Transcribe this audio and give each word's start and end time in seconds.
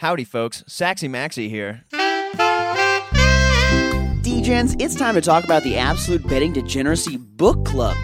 Howdy, 0.00 0.24
folks. 0.24 0.64
Saxy 0.66 1.08
Maxy 1.08 1.50
here. 1.50 1.84
Degens, 4.22 4.74
it's 4.80 4.94
time 4.94 5.14
to 5.14 5.20
talk 5.20 5.44
about 5.44 5.62
the 5.62 5.76
Absolute 5.76 6.26
Betting 6.26 6.54
Degeneracy 6.54 7.18
Book 7.18 7.66
Club. 7.66 7.98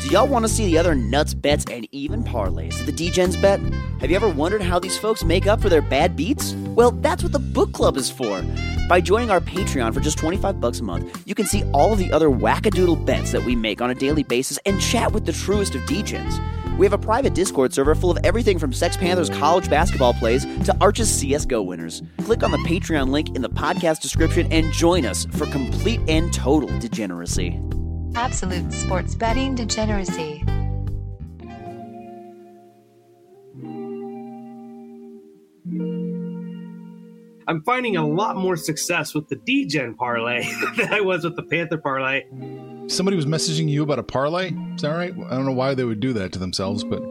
Do 0.00 0.08
y'all 0.08 0.26
want 0.26 0.46
to 0.46 0.48
see 0.48 0.64
the 0.64 0.78
other 0.78 0.94
nuts, 0.94 1.34
bets, 1.34 1.66
and 1.70 1.86
even 1.92 2.24
parlays 2.24 2.78
that 2.78 2.86
the 2.86 2.92
Degens 2.92 3.38
bet? 3.38 3.60
Have 4.00 4.08
you 4.08 4.16
ever 4.16 4.30
wondered 4.30 4.62
how 4.62 4.78
these 4.78 4.96
folks 4.96 5.22
make 5.22 5.46
up 5.46 5.60
for 5.60 5.68
their 5.68 5.82
bad 5.82 6.16
beats? 6.16 6.54
Well, 6.74 6.92
that's 6.92 7.22
what 7.22 7.32
the 7.32 7.40
book 7.40 7.74
club 7.74 7.98
is 7.98 8.10
for. 8.10 8.42
By 8.88 9.02
joining 9.02 9.30
our 9.30 9.42
Patreon 9.42 9.92
for 9.92 10.00
just 10.00 10.16
25 10.16 10.62
bucks 10.62 10.80
a 10.80 10.82
month, 10.82 11.24
you 11.26 11.34
can 11.34 11.44
see 11.44 11.62
all 11.72 11.92
of 11.92 11.98
the 11.98 12.10
other 12.10 12.30
wackadoodle 12.30 13.04
bets 13.04 13.32
that 13.32 13.44
we 13.44 13.54
make 13.54 13.82
on 13.82 13.90
a 13.90 13.94
daily 13.94 14.22
basis 14.22 14.58
and 14.64 14.80
chat 14.80 15.12
with 15.12 15.26
the 15.26 15.32
truest 15.32 15.74
of 15.74 15.82
Degens. 15.82 16.40
We 16.76 16.86
have 16.86 16.92
a 16.92 16.98
private 16.98 17.34
Discord 17.34 17.72
server 17.72 17.94
full 17.94 18.10
of 18.10 18.18
everything 18.24 18.58
from 18.58 18.72
Sex 18.72 18.96
Panthers 18.96 19.30
college 19.30 19.70
basketball 19.70 20.12
plays 20.14 20.44
to 20.64 20.76
Arch's 20.80 21.08
CSGO 21.22 21.64
winners. 21.64 22.02
Click 22.24 22.42
on 22.42 22.50
the 22.50 22.58
Patreon 22.58 23.10
link 23.10 23.36
in 23.36 23.42
the 23.42 23.48
podcast 23.48 24.00
description 24.00 24.52
and 24.52 24.72
join 24.72 25.06
us 25.06 25.24
for 25.26 25.46
complete 25.46 26.00
and 26.08 26.32
total 26.32 26.76
degeneracy. 26.80 27.60
Absolute 28.16 28.72
sports 28.72 29.14
betting 29.14 29.54
degeneracy. 29.54 30.44
I'm 37.46 37.62
finding 37.62 37.96
a 37.96 38.06
lot 38.06 38.36
more 38.36 38.56
success 38.56 39.14
with 39.14 39.28
the 39.28 39.36
Degen 39.36 39.94
parlay 39.94 40.44
than 40.76 40.92
I 40.92 41.02
was 41.02 41.24
with 41.24 41.36
the 41.36 41.42
Panther 41.42 41.78
parlay. 41.78 42.24
Somebody 42.86 43.16
was 43.16 43.26
messaging 43.26 43.68
you 43.68 43.82
about 43.82 43.98
a 43.98 44.02
parlay. 44.02 44.52
Is 44.74 44.82
that 44.82 44.90
right? 44.90 45.12
I 45.12 45.30
don't 45.30 45.46
know 45.46 45.52
why 45.52 45.74
they 45.74 45.84
would 45.84 46.00
do 46.00 46.12
that 46.14 46.32
to 46.32 46.38
themselves, 46.38 46.84
but 46.84 47.02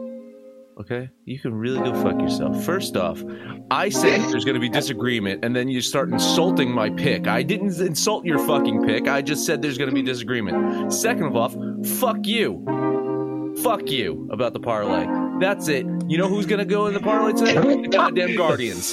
Okay, 0.76 1.08
you 1.24 1.38
can 1.38 1.54
really 1.54 1.78
go 1.78 1.94
fuck 2.02 2.20
yourself. 2.20 2.64
First 2.64 2.96
off, 2.96 3.22
I 3.70 3.88
said 3.90 4.20
there's 4.32 4.44
going 4.44 4.56
to 4.56 4.60
be 4.60 4.68
disagreement, 4.68 5.44
and 5.44 5.54
then 5.54 5.68
you 5.68 5.80
start 5.80 6.08
insulting 6.10 6.72
my 6.72 6.90
pick. 6.90 7.28
I 7.28 7.44
didn't 7.44 7.78
insult 7.80 8.24
your 8.24 8.40
fucking 8.40 8.84
pick. 8.84 9.06
I 9.06 9.22
just 9.22 9.46
said 9.46 9.62
there's 9.62 9.78
going 9.78 9.90
to 9.90 9.94
be 9.94 10.02
disagreement. 10.02 10.92
Second 10.92 11.26
of 11.26 11.36
all, 11.36 11.50
fuck 11.84 12.26
you. 12.26 13.54
Fuck 13.62 13.88
you 13.88 14.28
about 14.32 14.52
the 14.52 14.58
parlay. 14.58 15.06
That's 15.38 15.68
it. 15.68 15.86
You 16.08 16.18
know 16.18 16.28
who's 16.28 16.46
going 16.46 16.58
to 16.58 16.64
go 16.64 16.86
in 16.86 16.94
the 16.94 17.00
parlay 17.00 17.34
today? 17.34 17.54
The 17.82 17.88
goddamn 17.88 18.34
Guardians. 18.34 18.90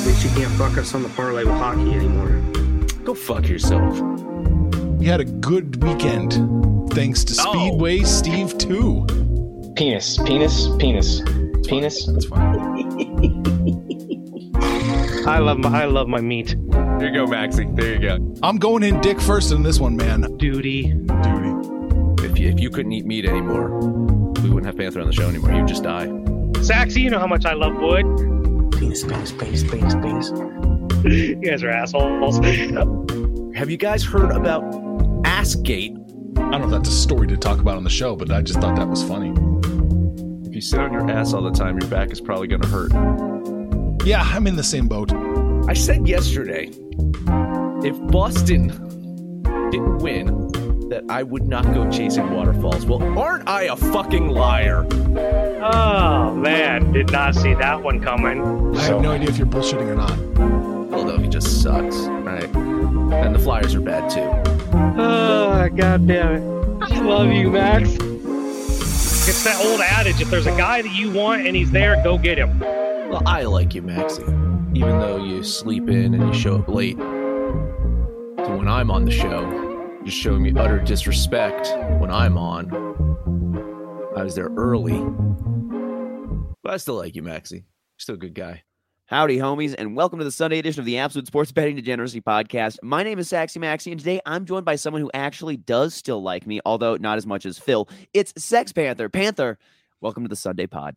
At 0.00 0.06
least 0.06 0.24
you 0.24 0.30
can't 0.30 0.52
fuck 0.54 0.78
us 0.78 0.94
on 0.94 1.02
the 1.02 1.10
parlay 1.10 1.44
with 1.44 1.56
hockey 1.56 1.92
anymore. 1.92 2.40
Go 3.04 3.14
fuck 3.14 3.46
yourself. 3.48 3.98
We 5.00 5.06
had 5.06 5.20
a 5.20 5.24
good 5.24 5.82
weekend 5.82 6.32
thanks 6.92 7.24
to 7.24 7.34
Oh. 7.40 7.52
Speedway 7.52 8.00
Steve 8.00 8.56
2. 8.58 9.72
Penis, 9.76 10.18
penis, 10.18 10.68
penis, 10.78 11.22
penis. 11.66 12.06
That's 12.06 12.26
fine. 12.26 12.86
I 15.26 15.38
love 15.38 15.58
my 15.58 15.82
I 15.82 15.84
love 15.86 16.08
my 16.08 16.20
meat. 16.20 16.54
There 16.70 17.06
you 17.08 17.14
go, 17.14 17.26
Maxie. 17.26 17.66
There 17.72 17.94
you 17.94 17.98
go. 18.00 18.34
I'm 18.42 18.58
going 18.58 18.82
in 18.82 19.00
dick 19.00 19.20
first 19.20 19.52
in 19.52 19.62
this 19.62 19.78
one, 19.80 19.96
man. 19.96 20.22
Duty. 20.36 20.92
Duty. 20.92 22.26
If 22.26 22.38
you, 22.38 22.48
if 22.50 22.60
you 22.60 22.68
couldn't 22.70 22.92
eat 22.92 23.06
meat 23.06 23.24
anymore, 23.24 23.70
we 24.42 24.50
wouldn't 24.50 24.66
have 24.66 24.76
Panther 24.76 25.00
on 25.00 25.06
the 25.06 25.12
show 25.12 25.28
anymore. 25.28 25.52
You'd 25.52 25.68
just 25.68 25.82
die. 25.82 26.06
Saxy, 26.62 27.00
you 27.02 27.10
know 27.10 27.18
how 27.18 27.26
much 27.26 27.46
I 27.46 27.54
love 27.54 27.74
wood. 27.76 28.04
Penis, 28.72 29.02
penis, 29.04 29.32
penis, 29.32 29.64
penis, 29.64 29.94
penis. 29.94 30.30
You 31.02 31.36
guys 31.36 31.62
are 31.62 31.70
assholes. 31.70 32.36
Have 33.56 33.70
you 33.70 33.78
guys 33.78 34.04
heard 34.04 34.30
about 34.32 34.62
Assgate? 35.40 35.96
I 36.36 36.50
don't 36.50 36.60
know 36.60 36.64
if 36.66 36.70
that's 36.70 36.90
a 36.90 36.92
story 36.92 37.26
to 37.28 37.36
talk 37.38 37.60
about 37.60 37.78
on 37.78 37.82
the 37.82 37.88
show, 37.88 38.14
but 38.14 38.30
I 38.30 38.42
just 38.42 38.60
thought 38.60 38.76
that 38.76 38.86
was 38.86 39.02
funny. 39.02 39.30
If 40.46 40.54
you 40.54 40.60
sit 40.60 40.78
on 40.78 40.92
your 40.92 41.10
ass 41.10 41.32
all 41.32 41.40
the 41.40 41.50
time, 41.50 41.78
your 41.80 41.88
back 41.88 42.10
is 42.10 42.20
probably 42.20 42.46
going 42.46 42.60
to 42.60 42.68
hurt. 42.68 42.92
Yeah, 44.04 44.20
I'm 44.20 44.46
in 44.46 44.54
the 44.54 44.62
same 44.62 44.86
boat. 44.86 45.10
I 45.66 45.72
said 45.72 46.06
yesterday, 46.06 46.68
if 47.82 47.98
Boston 48.08 48.68
didn't 49.70 49.98
win, 50.00 50.26
that 50.90 51.04
I 51.08 51.22
would 51.22 51.48
not 51.48 51.64
go 51.72 51.90
chasing 51.90 52.30
waterfalls. 52.34 52.84
Well, 52.84 53.18
aren't 53.18 53.48
I 53.48 53.62
a 53.62 53.76
fucking 53.76 54.28
liar? 54.28 54.86
Oh 55.62 56.34
man, 56.34 56.92
did 56.92 57.10
not 57.12 57.34
see 57.34 57.54
that 57.54 57.82
one 57.82 58.02
coming. 58.02 58.76
I 58.76 58.82
have 58.82 59.00
no 59.00 59.12
idea 59.12 59.30
if 59.30 59.38
you're 59.38 59.46
bullshitting 59.46 59.88
or 59.88 59.94
not. 59.96 60.92
Although 60.92 61.16
he 61.16 61.28
just 61.28 61.62
sucks, 61.62 61.96
right? 61.96 62.44
And 62.54 63.34
the 63.34 63.38
Flyers 63.38 63.74
are 63.74 63.80
bad 63.80 64.10
too. 64.10 64.49
Ah, 64.98 65.64
oh 65.64 65.68
god 65.68 66.06
damn 66.06 66.36
it. 66.36 66.82
I 66.82 67.00
love 67.00 67.30
you, 67.32 67.50
Max. 67.50 67.88
It's 69.28 69.44
that 69.44 69.60
old 69.64 69.80
adage, 69.80 70.20
if 70.20 70.30
there's 70.30 70.46
a 70.46 70.56
guy 70.56 70.82
that 70.82 70.92
you 70.92 71.10
want 71.10 71.46
and 71.46 71.54
he's 71.54 71.70
there, 71.70 72.02
go 72.02 72.18
get 72.18 72.38
him. 72.38 72.58
Well, 72.58 73.22
I 73.26 73.42
like 73.42 73.74
you, 73.74 73.82
Maxie, 73.82 74.22
even 74.22 74.98
though 74.98 75.22
you 75.22 75.44
sleep 75.44 75.88
in 75.88 76.14
and 76.14 76.26
you 76.26 76.34
show 76.38 76.56
up 76.56 76.68
late. 76.68 76.96
So 76.98 78.56
when 78.56 78.66
I'm 78.68 78.90
on 78.90 79.04
the 79.04 79.10
show, 79.10 79.42
you're 80.02 80.10
showing 80.10 80.42
me 80.42 80.52
utter 80.56 80.78
disrespect 80.78 81.68
when 82.00 82.10
I'm 82.10 82.38
on. 82.38 82.70
I 84.16 84.24
was 84.24 84.34
there 84.34 84.48
early. 84.56 84.98
But 86.62 86.74
I 86.74 86.76
still 86.78 86.96
like 86.96 87.14
you, 87.14 87.22
Maxie. 87.22 87.56
You're 87.56 87.64
still 87.98 88.14
a 88.14 88.18
good 88.18 88.34
guy. 88.34 88.62
Howdy, 89.10 89.38
homies, 89.38 89.74
and 89.76 89.96
welcome 89.96 90.20
to 90.20 90.24
the 90.24 90.30
Sunday 90.30 90.60
edition 90.60 90.78
of 90.78 90.86
the 90.86 90.98
Absolute 90.98 91.26
Sports 91.26 91.50
Betting 91.50 91.74
Degeneracy 91.74 92.20
Podcast. 92.20 92.76
My 92.80 93.02
name 93.02 93.18
is 93.18 93.28
Saxy 93.28 93.58
Maxy, 93.58 93.90
and 93.90 93.98
today 93.98 94.20
I'm 94.24 94.44
joined 94.44 94.64
by 94.64 94.76
someone 94.76 95.02
who 95.02 95.10
actually 95.12 95.56
does 95.56 95.94
still 95.94 96.22
like 96.22 96.46
me, 96.46 96.60
although 96.64 96.94
not 96.94 97.18
as 97.18 97.26
much 97.26 97.44
as 97.44 97.58
Phil. 97.58 97.88
It's 98.14 98.32
Sex 98.40 98.72
Panther. 98.72 99.08
Panther, 99.08 99.58
welcome 100.00 100.22
to 100.22 100.28
the 100.28 100.36
Sunday 100.36 100.68
pod. 100.68 100.94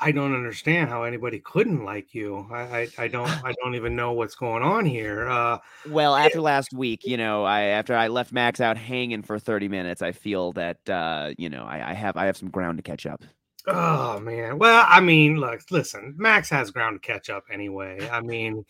I 0.00 0.12
don't 0.12 0.34
understand 0.34 0.88
how 0.88 1.02
anybody 1.02 1.40
couldn't 1.40 1.84
like 1.84 2.14
you. 2.14 2.46
I, 2.50 2.62
I, 2.62 2.88
I 2.96 3.08
don't 3.08 3.28
I 3.44 3.52
don't 3.62 3.74
even 3.74 3.94
know 3.94 4.12
what's 4.12 4.34
going 4.34 4.62
on 4.62 4.86
here. 4.86 5.28
Uh 5.28 5.58
Well, 5.90 6.16
after 6.16 6.40
last 6.40 6.72
week, 6.72 7.04
you 7.04 7.18
know, 7.18 7.44
I 7.44 7.64
after 7.64 7.94
I 7.94 8.08
left 8.08 8.32
Max 8.32 8.62
out 8.62 8.78
hanging 8.78 9.20
for 9.20 9.38
30 9.38 9.68
minutes, 9.68 10.00
I 10.00 10.12
feel 10.12 10.52
that 10.52 10.88
uh, 10.88 11.32
you 11.36 11.50
know, 11.50 11.64
I, 11.64 11.90
I 11.90 11.92
have 11.92 12.16
I 12.16 12.24
have 12.24 12.38
some 12.38 12.48
ground 12.48 12.78
to 12.78 12.82
catch 12.82 13.04
up. 13.04 13.22
Oh 13.66 14.20
man. 14.20 14.58
Well, 14.58 14.84
I 14.88 15.00
mean, 15.00 15.36
look, 15.36 15.62
listen, 15.70 16.14
Max 16.16 16.50
has 16.50 16.70
ground 16.70 17.00
to 17.00 17.06
catch 17.06 17.30
up 17.30 17.44
anyway. 17.50 18.08
I 18.10 18.20
mean, 18.20 18.64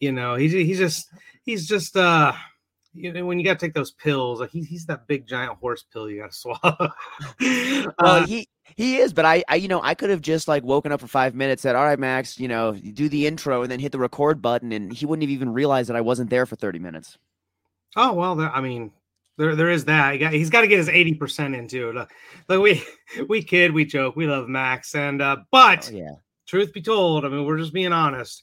you 0.00 0.12
know, 0.12 0.34
he's 0.34 0.52
he's 0.52 0.78
just 0.78 1.08
he's 1.44 1.66
just 1.66 1.96
uh 1.96 2.32
you 2.98 3.12
know, 3.12 3.26
when 3.26 3.38
you 3.38 3.44
got 3.44 3.58
to 3.58 3.66
take 3.66 3.74
those 3.74 3.90
pills, 3.90 4.40
like 4.40 4.50
he, 4.50 4.62
he's 4.62 4.86
that 4.86 5.06
big 5.06 5.26
giant 5.26 5.58
horse 5.58 5.84
pill 5.92 6.08
you 6.08 6.20
got 6.22 6.32
to 6.32 6.36
swallow. 6.36 6.90
Well, 7.40 7.92
Uh, 7.98 8.26
he 8.26 8.48
he 8.76 8.96
is, 8.96 9.12
but 9.12 9.24
I, 9.24 9.44
I 9.48 9.56
you 9.56 9.68
know 9.68 9.80
I 9.82 9.94
could 9.94 10.10
have 10.10 10.20
just 10.20 10.48
like 10.48 10.64
woken 10.64 10.92
up 10.92 11.00
for 11.00 11.06
five 11.06 11.34
minutes, 11.34 11.62
said, 11.62 11.76
"All 11.76 11.84
right, 11.84 11.98
Max, 11.98 12.38
you 12.38 12.48
know, 12.48 12.72
do 12.72 13.08
the 13.08 13.26
intro," 13.26 13.62
and 13.62 13.70
then 13.70 13.80
hit 13.80 13.92
the 13.92 13.98
record 13.98 14.42
button, 14.42 14.72
and 14.72 14.92
he 14.92 15.06
wouldn't 15.06 15.22
have 15.22 15.30
even 15.30 15.52
realized 15.52 15.88
that 15.88 15.96
I 15.96 16.00
wasn't 16.00 16.30
there 16.30 16.46
for 16.46 16.56
thirty 16.56 16.78
minutes. 16.78 17.18
Oh 17.94 18.12
well, 18.12 18.40
I 18.40 18.60
mean, 18.60 18.92
there 19.38 19.54
there 19.54 19.70
is 19.70 19.84
that. 19.86 20.14
He 20.14 20.18
got, 20.18 20.32
he's 20.32 20.50
got 20.50 20.62
to 20.62 20.68
get 20.68 20.78
his 20.78 20.88
eighty 20.88 21.14
percent 21.14 21.54
into 21.54 21.90
it. 21.90 22.08
Like 22.48 22.60
we 22.60 22.84
we 23.28 23.42
kid, 23.42 23.72
we 23.72 23.84
joke, 23.84 24.16
we 24.16 24.26
love 24.26 24.48
Max, 24.48 24.94
and 24.94 25.20
uh, 25.22 25.38
but 25.50 25.90
Oh, 25.92 25.96
yeah, 25.96 26.14
truth 26.46 26.72
be 26.72 26.82
told, 26.82 27.24
I 27.24 27.28
mean, 27.28 27.44
we're 27.44 27.58
just 27.58 27.72
being 27.72 27.92
honest. 27.92 28.42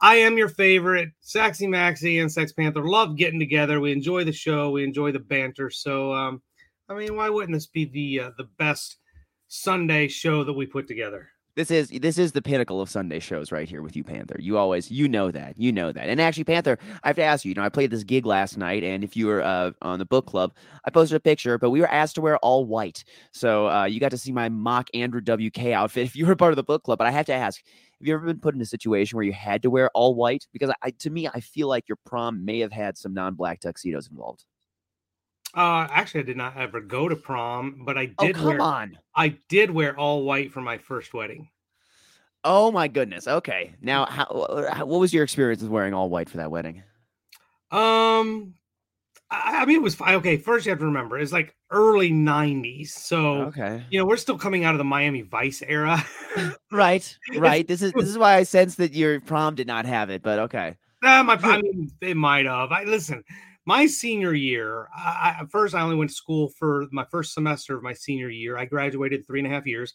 I 0.00 0.16
am 0.16 0.36
your 0.36 0.48
favorite, 0.48 1.10
Saxy 1.22 1.68
Maxy 1.68 2.18
and 2.18 2.30
Sex 2.30 2.52
Panther. 2.52 2.84
Love 2.84 3.16
getting 3.16 3.38
together. 3.38 3.78
We 3.78 3.92
enjoy 3.92 4.24
the 4.24 4.32
show. 4.32 4.70
We 4.70 4.82
enjoy 4.82 5.12
the 5.12 5.20
banter. 5.20 5.70
So, 5.70 6.12
um, 6.12 6.42
I 6.88 6.94
mean, 6.94 7.16
why 7.16 7.28
wouldn't 7.28 7.54
this 7.54 7.68
be 7.68 7.84
the 7.84 8.26
uh, 8.26 8.30
the 8.36 8.48
best 8.58 8.96
Sunday 9.48 10.08
show 10.08 10.44
that 10.44 10.52
we 10.52 10.66
put 10.66 10.88
together? 10.88 11.30
This 11.56 11.70
is 11.70 11.88
this 11.88 12.18
is 12.18 12.32
the 12.32 12.42
pinnacle 12.42 12.82
of 12.82 12.90
Sunday 12.90 13.18
shows 13.18 13.50
right 13.50 13.68
here 13.68 13.80
with 13.80 13.96
you, 13.96 14.04
Panther. 14.04 14.36
You 14.38 14.58
always 14.58 14.90
you 14.90 15.08
know 15.08 15.30
that 15.30 15.58
you 15.58 15.72
know 15.72 15.90
that. 15.90 16.08
And 16.08 16.20
actually, 16.20 16.44
Panther, 16.44 16.78
I 17.02 17.08
have 17.08 17.16
to 17.16 17.22
ask 17.22 17.44
you. 17.44 17.48
You 17.48 17.54
know, 17.54 17.62
I 17.62 17.70
played 17.70 17.90
this 17.90 18.04
gig 18.04 18.26
last 18.26 18.58
night, 18.58 18.84
and 18.84 19.02
if 19.02 19.16
you 19.16 19.26
were 19.26 19.42
uh, 19.42 19.70
on 19.80 19.98
the 19.98 20.04
book 20.04 20.26
club, 20.26 20.52
I 20.84 20.90
posted 20.90 21.16
a 21.16 21.20
picture, 21.20 21.56
but 21.58 21.70
we 21.70 21.80
were 21.80 21.90
asked 21.90 22.16
to 22.16 22.20
wear 22.20 22.36
all 22.38 22.66
white, 22.66 23.04
so 23.32 23.68
uh, 23.68 23.84
you 23.86 24.00
got 24.00 24.10
to 24.10 24.18
see 24.18 24.32
my 24.32 24.50
mock 24.50 24.88
Andrew 24.94 25.22
WK 25.22 25.66
outfit 25.72 26.04
if 26.06 26.14
you 26.14 26.26
were 26.26 26.36
part 26.36 26.52
of 26.52 26.56
the 26.56 26.62
book 26.62 26.84
club. 26.84 26.98
But 26.98 27.06
I 27.06 27.10
have 27.10 27.26
to 27.26 27.34
ask. 27.34 27.62
Have 27.98 28.06
you 28.06 28.12
ever 28.12 28.26
been 28.26 28.40
put 28.40 28.54
in 28.54 28.60
a 28.60 28.66
situation 28.66 29.16
where 29.16 29.24
you 29.24 29.32
had 29.32 29.62
to 29.62 29.70
wear 29.70 29.88
all 29.94 30.14
white? 30.14 30.46
Because 30.52 30.70
I, 30.82 30.90
to 30.90 31.08
me, 31.08 31.28
I 31.28 31.40
feel 31.40 31.66
like 31.66 31.88
your 31.88 31.96
prom 32.04 32.44
may 32.44 32.58
have 32.58 32.70
had 32.70 32.98
some 32.98 33.14
non-black 33.14 33.60
tuxedos 33.60 34.08
involved. 34.08 34.44
Uh, 35.56 35.88
actually, 35.90 36.20
I 36.20 36.24
did 36.24 36.36
not 36.36 36.56
ever 36.56 36.80
go 36.82 37.08
to 37.08 37.16
prom, 37.16 37.82
but 37.86 37.96
I 37.96 38.06
did. 38.06 38.14
Oh, 38.18 38.26
did 38.26 38.36
come 38.36 38.44
wear 38.44 38.60
on! 38.60 38.98
I 39.14 39.38
did 39.48 39.70
wear 39.70 39.98
all 39.98 40.22
white 40.24 40.52
for 40.52 40.60
my 40.60 40.76
first 40.78 41.14
wedding. 41.14 41.48
Oh 42.44 42.70
my 42.70 42.86
goodness. 42.88 43.26
Okay. 43.26 43.74
Now, 43.80 44.04
how, 44.06 44.26
wh- 44.26 44.86
what 44.86 45.00
was 45.00 45.12
your 45.14 45.24
experience 45.24 45.62
with 45.62 45.70
wearing 45.70 45.94
all 45.94 46.08
white 46.10 46.28
for 46.28 46.36
that 46.36 46.50
wedding? 46.50 46.82
Um, 47.72 48.54
I, 49.30 49.62
I 49.62 49.64
mean, 49.64 49.76
it 49.76 49.82
was 49.82 49.94
fine. 49.94 50.14
Okay, 50.16 50.36
first 50.36 50.66
you 50.66 50.70
have 50.70 50.78
to 50.78 50.84
remember 50.84 51.18
it's 51.18 51.32
like 51.32 51.56
early 51.70 52.10
'90s, 52.10 52.88
so 52.90 53.42
Okay. 53.46 53.82
you 53.90 53.98
know 53.98 54.04
we're 54.06 54.16
still 54.18 54.38
coming 54.38 54.64
out 54.64 54.74
of 54.74 54.78
the 54.78 54.84
Miami 54.84 55.22
Vice 55.22 55.62
era. 55.66 56.04
Right. 56.70 57.16
Right. 57.36 57.66
This 57.66 57.80
is 57.82 57.92
this 57.94 58.08
is 58.08 58.18
why 58.18 58.34
I 58.36 58.42
sense 58.42 58.74
that 58.76 58.92
your 58.92 59.20
prom 59.20 59.54
did 59.54 59.66
not 59.66 59.86
have 59.86 60.10
it, 60.10 60.22
but 60.22 60.38
okay. 60.40 60.76
Uh, 61.02 61.22
my, 61.24 61.38
I 61.42 61.60
mean, 61.62 61.90
it 62.00 62.16
might 62.16 62.46
have. 62.46 62.70
I 62.72 62.84
listen. 62.84 63.24
My 63.66 63.86
senior 63.86 64.32
year, 64.32 64.88
I, 64.96 65.34
I, 65.38 65.40
at 65.42 65.50
first 65.50 65.74
I 65.74 65.82
only 65.82 65.96
went 65.96 66.10
to 66.10 66.16
school 66.16 66.50
for 66.50 66.86
my 66.92 67.04
first 67.10 67.34
semester 67.34 67.76
of 67.76 67.82
my 67.82 67.92
senior 67.92 68.30
year. 68.30 68.56
I 68.56 68.64
graduated 68.64 69.26
three 69.26 69.40
and 69.40 69.46
a 69.46 69.50
half 69.50 69.66
years, 69.66 69.94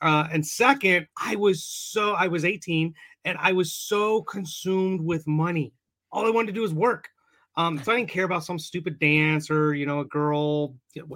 uh, 0.00 0.26
and 0.32 0.44
second, 0.44 1.06
I 1.20 1.36
was 1.36 1.64
so 1.64 2.14
I 2.14 2.26
was 2.26 2.44
18 2.44 2.92
and 3.24 3.38
I 3.40 3.52
was 3.52 3.72
so 3.72 4.22
consumed 4.22 5.00
with 5.00 5.26
money. 5.26 5.72
All 6.10 6.26
I 6.26 6.30
wanted 6.30 6.48
to 6.48 6.52
do 6.52 6.62
was 6.62 6.74
work. 6.74 7.08
Um, 7.56 7.80
so 7.82 7.92
I 7.92 7.96
didn't 7.96 8.10
care 8.10 8.24
about 8.24 8.44
some 8.44 8.58
stupid 8.58 8.98
dance 8.98 9.50
or 9.50 9.74
you 9.74 9.86
know 9.86 10.00
a 10.00 10.04
girl. 10.06 10.74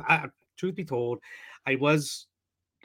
I, 0.09 0.27
truth 0.57 0.75
be 0.75 0.85
told, 0.85 1.19
I 1.67 1.77
was. 1.77 2.27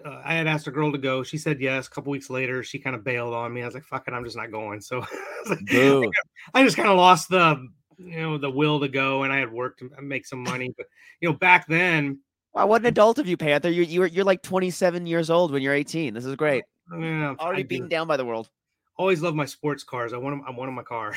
Uh, 0.03 0.19
I 0.23 0.33
had 0.33 0.47
asked 0.47 0.65
a 0.65 0.71
girl 0.71 0.91
to 0.91 0.97
go. 0.97 1.21
She 1.21 1.37
said 1.37 1.59
yes. 1.59 1.85
A 1.85 1.89
couple 1.91 2.11
weeks 2.11 2.29
later, 2.29 2.63
she 2.63 2.79
kind 2.79 2.95
of 2.95 3.03
bailed 3.03 3.35
on 3.35 3.53
me. 3.53 3.61
I 3.61 3.65
was 3.65 3.75
like, 3.75 3.83
"Fuck 3.83 4.07
it, 4.07 4.13
I'm 4.13 4.23
just 4.23 4.37
not 4.37 4.51
going." 4.51 4.81
So 4.81 5.01
I 5.45 5.49
like, 5.49 5.65
Boo. 5.65 6.09
I 6.53 6.63
just 6.63 6.77
kind 6.77 6.87
of 6.87 6.97
lost 6.97 7.29
the 7.29 7.67
you 8.05 8.21
know 8.21 8.37
the 8.37 8.49
will 8.49 8.79
to 8.79 8.87
go, 8.87 9.23
and 9.23 9.31
I 9.33 9.37
had 9.37 9.51
work 9.51 9.77
to 9.79 9.89
make 10.01 10.25
some 10.25 10.43
money. 10.43 10.73
But 10.75 10.87
you 11.19 11.29
know, 11.29 11.35
back 11.35 11.67
then, 11.67 12.19
Wow, 12.53 12.67
what 12.67 12.81
an 12.81 12.87
adult 12.87 13.17
of 13.17 13.27
you, 13.27 13.37
Panther. 13.37 13.69
You 13.69 13.83
you're 13.83 14.07
you're 14.07 14.25
like 14.25 14.41
27 14.41 15.05
years 15.07 15.29
old 15.29 15.51
when 15.51 15.61
you're 15.61 15.73
18. 15.73 16.13
This 16.13 16.25
is 16.25 16.35
great. 16.35 16.63
yeah, 16.97 17.35
I 17.39 17.43
Already 17.43 17.63
do. 17.63 17.67
beaten 17.67 17.87
down 17.89 18.07
by 18.07 18.17
the 18.17 18.25
world. 18.25 18.49
always 18.97 19.21
love 19.21 19.35
my 19.35 19.45
sports 19.45 19.83
cars. 19.83 20.13
I 20.13 20.17
want 20.17 20.35
them. 20.35 20.43
I 20.47 20.51
want 20.51 20.63
'em 20.63 20.69
in 20.69 20.75
my 20.75 20.83
car. 20.83 21.15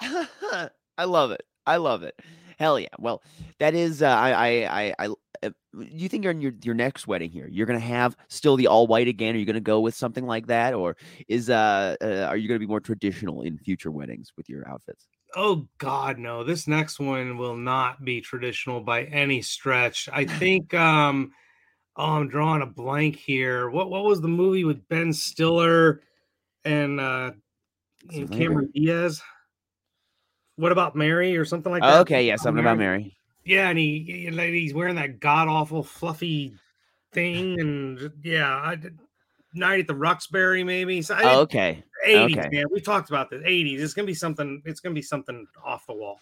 I 0.98 1.04
love 1.04 1.30
it. 1.30 1.42
I 1.66 1.76
love 1.76 2.02
it. 2.02 2.14
Hell 2.58 2.78
yeah. 2.78 2.88
Well, 2.98 3.22
that 3.60 3.74
is. 3.74 4.02
Uh, 4.02 4.08
I. 4.08 4.30
I. 4.32 4.48
I. 4.82 4.94
I 4.98 5.08
uh, 5.44 5.50
you 5.78 6.08
think 6.08 6.26
on 6.26 6.40
your 6.40 6.52
your 6.64 6.74
next 6.74 7.06
wedding 7.06 7.30
here, 7.30 7.46
you're 7.48 7.66
gonna 7.66 7.78
have 7.78 8.16
still 8.28 8.56
the 8.56 8.66
all 8.66 8.88
white 8.88 9.06
again? 9.06 9.36
Are 9.36 9.38
you 9.38 9.46
gonna 9.46 9.60
go 9.60 9.80
with 9.80 9.94
something 9.94 10.26
like 10.26 10.48
that, 10.48 10.74
or 10.74 10.96
is 11.28 11.48
uh, 11.48 11.94
uh 12.02 12.26
are 12.28 12.36
you 12.36 12.48
gonna 12.48 12.58
be 12.58 12.66
more 12.66 12.80
traditional 12.80 13.42
in 13.42 13.56
future 13.58 13.92
weddings 13.92 14.32
with 14.36 14.48
your 14.48 14.68
outfits? 14.68 15.06
Oh 15.36 15.68
God, 15.78 16.18
no! 16.18 16.42
This 16.44 16.66
next 16.66 16.98
one 16.98 17.36
will 17.36 17.56
not 17.56 18.04
be 18.04 18.20
traditional 18.20 18.80
by 18.80 19.04
any 19.04 19.42
stretch. 19.42 20.08
I 20.12 20.24
think. 20.40 20.74
um 20.74 21.32
Oh, 21.98 22.12
I'm 22.12 22.28
drawing 22.28 22.62
a 22.62 22.66
blank 22.66 23.16
here. 23.16 23.68
What 23.68 23.90
What 23.90 24.04
was 24.04 24.20
the 24.20 24.28
movie 24.28 24.64
with 24.64 24.88
Ben 24.88 25.12
Stiller 25.12 26.00
and 26.64 27.00
uh 27.00 27.32
and 28.14 28.30
Cameron 28.30 28.70
Diaz? 28.72 29.20
What 30.56 30.70
about 30.70 30.94
Mary 30.94 31.36
or 31.36 31.44
something 31.44 31.72
like 31.72 31.82
that? 31.82 32.00
Okay, 32.00 32.26
yeah, 32.26 32.36
something 32.36 32.60
about 32.60 32.78
Mary. 32.78 33.16
Yeah, 33.44 33.68
and 33.68 33.78
he, 33.78 34.28
like, 34.32 34.50
he's 34.50 34.74
wearing 34.74 34.96
that 34.96 35.20
god 35.20 35.48
awful 35.48 35.82
fluffy 35.82 36.54
thing, 37.12 37.58
and 37.58 38.12
yeah, 38.22 38.60
I 38.62 38.76
did, 38.76 38.98
night 39.54 39.80
at 39.80 39.86
the 39.86 39.94
Roxbury 39.94 40.64
maybe. 40.64 41.02
So 41.02 41.14
I, 41.14 41.36
Okay, 41.36 41.82
80s, 42.06 42.38
okay. 42.38 42.48
man. 42.52 42.64
We 42.72 42.80
talked 42.80 43.08
about 43.08 43.30
this. 43.30 43.42
80s. 43.42 43.80
It's 43.80 43.94
gonna 43.94 44.06
be 44.06 44.14
something. 44.14 44.62
It's 44.64 44.80
gonna 44.80 44.94
be 44.94 45.02
something 45.02 45.46
off 45.64 45.86
the 45.86 45.94
wall. 45.94 46.20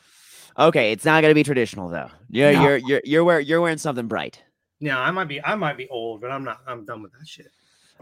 okay. 0.59 0.93
It's 0.93 1.05
not 1.05 1.23
gonna 1.23 1.35
be 1.35 1.43
traditional 1.45 1.89
though. 1.89 2.11
You're 2.31 2.53
No. 2.53 2.63
you're 2.63 2.77
you're 2.79 3.01
you're 3.05 3.25
wearing 3.25 3.47
you're 3.47 3.61
wearing 3.61 3.79
something 3.79 4.07
bright. 4.07 4.43
Yeah, 4.81 4.99
I 5.01 5.11
might 5.11 5.29
be. 5.29 5.43
I 5.43 5.55
might 5.55 5.77
be 5.77 5.89
old, 5.89 6.21
but 6.21 6.31
I'm 6.31 6.45
not. 6.45 6.61
I'm 6.67 6.85
done 6.85 7.03
with 7.03 7.13
that 7.13 7.27
shit. 7.27 7.51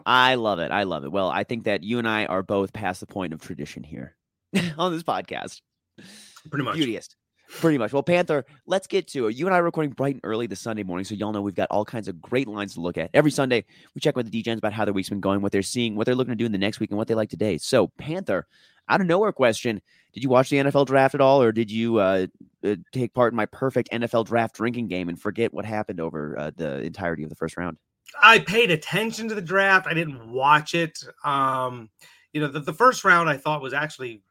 I 0.06 0.34
love 0.34 0.58
it. 0.58 0.72
I 0.72 0.82
love 0.82 1.04
it. 1.04 1.12
Well, 1.12 1.28
I 1.30 1.44
think 1.44 1.64
that 1.64 1.84
you 1.84 1.98
and 1.98 2.08
I 2.08 2.26
are 2.26 2.42
both 2.42 2.72
past 2.72 2.98
the 3.00 3.06
point 3.06 3.32
of 3.32 3.40
tradition 3.40 3.84
here 3.84 4.16
on 4.78 4.92
this 4.92 5.04
podcast. 5.04 5.60
Pretty 6.50 6.64
much. 6.64 6.74
Beauteous. 6.74 7.08
Pretty 7.48 7.78
much. 7.78 7.92
Well, 7.92 8.02
Panther, 8.02 8.44
let's 8.66 8.86
get 8.86 9.06
to 9.08 9.28
it. 9.28 9.36
You 9.36 9.46
and 9.46 9.54
I 9.54 9.58
are 9.58 9.62
recording 9.62 9.92
bright 9.92 10.14
and 10.14 10.20
early 10.24 10.46
this 10.46 10.60
Sunday 10.60 10.82
morning, 10.82 11.04
so 11.04 11.14
y'all 11.14 11.32
know 11.32 11.42
we've 11.42 11.54
got 11.54 11.68
all 11.70 11.84
kinds 11.84 12.08
of 12.08 12.20
great 12.20 12.48
lines 12.48 12.74
to 12.74 12.80
look 12.80 12.98
at. 12.98 13.10
Every 13.12 13.30
Sunday, 13.30 13.64
we 13.94 14.00
check 14.00 14.16
with 14.16 14.30
the 14.30 14.42
DJs 14.42 14.58
about 14.58 14.72
how 14.72 14.84
their 14.84 14.94
week's 14.94 15.10
been 15.10 15.20
going, 15.20 15.40
what 15.40 15.52
they're 15.52 15.62
seeing, 15.62 15.94
what 15.94 16.06
they're 16.06 16.14
looking 16.14 16.32
to 16.32 16.36
do 16.36 16.46
in 16.46 16.52
the 16.52 16.58
next 16.58 16.80
week, 16.80 16.90
and 16.90 16.98
what 16.98 17.06
they 17.06 17.14
like 17.14 17.28
today. 17.28 17.58
So, 17.58 17.88
Panther, 17.98 18.46
out 18.88 19.00
of 19.00 19.06
nowhere 19.06 19.32
question: 19.32 19.82
Did 20.12 20.22
you 20.22 20.28
watch 20.28 20.48
the 20.48 20.56
NFL 20.56 20.86
draft 20.86 21.14
at 21.14 21.20
all, 21.20 21.42
or 21.42 21.52
did 21.52 21.70
you 21.70 21.98
uh, 21.98 22.26
uh, 22.64 22.76
take 22.92 23.14
part 23.14 23.32
in 23.32 23.36
my 23.36 23.46
perfect 23.46 23.90
NFL 23.92 24.26
draft 24.26 24.56
drinking 24.56 24.88
game 24.88 25.08
and 25.08 25.20
forget 25.20 25.52
what 25.52 25.64
happened 25.64 26.00
over 26.00 26.38
uh, 26.38 26.50
the 26.56 26.80
entirety 26.80 27.22
of 27.22 27.28
the 27.28 27.36
first 27.36 27.56
round? 27.56 27.76
I 28.22 28.38
paid 28.38 28.70
attention 28.70 29.28
to 29.28 29.34
the 29.34 29.42
draft. 29.42 29.86
I 29.86 29.94
didn't 29.94 30.30
watch 30.30 30.74
it. 30.74 30.98
Um, 31.24 31.90
you 32.32 32.40
know, 32.40 32.48
the, 32.48 32.60
the 32.60 32.72
first 32.72 33.04
round 33.04 33.28
I 33.28 33.36
thought 33.36 33.62
was 33.62 33.72
actually 33.72 34.22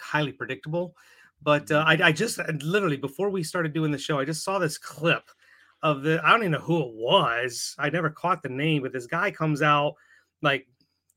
highly 0.00 0.32
predictable, 0.32 0.94
but 1.42 1.70
uh, 1.70 1.84
I, 1.86 1.98
I 2.02 2.12
just 2.12 2.38
literally 2.62 2.96
before 2.96 3.30
we 3.30 3.42
started 3.42 3.72
doing 3.72 3.90
the 3.90 3.98
show, 3.98 4.18
I 4.18 4.24
just 4.24 4.44
saw 4.44 4.58
this 4.58 4.78
clip 4.78 5.22
of 5.82 6.02
the. 6.02 6.20
I 6.24 6.30
don't 6.30 6.40
even 6.40 6.52
know 6.52 6.58
who 6.58 6.82
it 6.82 6.92
was. 6.92 7.74
I 7.78 7.90
never 7.90 8.10
caught 8.10 8.42
the 8.42 8.48
name, 8.48 8.82
but 8.82 8.92
this 8.92 9.06
guy 9.06 9.30
comes 9.30 9.62
out 9.62 9.94
like 10.42 10.66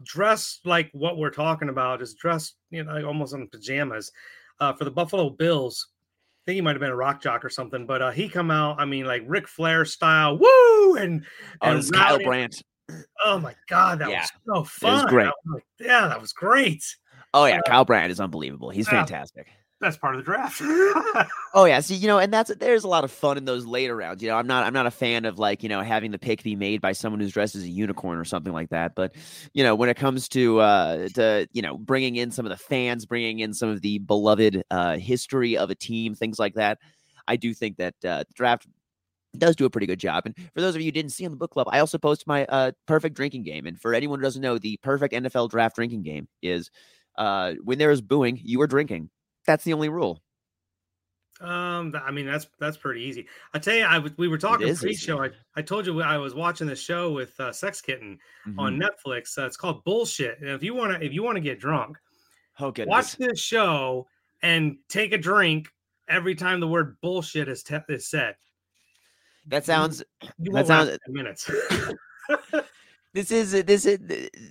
dressed 0.03 0.65
like 0.65 0.89
what 0.94 1.18
we're 1.18 1.29
talking 1.29 1.69
about, 1.69 2.00
just 2.00 2.18
dressed, 2.18 2.56
you 2.69 2.83
know, 2.83 2.94
like 2.94 3.06
almost 3.06 3.33
in 3.33 3.47
pajamas 3.47 4.12
uh, 4.59 4.73
for 4.73 4.83
the 4.85 4.91
Buffalo 4.91 5.29
Bills. 5.29 5.88
I 5.89 6.41
think 6.45 6.56
he 6.56 6.62
might 6.62 6.71
have 6.71 6.79
been 6.79 6.89
a 6.89 6.95
rock 6.95 7.21
jock 7.21 7.45
or 7.45 7.50
something, 7.50 7.85
but 7.85 8.01
uh, 8.01 8.12
he 8.12 8.27
come 8.27 8.50
out. 8.50 8.79
I 8.79 8.85
mean, 8.85 9.06
like 9.06 9.24
Ric 9.27 9.47
Flair 9.47 9.85
style, 9.85 10.38
woo, 10.38 10.95
and 10.95 11.24
Oh, 11.62 11.69
and 11.69 11.79
is 11.79 11.91
Kyle 11.91 12.19
Brandt. 12.19 12.63
Oh 13.24 13.38
my 13.39 13.56
god, 13.69 14.00
that 14.00 14.09
Yeah. 14.09 14.21
was 14.21 14.31
so 14.45 14.63
fun! 14.63 15.07
great. 15.07 15.27
Was 15.27 15.35
like, 15.45 15.65
yeah, 15.79 16.07
that 16.07 16.19
was 16.19 16.33
great. 16.33 16.83
Oh 17.33 17.45
yeah, 17.45 17.62
Kyle 17.65 17.85
Brandt 17.85 18.12
is 18.12 18.19
unbelievable. 18.19 18.69
He's 18.71 18.88
fantastic. 18.88 19.47
That's 19.81 19.97
part 19.97 20.15
of 20.15 20.23
the 20.23 20.25
draft. 20.25 20.61
Oh 21.53 21.65
yeah, 21.65 21.81
see, 21.81 21.95
you 21.95 22.07
know, 22.07 22.17
and 22.17 22.31
that's 22.31 22.49
there's 22.55 22.85
a 22.85 22.87
lot 22.87 23.03
of 23.03 23.11
fun 23.11 23.37
in 23.37 23.43
those 23.43 23.65
later 23.65 23.93
rounds. 23.93 24.23
You 24.23 24.29
know, 24.29 24.37
I'm 24.37 24.47
not 24.47 24.65
I'm 24.65 24.71
not 24.71 24.85
a 24.85 24.91
fan 24.91 25.25
of 25.25 25.37
like 25.37 25.63
you 25.63 25.67
know 25.67 25.81
having 25.81 26.11
the 26.11 26.17
pick 26.17 26.43
be 26.43 26.55
made 26.55 26.79
by 26.79 26.93
someone 26.93 27.19
who's 27.19 27.33
dressed 27.33 27.55
as 27.55 27.63
a 27.63 27.67
unicorn 27.67 28.17
or 28.17 28.23
something 28.23 28.53
like 28.53 28.69
that. 28.69 28.95
But 28.95 29.13
you 29.51 29.61
know, 29.61 29.75
when 29.75 29.89
it 29.89 29.97
comes 29.97 30.29
to 30.29 30.61
uh 30.61 31.09
to 31.15 31.49
you 31.51 31.61
know 31.61 31.77
bringing 31.77 32.15
in 32.15 32.31
some 32.31 32.45
of 32.45 32.51
the 32.51 32.57
fans, 32.57 33.05
bringing 33.05 33.39
in 33.39 33.53
some 33.53 33.67
of 33.67 33.81
the 33.81 33.97
beloved 33.99 34.63
uh 34.71 34.95
history 34.95 35.57
of 35.57 35.69
a 35.69 35.75
team, 35.75 36.15
things 36.15 36.39
like 36.39 36.53
that, 36.53 36.77
I 37.27 37.35
do 37.35 37.53
think 37.53 37.75
that 37.77 37.95
uh, 38.05 38.19
the 38.19 38.33
draft 38.33 38.65
does 39.37 39.57
do 39.57 39.65
a 39.65 39.69
pretty 39.69 39.87
good 39.87 39.99
job. 39.99 40.23
And 40.25 40.35
for 40.53 40.61
those 40.61 40.73
of 40.75 40.79
you 40.79 40.87
who 40.87 40.93
didn't 40.93 41.11
see 41.11 41.25
on 41.25 41.31
the 41.31 41.37
book 41.37 41.51
club, 41.51 41.67
I 41.69 41.79
also 41.79 41.97
posted 41.97 42.27
my 42.27 42.45
uh 42.45 42.71
perfect 42.87 43.15
drinking 43.17 43.43
game. 43.43 43.65
And 43.65 43.77
for 43.77 43.93
anyone 43.93 44.19
who 44.19 44.23
doesn't 44.23 44.41
know, 44.41 44.57
the 44.57 44.77
perfect 44.77 45.13
NFL 45.13 45.49
draft 45.49 45.75
drinking 45.75 46.03
game 46.03 46.29
is 46.41 46.71
uh 47.17 47.55
when 47.61 47.77
there 47.77 47.91
is 47.91 48.01
booing, 48.01 48.39
you 48.41 48.61
are 48.61 48.67
drinking. 48.67 49.09
That's 49.45 49.63
the 49.63 49.73
only 49.73 49.89
rule. 49.89 50.21
um, 51.41 51.95
I 52.05 52.12
mean, 52.12 52.25
that's 52.27 52.48
that's 52.60 52.77
pretty 52.77 53.01
easy. 53.01 53.27
I 53.53 53.60
tell 53.60 53.74
you, 53.75 53.83
I 53.86 53.98
we 54.17 54.27
were 54.27 54.38
talking 54.38 54.75
pre-show. 54.75 55.24
I, 55.24 55.29
I 55.55 55.62
told 55.63 55.88
you 55.88 56.01
I 56.01 56.17
was 56.17 56.36
watching 56.36 56.67
the 56.67 56.75
show 56.75 57.12
with 57.12 57.38
uh, 57.39 57.51
Sex 57.51 57.81
Kitten 57.81 58.19
on 58.60 58.77
Mhm. 58.77 58.83
Netflix. 58.88 59.38
Uh, 59.38 59.45
it's 59.48 59.57
called 59.57 59.83
Bullshit. 59.83 60.39
And 60.39 60.50
if 60.50 60.62
you 60.63 60.75
want 60.75 60.93
to, 61.00 61.03
if 61.05 61.13
you 61.13 61.24
want 61.24 61.38
to 61.38 61.41
get 61.41 61.60
drunk, 61.60 61.98
Oh 62.60 62.69
goodness. 62.71 62.91
watch 62.91 63.15
this 63.17 63.39
show 63.39 64.05
and 64.43 64.77
take 64.88 65.13
a 65.13 65.17
drink 65.17 65.67
every 66.07 66.36
time 66.36 66.60
the 66.60 66.67
word 66.67 66.98
bullshit 67.01 67.48
is, 67.48 67.63
te- 67.63 67.77
is 67.89 68.07
said. 68.10 68.36
That 69.48 69.65
sounds. 69.65 70.03
You 70.38 70.51
That 70.53 70.67
sounds- 70.67 70.98
minutes. 71.07 71.50
This 73.13 73.30
is 73.30 73.51
this 73.65 73.86
is 73.86 74.00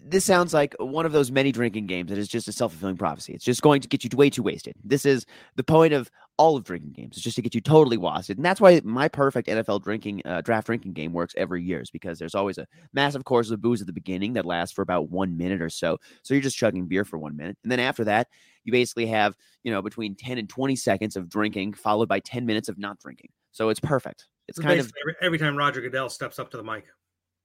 this 0.05 0.25
sounds 0.25 0.53
like 0.53 0.75
one 0.79 1.07
of 1.07 1.13
those 1.13 1.31
many 1.31 1.51
drinking 1.51 1.87
games 1.87 2.11
that 2.11 2.19
is 2.19 2.29
just 2.29 2.47
a 2.47 2.53
self 2.53 2.73
fulfilling 2.73 2.99
prophecy. 2.99 3.33
It's 3.33 3.45
just 3.45 3.63
going 3.63 3.81
to 3.81 3.89
get 3.89 4.05
you 4.05 4.11
way 4.15 4.29
too 4.29 4.43
wasted. 4.43 4.75
This 4.85 5.07
is 5.07 5.25
the 5.57 5.65
point 5.65 5.95
of 5.95 6.11
all 6.37 6.57
of 6.57 6.65
drinking 6.65 6.93
games. 6.93 7.17
It's 7.17 7.25
just 7.25 7.37
to 7.37 7.43
get 7.43 7.55
you 7.55 7.63
totally 7.63 7.97
wasted, 7.97 8.37
and 8.37 8.45
that's 8.45 8.61
why 8.61 8.79
my 8.85 9.09
perfect 9.09 9.49
NFL 9.49 9.83
drinking 9.83 10.21
uh, 10.27 10.43
draft 10.43 10.67
drinking 10.67 10.93
game 10.93 11.15
works 11.15 11.33
every 11.39 11.63
year. 11.63 11.81
Is 11.81 11.91
because 11.91 12.19
there's 12.19 12.35
always 12.35 12.59
a 12.59 12.67
massive 12.93 13.25
course 13.25 13.51
of 13.51 13.63
booze 13.63 13.81
at 13.81 13.87
the 13.87 13.95
beginning 13.95 14.35
that 14.35 14.45
lasts 14.45 14.75
for 14.75 14.83
about 14.83 15.09
one 15.09 15.39
minute 15.39 15.63
or 15.63 15.71
so. 15.71 15.97
So 16.23 16.35
you're 16.35 16.43
just 16.43 16.59
chugging 16.59 16.87
beer 16.87 17.07
for 17.07 17.19
one 17.19 17.37
minute, 17.37 17.57
and 17.63 17.73
then 17.73 17.81
after 17.81 18.05
that, 18.05 18.29
you 18.65 18.73
basically 18.73 19.07
have 19.07 19.37
you 19.65 19.73
know 19.73 19.81
between 19.81 20.15
ten 20.17 20.37
and 20.37 20.51
twenty 20.51 20.77
seconds 20.77 21.17
of 21.17 21.31
drinking, 21.31 21.73
followed 21.73 22.11
by 22.11 22.21
ten 22.21 22.45
minutes 22.45 22.69
of 22.69 22.77
not 22.79 22.99
drinking. 22.99 23.31
So 23.53 23.71
it's 23.71 23.81
perfect. 23.81 24.27
It's 24.49 24.59
So 24.59 24.65
kind 24.65 24.81
of 24.81 24.93
every, 25.03 25.17
every 25.23 25.39
time 25.39 25.57
Roger 25.57 25.81
Goodell 25.81 26.11
steps 26.11 26.39
up 26.39 26.51
to 26.51 26.59
the 26.59 26.65
mic, 26.65 26.85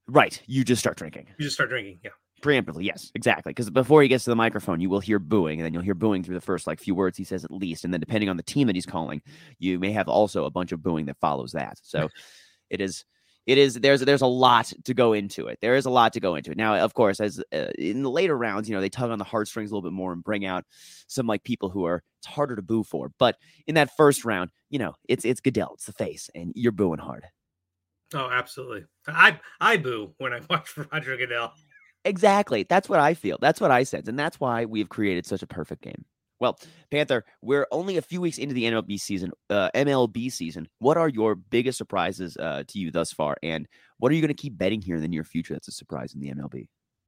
right. 0.08 0.42
You 0.46 0.64
just 0.64 0.80
start 0.80 0.98
drinking. 0.98 1.28
you 1.38 1.46
just 1.46 1.56
start 1.56 1.70
drinking. 1.70 2.00
Yeah. 2.04 2.12
Preemptively, 2.42 2.84
yes, 2.84 3.12
exactly. 3.16 3.52
Because 3.52 3.70
before 3.70 4.02
he 4.02 4.08
gets 4.08 4.26
to 4.26 4.30
the 4.30 4.36
microphone, 4.36 4.80
you 4.80 4.90
will 4.90 5.00
hear 5.00 5.20
booing, 5.20 5.60
and 5.60 5.66
then 5.66 5.74
you'll 5.74 5.82
hear 5.82 5.96
booing 5.96 6.22
through 6.22 6.36
the 6.36 6.42
first 6.42 6.68
like 6.68 6.80
few 6.80 6.94
words 6.94 7.18
he 7.18 7.24
says 7.24 7.44
at 7.44 7.52
least, 7.52 7.86
and 7.86 7.94
then 7.94 8.02
depending 8.02 8.30
on 8.30 8.38
the 8.38 8.44
team 8.44 8.68
that 8.68 8.76
he's 8.76 8.86
calling, 8.86 9.22
you 9.58 9.80
may 9.80 9.92
have 9.92 10.08
also 10.08 10.46
a 10.46 10.52
bunch 10.52 10.72
of 10.72 10.84
booing 10.84 11.06
that 11.06 11.18
follows 11.20 11.54
that. 11.54 11.80
So 11.82 12.10
it 12.70 12.82
is, 12.82 13.06
it 13.48 13.58
is. 13.58 13.76
There's 13.76 14.02
there's 14.02 14.22
a 14.22 14.28
lot 14.28 14.72
to 14.84 14.94
go 14.94 15.14
into 15.14 15.48
it. 15.48 15.60
There 15.62 15.76
is 15.76 15.86
a 15.86 15.90
lot 15.90 16.14
to 16.14 16.20
go 16.20 16.36
into 16.36 16.52
it. 16.52 16.58
Now, 16.58 16.76
of 16.76 16.94
course, 16.94 17.20
as 17.20 17.42
uh, 17.54 17.68
in 17.80 18.04
the 18.04 18.12
later 18.12 18.38
rounds, 18.38 18.68
you 18.68 18.76
know, 18.76 18.82
they 18.82 18.90
tug 18.90 19.12
on 19.12 19.20
the 19.20 19.26
heartstrings 19.26 19.72
a 19.72 19.74
little 19.76 19.90
bit 19.90 19.96
more 19.96 20.12
and 20.14 20.24
bring 20.24 20.46
out 20.46 20.66
some 21.08 21.28
like 21.28 21.44
people 21.44 21.70
who 21.70 21.86
are 21.86 22.04
it's 22.20 22.28
harder 22.28 22.56
to 22.56 22.62
boo 22.62 22.84
for. 22.84 23.12
But 23.18 23.38
in 23.66 23.76
that 23.76 23.96
first 23.96 24.26
round, 24.26 24.50
you 24.70 24.80
know, 24.80 24.94
it's 25.08 25.26
it's 25.26 25.42
Goodell, 25.42 25.76
it's 25.76 25.86
the 25.86 25.94
face, 25.94 26.30
and 26.36 26.52
you're 26.56 26.72
booing 26.72 27.00
hard. 27.00 27.26
Oh, 28.14 28.30
absolutely. 28.30 28.86
I 29.08 29.40
I 29.60 29.78
boo 29.78 30.14
when 30.18 30.34
I 30.34 30.42
watch 30.50 30.78
Roger 30.92 31.18
Goodell. 31.18 31.54
Exactly. 32.04 32.64
That's 32.70 32.88
what 32.88 33.00
I 33.00 33.16
feel. 33.16 33.38
That's 33.42 33.60
what 33.60 33.72
I 33.72 33.84
sense. 33.84 34.08
And 34.08 34.18
that's 34.18 34.40
why 34.40 34.66
we've 34.66 34.90
created 34.90 35.26
such 35.26 35.42
a 35.42 35.48
perfect 35.48 35.82
game. 35.82 36.06
Well, 36.40 36.60
Panther, 36.92 37.26
we're 37.42 37.66
only 37.72 37.98
a 37.98 38.02
few 38.02 38.22
weeks 38.22 38.38
into 38.38 38.54
the 38.54 38.66
MLB 38.66 39.00
season. 39.00 39.32
Uh, 39.50 39.70
MLB 39.74 40.32
season. 40.32 40.68
What 40.80 40.98
are 40.98 41.10
your 41.10 41.34
biggest 41.36 41.78
surprises 41.78 42.38
uh, 42.38 42.64
to 42.68 42.80
you 42.80 42.92
thus 42.92 43.12
far, 43.12 43.38
and 43.42 43.68
what 43.98 44.12
are 44.12 44.16
you 44.16 44.22
going 44.22 44.36
to 44.36 44.42
keep 44.42 44.58
betting 44.58 44.82
here 44.82 44.98
in 44.98 45.02
the 45.02 45.08
near 45.08 45.24
future? 45.24 45.54
That's 45.54 45.70
a 45.70 45.72
surprise 45.72 46.14
in 46.14 46.20
the 46.20 46.32
MLB. 46.32 46.68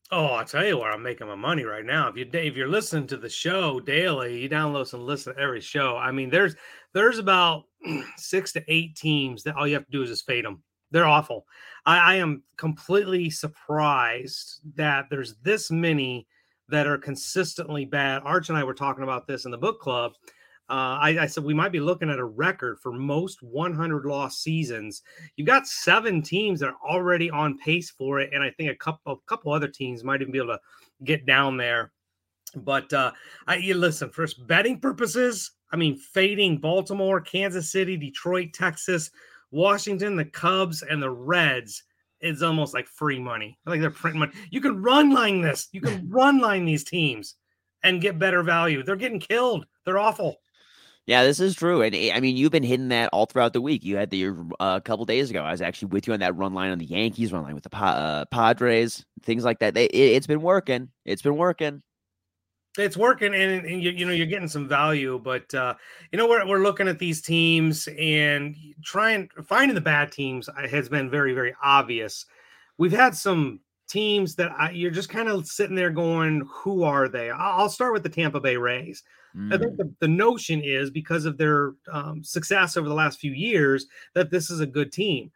Oh, 0.10 0.28
I'll 0.28 0.46
tell 0.46 0.66
you 0.66 0.78
where 0.78 0.92
I'm 0.92 1.04
making 1.04 1.28
my 1.28 1.36
money 1.36 1.66
right 1.66 1.84
now. 1.84 2.08
If 2.08 2.16
you 2.16 2.26
if 2.32 2.56
you're 2.56 2.70
listening 2.70 3.08
to 3.08 3.18
the 3.18 3.28
show 3.28 3.82
daily, 3.82 4.42
you 4.42 4.50
download 4.50 4.94
and 4.94 5.04
listen 5.04 5.36
to 5.36 5.40
every 5.40 5.60
show. 5.60 5.98
I 5.98 6.12
mean, 6.12 6.30
there's 6.30 6.56
there's 6.94 7.20
about 7.20 7.66
six 8.18 8.54
to 8.54 8.64
eight 8.70 8.96
teams 8.96 9.44
that 9.44 9.58
all 9.58 9.68
you 9.68 9.74
have 9.74 9.86
to 9.86 9.92
do 9.92 10.04
is 10.04 10.10
just 10.10 10.26
fade 10.26 10.46
them. 10.46 10.64
They're 10.92 11.08
awful. 11.08 11.46
I, 11.86 12.14
I 12.14 12.16
am 12.16 12.44
completely 12.58 13.30
surprised 13.30 14.60
that 14.76 15.06
there's 15.10 15.36
this 15.44 15.70
many 15.72 16.28
that 16.70 16.88
are 16.88 16.98
consistently 16.98 17.86
bad. 17.86 18.22
Arch 18.26 18.50
and 18.50 18.58
I 18.58 18.64
were 18.64 18.74
talking 18.74 19.04
about 19.04 19.28
this 19.28 19.46
in 19.46 19.52
the 19.52 19.58
book 19.58 19.80
club. 19.80 20.14
Uh, 20.70 21.00
I, 21.00 21.18
I, 21.22 21.26
said 21.28 21.46
we 21.46 21.54
might 21.54 21.72
be 21.72 21.80
looking 21.80 22.10
at 22.10 22.20
a 22.20 22.26
record 22.26 22.78
for 22.82 22.92
most 22.92 23.42
100 23.42 24.06
loss 24.06 24.40
seasons. 24.40 25.02
You've 25.38 25.48
got 25.48 25.66
seven 25.66 26.22
teams 26.22 26.60
that 26.60 26.68
are 26.68 26.78
already 26.86 27.30
on 27.30 27.58
pace 27.58 27.90
for 27.90 28.20
it, 28.20 28.32
and 28.34 28.44
I 28.44 28.50
think 28.50 28.72
a 28.72 28.76
couple, 28.76 29.14
a 29.14 29.30
couple 29.30 29.54
other 29.54 29.70
teams 29.70 30.04
might 30.04 30.22
even 30.22 30.34
be 30.34 30.40
able 30.40 30.56
to 30.56 30.60
get 31.06 31.26
down 31.26 31.56
there. 31.56 31.94
But 32.54 32.92
uh, 32.92 33.14
I 33.48 33.60
listen 33.60 34.10
first 34.10 34.46
betting 34.46 34.82
purposes. 34.82 35.52
I 35.72 35.78
mean, 35.78 35.98
fading 35.98 36.58
Baltimore, 36.58 37.22
Kansas 37.22 37.72
City, 37.72 37.96
Detroit, 37.96 38.52
Texas, 38.54 39.10
Washington, 39.52 40.16
the 40.16 40.26
Cubs, 40.26 40.82
and 40.82 41.02
the 41.02 41.10
Reds 41.10 41.84
it's 42.20 42.42
almost 42.42 42.74
like 42.74 42.88
free 42.88 43.20
money. 43.20 43.58
Like 43.66 43.82
they're 43.82 43.92
printing 43.92 44.20
money. 44.20 44.34
You 44.50 44.62
can 44.62 44.82
run 44.82 45.12
line 45.12 45.42
this. 45.42 45.68
You 45.72 45.82
can 45.82 46.10
run 46.10 46.40
line 46.40 46.66
these 46.66 46.84
teams 46.84 47.36
and 47.84 48.02
get 48.02 48.20
better 48.20 48.44
value. 48.44 48.84
They're 48.84 48.96
getting 48.96 49.20
killed. 49.20 49.66
They're 49.86 50.00
awful. 50.00 50.38
Yeah, 51.06 51.24
this 51.24 51.40
is 51.40 51.56
true, 51.56 51.82
and 51.84 51.96
eh, 51.96 52.12
I 52.14 52.20
mean 52.20 52.36
you've 52.36 52.52
been 52.52 52.64
hitting 52.64 52.90
that 52.90 53.10
all 53.14 53.28
throughout 53.28 53.54
the 53.54 53.62
week. 53.62 53.86
You 53.86 53.96
had 53.96 54.10
the 54.10 54.28
uh, 54.28 54.34
a 54.60 54.82
couple 54.82 55.06
days 55.06 55.30
ago. 55.30 55.42
I 55.42 55.52
was 55.52 55.62
actually 55.62 55.88
with 55.90 56.06
you 56.06 56.14
on 56.14 56.20
that 56.20 56.36
run 56.36 56.54
line 56.54 56.72
on 56.72 56.80
the 56.80 56.86
Yankees, 56.86 57.32
run 57.32 57.44
line 57.44 57.56
with 57.56 57.64
the 57.64 57.74
uh, 57.78 58.26
Padres, 58.26 59.06
things 59.24 59.46
like 59.46 59.60
that. 59.60 59.74
They, 59.74 59.86
it, 59.86 60.16
has 60.16 60.28
been 60.28 60.42
working. 60.42 60.90
It's 61.06 61.22
been 61.22 61.38
working 61.38 61.82
it's 62.78 62.98
working 62.98 63.34
and, 63.34 63.66
and 63.66 63.82
you, 63.82 63.92
you, 63.92 64.06
know 64.06 64.12
you're 64.12 64.26
getting 64.26 64.48
some 64.48 64.68
value 64.68 65.20
but 65.24 65.54
uh, 65.54 65.74
you 66.12 66.18
know 66.18 66.28
we're, 66.28 66.46
we're 66.48 66.64
looking 66.64 66.88
at 66.88 67.00
these 67.00 67.22
teams 67.22 67.88
and 68.00 68.56
trying 68.84 69.30
finding 69.46 69.76
the 69.76 69.82
bad 69.82 70.12
teams 70.12 70.50
uh, 70.50 70.68
has 70.68 70.90
been 70.90 71.10
very 71.10 71.34
very 71.34 71.56
obvious 71.64 72.26
we've 72.78 72.92
had 72.92 73.16
some 73.16 73.60
teams 73.88 74.36
that 74.36 74.52
I, 74.52 74.72
you're 74.72 74.92
just 74.92 75.10
kind 75.10 75.30
of 75.30 75.48
sitting 75.48 75.76
there 75.76 75.90
going 75.90 76.48
who 76.50 76.84
are 76.84 77.08
they 77.08 77.30
i'll 77.30 77.70
start 77.70 77.94
with 77.94 78.04
the 78.04 78.10
tampa 78.10 78.40
bay 78.40 78.58
rays 78.58 79.04
mm. 79.36 79.54
i 79.54 79.58
think 79.58 79.74
mm. 79.74 79.78
the, 79.78 79.94
the, 80.00 80.08
notion 80.08 80.62
is 80.62 80.90
because 80.90 81.26
of 81.26 81.38
their 81.38 81.74
um, 81.92 82.24
success 82.24 82.78
over 82.78 82.90
the 82.90 82.96
last 82.96 83.20
few 83.20 83.32
years 83.32 83.88
that 84.14 84.30
this 84.30 84.50
is 84.50 84.60
a 84.60 84.66
good 84.66 84.92
team 84.92 85.32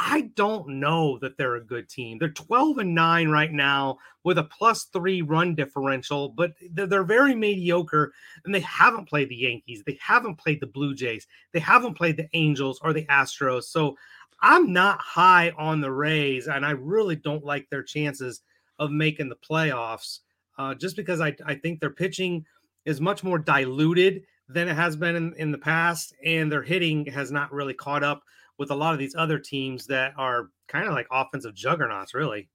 I 0.00 0.30
don't 0.36 0.68
know 0.68 1.18
that 1.18 1.36
they're 1.36 1.56
a 1.56 1.64
good 1.64 1.88
team. 1.88 2.18
They're 2.18 2.28
12 2.28 2.78
and 2.78 2.94
9 2.94 3.28
right 3.30 3.52
now 3.52 3.98
with 4.22 4.38
a 4.38 4.44
plus 4.44 4.84
three 4.84 5.22
run 5.22 5.56
differential, 5.56 6.28
but 6.28 6.52
they're, 6.70 7.02
very 7.02 7.34
mediocre 7.34 8.12
and 8.44 8.54
they 8.54 8.60
haven't 8.60 9.08
played 9.08 9.28
the 9.28 9.34
Yankees. 9.34 9.82
They 9.84 9.98
haven't 10.00 10.36
played 10.36 10.60
the 10.60 10.68
Blue 10.68 10.94
Jays. 10.94 11.26
They 11.52 11.58
haven't 11.58 11.94
played 11.94 12.16
the 12.16 12.28
Angels 12.32 12.78
or 12.80 12.92
the 12.92 13.06
Astros. 13.06 13.64
So 13.64 13.96
I'm 14.40 14.72
not 14.72 15.00
high 15.00 15.50
on 15.58 15.80
the 15.80 15.90
Rays 15.90 16.46
and 16.46 16.64
I 16.64 16.70
really 16.70 17.16
don't 17.16 17.44
like 17.44 17.68
their 17.68 17.82
chances 17.82 18.42
of 18.78 18.92
making 18.92 19.28
the 19.28 19.36
playoffs 19.36 20.20
uh, 20.58 20.74
just 20.74 20.94
because 20.94 21.20
I, 21.20 21.34
I 21.44 21.56
think 21.56 21.80
their 21.80 21.90
pitching 21.90 22.46
is 22.84 23.00
much 23.00 23.24
more 23.24 23.38
diluted 23.38 24.22
than 24.48 24.68
it 24.68 24.76
has 24.76 24.94
been 24.94 25.16
in, 25.16 25.34
in 25.34 25.50
the 25.50 25.58
past 25.58 26.14
and 26.24 26.52
their 26.52 26.62
hitting 26.62 27.06
has 27.06 27.32
not 27.32 27.52
really 27.52 27.74
caught 27.74 28.04
up 28.04 28.22
with 28.58 28.70
a 28.70 28.74
lot 28.74 28.92
of 28.92 28.98
these 28.98 29.14
other 29.14 29.38
teams 29.38 29.86
that 29.86 30.12
are 30.16 30.50
kind 30.66 30.86
of 30.86 30.94
like 30.94 31.06
offensive 31.10 31.54
juggernauts, 31.54 32.14
really. 32.14 32.48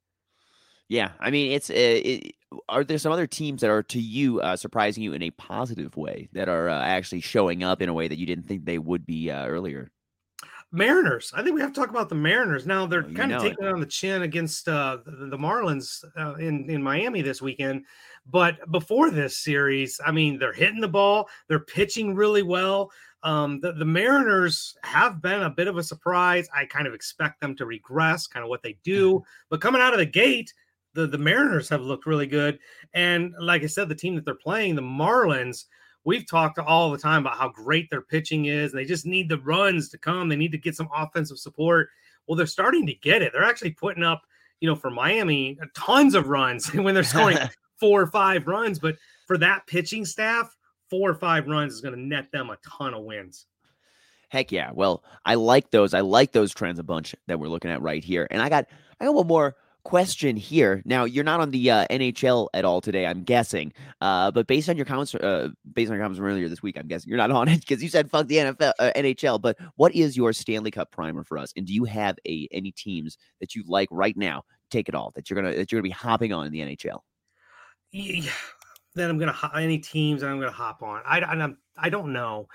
Yeah, 0.90 1.12
I 1.20 1.32
mean, 1.32 1.52
it's 1.54 1.70
uh, 1.70 1.74
it, 1.76 2.36
are 2.70 2.84
there 2.84 2.98
some 2.98 3.12
other 3.12 3.26
teams 3.26 3.62
that 3.62 3.70
are 3.70 3.84
to 3.84 4.00
you 4.00 4.42
uh, 4.42 4.56
surprising 4.56 5.04
you 5.04 5.14
in 5.14 5.24
a 5.24 5.32
positive 5.32 5.96
way 5.96 6.30
that 6.34 6.50
are 6.50 6.70
uh, 6.70 6.84
actually 6.84 7.22
showing 7.22 7.64
up 7.64 7.82
in 7.82 7.90
a 7.90 7.94
way 7.94 8.08
that 8.08 8.20
you 8.20 8.26
didn't 8.26 8.46
think 8.46 8.66
they 8.66 8.78
would 8.78 9.06
be 9.06 9.32
uh, 9.32 9.48
earlier? 9.48 9.92
Mariners. 10.74 11.32
I 11.36 11.44
think 11.44 11.56
we 11.56 11.62
have 11.62 11.72
to 11.72 11.80
talk 11.80 11.92
about 11.92 12.10
the 12.10 12.16
Mariners 12.16 12.66
now. 12.66 12.88
They're 12.88 13.04
kind 13.04 13.32
of 13.32 13.44
taking 13.44 13.64
it 13.64 13.72
on 13.72 13.80
the 13.80 13.86
chin 13.86 14.24
against 14.24 14.68
uh, 14.68 14.98
the, 15.06 15.28
the, 15.28 15.38
Marlins 15.38 16.04
uh, 16.18 16.34
in 16.36 16.68
in 16.70 16.82
Miami 16.82 17.22
this 17.22 17.44
weekend. 17.44 17.86
But 18.26 18.72
before 18.72 19.10
this 19.10 19.38
series, 19.38 20.00
I 20.06 20.12
mean, 20.12 20.40
they're 20.40 20.54
hitting 20.54 20.82
the 20.82 20.88
ball, 20.88 21.28
they're 21.48 21.60
pitching 21.60 22.16
really 22.16 22.44
well. 22.44 22.92
Um, 23.24 23.62
the, 23.62 23.72
the 23.72 23.86
Mariners 23.86 24.76
have 24.84 25.22
been 25.22 25.44
a 25.44 25.50
bit 25.50 25.68
of 25.68 25.78
a 25.78 25.84
surprise. 25.84 26.48
I 26.56 26.66
kind 26.66 26.88
of 26.88 26.94
expect 26.94 27.40
them 27.40 27.56
to 27.56 27.66
regress, 27.66 28.28
kind 28.28 28.44
of 28.44 28.50
what 28.50 28.62
they 28.62 28.78
do. 28.84 29.16
Mm-hmm. 29.16 29.24
But 29.50 29.62
coming 29.62 29.82
out 29.82 29.94
of 29.94 30.00
the 30.00 30.06
gate, 30.06 30.54
the, 30.94 31.08
the 31.08 31.18
Mariners 31.18 31.70
have 31.70 31.82
looked 31.82 32.06
really 32.06 32.28
good. 32.28 32.60
And 32.94 33.34
like 33.40 33.64
I 33.64 33.68
said, 33.68 33.90
the 33.90 33.96
team 33.96 34.16
that 34.16 34.26
they're 34.26 34.36
playing, 34.36 34.76
the 34.76 34.82
Marlins, 34.82 35.66
we've 36.04 36.28
talked 36.28 36.60
all 36.60 36.92
the 36.92 36.98
time 36.98 37.22
about 37.22 37.38
how 37.38 37.50
great 37.50 37.90
their 37.90 38.02
pitching 38.02 38.46
is. 38.46 38.72
And 38.72 38.80
They 38.80 38.86
just 38.86 39.06
need 39.06 39.30
the 39.30 39.40
runs 39.40 39.90
to 39.90 39.98
come. 39.98 40.28
They 40.28 40.36
need 40.36 40.52
to 40.52 40.58
get 40.58 40.76
some 40.76 40.90
offensive 40.96 41.40
support. 41.40 41.90
Well, 42.28 42.36
they're 42.36 42.46
starting 42.46 42.86
to 42.88 42.94
get 42.94 43.22
it. 43.22 43.32
They're 43.34 43.44
actually 43.44 43.72
putting 43.72 44.04
up, 44.04 44.24
you 44.60 44.70
know, 44.70 44.76
for 44.76 44.90
Miami, 44.90 45.58
tons 45.76 46.14
of 46.14 46.28
runs 46.28 46.68
when 46.74 46.94
they're 46.94 47.04
scoring 47.04 47.38
four 47.80 48.02
or 48.02 48.08
five 48.08 48.48
runs. 48.48 48.80
But 48.80 48.96
for 49.28 49.38
that 49.38 49.68
pitching 49.68 50.06
staff, 50.06 50.56
four 50.90 51.10
or 51.10 51.16
five 51.16 51.48
runs 51.48 51.74
is 51.74 51.82
going 51.82 51.96
to 51.96 52.02
net 52.02 52.32
them 52.32 52.50
a 52.50 52.58
ton 52.78 52.94
of 52.94 53.04
wins. 53.04 53.46
Heck 54.30 54.52
yeah. 54.52 54.72
Well, 54.74 55.04
I 55.26 55.36
like 55.36 55.70
those. 55.72 55.94
I 55.94 56.02
like 56.02 56.32
those 56.32 56.54
trends 56.54 56.80
a 56.80 56.84
bunch 56.84 57.16
that 57.28 57.40
we're 57.40 57.48
looking 57.48 57.72
at 57.72 57.82
right 57.82 58.04
here. 58.04 58.28
And 58.32 58.42
I 58.42 58.50
got 58.50 58.66
I 59.00 59.06
got 59.06 59.14
one 59.14 59.28
more 59.28 59.56
question 59.84 60.36
here. 60.36 60.82
Now, 60.86 61.04
you're 61.04 61.24
not 61.24 61.40
on 61.40 61.52
the 61.52 61.70
uh, 61.70 61.86
NHL 61.90 62.48
at 62.54 62.66
all 62.66 62.82
today, 62.82 63.06
I'm 63.06 63.24
guessing. 63.24 63.74
Uh, 64.02 64.32
but 64.32 64.48
based 64.48 64.70
on 64.70 64.78
your 64.78 64.86
comments, 64.86 65.14
uh, 65.14 65.50
based 65.74 65.92
on 65.92 65.98
your 65.98 66.04
comments 66.04 66.18
from 66.18 66.28
earlier 66.28 66.50
this 66.50 66.64
week, 66.64 66.78
I'm 66.78 66.88
guessing 66.88 67.10
you're 67.10 67.18
not 67.18 67.32
on 67.32 67.48
it 67.48 67.60
because 67.60 67.84
you 67.84 67.90
said 67.90 68.10
fuck 68.10 68.28
the 68.28 68.38
NFL, 68.38 68.74
uh, 68.80 68.92
NHL. 68.96 69.42
But 69.42 69.58
what 69.76 69.94
is 69.94 70.18
your 70.18 70.34
Stanley 70.34 70.72
Cup 70.72 70.92
primer 70.92 71.24
for 71.24 71.38
us? 71.38 71.54
And 71.56 71.66
do 71.66 71.74
you 71.74 71.86
have 71.86 72.18
a 72.28 72.48
any 72.52 72.72
teams 72.72 73.18
that 73.40 73.56
you 73.56 73.64
like 73.68 73.90
right 73.92 74.18
now? 74.18 74.44
Take 74.72 74.90
it 74.90 74.96
all 74.96 75.12
that 75.16 75.30
you're 75.30 75.40
gonna 75.40 75.56
that 75.56 75.72
you're 75.72 75.80
gonna 75.80 75.90
be 75.90 75.92
hopping 75.92 76.34
on 76.34 76.48
in 76.48 76.52
the 76.52 76.62
NHL. 76.62 77.00
Yeah, 77.94 78.32
that 78.96 79.10
I'm 79.10 79.20
gonna 79.20 79.38
any 79.56 79.78
teams 79.78 80.22
that 80.22 80.28
I'm 80.30 80.40
gonna 80.40 80.52
hop 80.52 80.82
on. 80.82 81.02
I 81.06 81.22
I'm, 81.22 81.58
I 81.78 81.90
don't 81.90 82.12
know. 82.12 82.48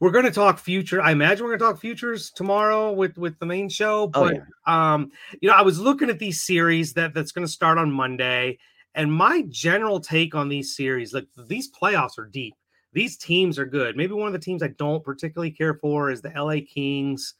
We're 0.00 0.10
gonna 0.10 0.30
talk 0.30 0.58
future. 0.58 1.00
I 1.00 1.12
imagine 1.12 1.44
we're 1.44 1.56
gonna 1.56 1.72
talk 1.72 1.80
futures 1.80 2.30
tomorrow 2.30 2.90
with 2.90 3.18
with 3.18 3.38
the 3.38 3.44
main 3.46 3.68
show. 3.68 4.04
Oh, 4.04 4.08
but 4.08 4.34
oh, 4.34 4.38
yeah. 4.66 4.94
um, 4.94 5.12
you 5.42 5.48
know, 5.50 5.54
I 5.54 5.60
was 5.60 5.78
looking 5.78 6.08
at 6.08 6.18
these 6.18 6.42
series 6.42 6.94
that 6.94 7.12
that's 7.12 7.32
gonna 7.32 7.46
start 7.46 7.76
on 7.76 7.92
Monday, 7.92 8.58
and 8.94 9.12
my 9.12 9.44
general 9.50 10.00
take 10.00 10.34
on 10.34 10.48
these 10.48 10.74
series, 10.74 11.12
like 11.12 11.28
these 11.46 11.70
playoffs 11.70 12.18
are 12.18 12.26
deep. 12.26 12.54
These 12.94 13.18
teams 13.18 13.58
are 13.58 13.66
good. 13.66 13.94
Maybe 13.94 14.14
one 14.14 14.26
of 14.26 14.32
the 14.32 14.38
teams 14.38 14.62
I 14.62 14.68
don't 14.68 15.04
particularly 15.04 15.50
care 15.50 15.74
for 15.74 16.10
is 16.10 16.22
the 16.22 16.32
LA 16.34 16.64
Kings. 16.66 17.34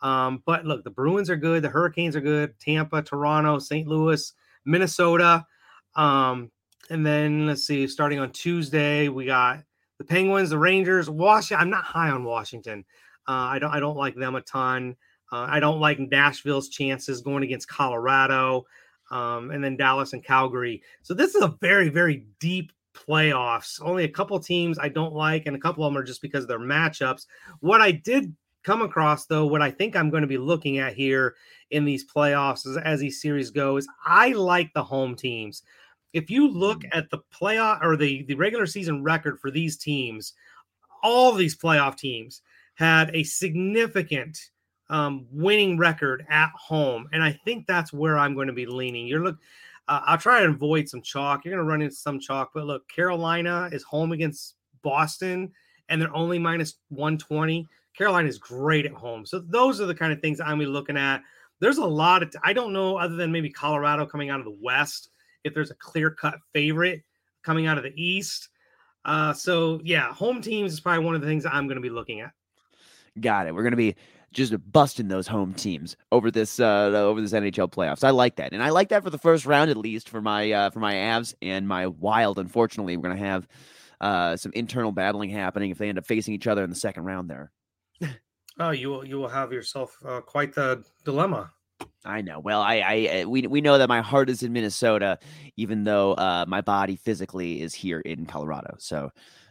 Um, 0.00 0.42
but 0.46 0.64
look, 0.64 0.84
the 0.84 0.90
Bruins 0.90 1.28
are 1.28 1.36
good, 1.36 1.62
the 1.62 1.68
Hurricanes 1.68 2.16
are 2.16 2.20
good, 2.20 2.58
Tampa, 2.60 3.02
Toronto, 3.02 3.58
St. 3.58 3.86
Louis, 3.86 4.32
Minnesota. 4.64 5.44
Um, 5.94 6.50
and 6.90 7.04
then 7.04 7.46
let's 7.46 7.66
see, 7.66 7.86
starting 7.86 8.18
on 8.18 8.30
Tuesday, 8.32 9.08
we 9.08 9.26
got 9.26 9.62
the 9.98 10.04
Penguins, 10.04 10.50
the 10.50 10.58
Rangers, 10.58 11.10
Washington. 11.10 11.62
I'm 11.62 11.70
not 11.70 11.84
high 11.84 12.10
on 12.10 12.24
Washington. 12.24 12.84
Uh, 13.26 13.32
I 13.32 13.58
don't 13.58 13.70
I 13.70 13.80
don't 13.80 13.96
like 13.96 14.14
them 14.14 14.36
a 14.36 14.40
ton. 14.40 14.96
Uh, 15.30 15.46
I 15.50 15.60
don't 15.60 15.80
like 15.80 15.98
Nashville's 15.98 16.70
chances 16.70 17.20
going 17.20 17.42
against 17.42 17.68
Colorado, 17.68 18.64
um, 19.10 19.50
and 19.50 19.62
then 19.62 19.76
Dallas 19.76 20.14
and 20.14 20.24
Calgary. 20.24 20.82
So 21.02 21.12
this 21.12 21.34
is 21.34 21.42
a 21.42 21.56
very 21.60 21.90
very 21.90 22.26
deep 22.40 22.72
playoffs. 22.94 23.80
Only 23.82 24.04
a 24.04 24.08
couple 24.08 24.38
teams 24.40 24.78
I 24.78 24.88
don't 24.88 25.14
like, 25.14 25.46
and 25.46 25.54
a 25.54 25.60
couple 25.60 25.84
of 25.84 25.92
them 25.92 26.00
are 26.00 26.04
just 26.04 26.22
because 26.22 26.44
of 26.44 26.48
their 26.48 26.58
matchups. 26.58 27.26
What 27.60 27.82
I 27.82 27.90
did 27.90 28.34
come 28.64 28.82
across 28.82 29.26
though, 29.26 29.46
what 29.46 29.62
I 29.62 29.70
think 29.70 29.94
I'm 29.94 30.10
going 30.10 30.22
to 30.22 30.26
be 30.26 30.38
looking 30.38 30.78
at 30.78 30.94
here 30.94 31.36
in 31.70 31.84
these 31.84 32.10
playoffs 32.10 32.66
as, 32.66 32.76
as 32.78 33.00
these 33.00 33.20
series 33.20 33.50
go 33.50 33.76
is 33.76 33.88
I 34.04 34.32
like 34.32 34.72
the 34.74 34.82
home 34.82 35.14
teams 35.14 35.62
if 36.12 36.30
you 36.30 36.48
look 36.48 36.80
mm. 36.80 36.88
at 36.92 37.10
the 37.10 37.18
playoff 37.32 37.82
or 37.82 37.96
the, 37.96 38.24
the 38.24 38.34
regular 38.34 38.66
season 38.66 39.02
record 39.02 39.38
for 39.40 39.50
these 39.50 39.76
teams, 39.76 40.34
all 41.02 41.32
these 41.32 41.56
playoff 41.56 41.96
teams 41.96 42.42
had 42.74 43.14
a 43.14 43.22
significant 43.24 44.38
um, 44.90 45.26
winning 45.30 45.78
record 45.78 46.24
at 46.30 46.50
home. 46.54 47.08
And 47.12 47.22
I 47.22 47.32
think 47.44 47.66
that's 47.66 47.92
where 47.92 48.18
I'm 48.18 48.34
going 48.34 48.46
to 48.46 48.52
be 48.52 48.66
leaning. 48.66 49.06
You're 49.06 49.22
look, 49.22 49.38
uh, 49.86 50.00
I'll 50.04 50.18
try 50.18 50.40
to 50.40 50.48
avoid 50.48 50.88
some 50.88 51.02
chalk. 51.02 51.44
You're 51.44 51.54
going 51.54 51.64
to 51.64 51.70
run 51.70 51.82
into 51.82 51.96
some 51.96 52.20
chalk, 52.20 52.50
but 52.54 52.64
look, 52.64 52.88
Carolina 52.88 53.68
is 53.72 53.82
home 53.82 54.12
against 54.12 54.54
Boston 54.82 55.52
and 55.88 56.00
they're 56.00 56.14
only 56.14 56.38
minus 56.38 56.74
120. 56.90 57.66
Carolina 57.96 58.28
is 58.28 58.38
great 58.38 58.86
at 58.86 58.92
home. 58.92 59.26
So 59.26 59.40
those 59.40 59.80
are 59.80 59.86
the 59.86 59.94
kind 59.94 60.12
of 60.12 60.20
things 60.20 60.40
I'm 60.40 60.58
be 60.58 60.66
looking 60.66 60.96
at. 60.96 61.22
There's 61.60 61.78
a 61.78 61.84
lot 61.84 62.22
of, 62.22 62.32
I 62.44 62.52
don't 62.52 62.72
know, 62.72 62.96
other 62.96 63.16
than 63.16 63.32
maybe 63.32 63.50
Colorado 63.50 64.06
coming 64.06 64.30
out 64.30 64.38
of 64.38 64.44
the 64.44 64.56
West 64.62 65.10
if 65.44 65.54
there's 65.54 65.70
a 65.70 65.76
clear 65.76 66.10
cut 66.10 66.38
favorite 66.52 67.02
coming 67.42 67.66
out 67.66 67.78
of 67.78 67.84
the 67.84 67.92
East. 67.96 68.48
Uh, 69.04 69.32
so 69.32 69.80
yeah, 69.84 70.12
home 70.12 70.40
teams 70.40 70.72
is 70.72 70.80
probably 70.80 71.04
one 71.04 71.14
of 71.14 71.20
the 71.20 71.26
things 71.26 71.46
I'm 71.46 71.66
going 71.66 71.76
to 71.76 71.82
be 71.82 71.90
looking 71.90 72.20
at. 72.20 72.32
Got 73.20 73.46
it. 73.46 73.54
We're 73.54 73.62
gonna 73.62 73.76
be 73.76 73.96
just 74.32 74.54
busting 74.70 75.08
those 75.08 75.26
home 75.26 75.54
teams 75.54 75.96
over 76.12 76.30
this 76.30 76.60
uh 76.60 76.90
over 76.94 77.20
this 77.20 77.32
NHL 77.32 77.70
playoffs. 77.72 78.04
I 78.04 78.10
like 78.10 78.36
that, 78.36 78.52
and 78.52 78.62
I 78.62 78.70
like 78.70 78.90
that 78.90 79.02
for 79.02 79.10
the 79.10 79.18
first 79.18 79.46
round 79.46 79.70
at 79.70 79.76
least 79.76 80.08
for 80.08 80.20
my 80.20 80.52
uh 80.52 80.70
for 80.70 80.80
my 80.80 80.94
Avs 80.94 81.34
and 81.42 81.66
my 81.66 81.86
Wild. 81.86 82.38
Unfortunately, 82.38 82.96
we're 82.96 83.08
gonna 83.08 83.16
have 83.16 83.48
uh 84.00 84.36
some 84.36 84.52
internal 84.54 84.92
battling 84.92 85.30
happening 85.30 85.70
if 85.70 85.78
they 85.78 85.88
end 85.88 85.98
up 85.98 86.06
facing 86.06 86.34
each 86.34 86.46
other 86.46 86.62
in 86.62 86.70
the 86.70 86.76
second 86.76 87.04
round 87.04 87.28
there. 87.28 87.50
Oh, 88.60 88.70
you 88.70 88.88
will 88.88 89.04
you 89.04 89.18
will 89.18 89.28
have 89.28 89.52
yourself 89.52 89.96
uh, 90.04 90.20
quite 90.20 90.52
the 90.52 90.84
dilemma. 91.04 91.52
I 92.08 92.22
know. 92.22 92.40
Well, 92.40 92.62
I, 92.62 92.76
I, 93.20 93.24
we, 93.26 93.46
we 93.46 93.60
know 93.60 93.76
that 93.76 93.88
my 93.88 94.00
heart 94.00 94.30
is 94.30 94.42
in 94.42 94.52
Minnesota, 94.52 95.18
even 95.56 95.84
though 95.84 96.14
uh, 96.14 96.46
my 96.48 96.62
body 96.62 96.96
physically 96.96 97.60
is 97.60 97.74
here 97.74 98.00
in 98.00 98.24
Colorado. 98.24 98.76
So 98.78 99.10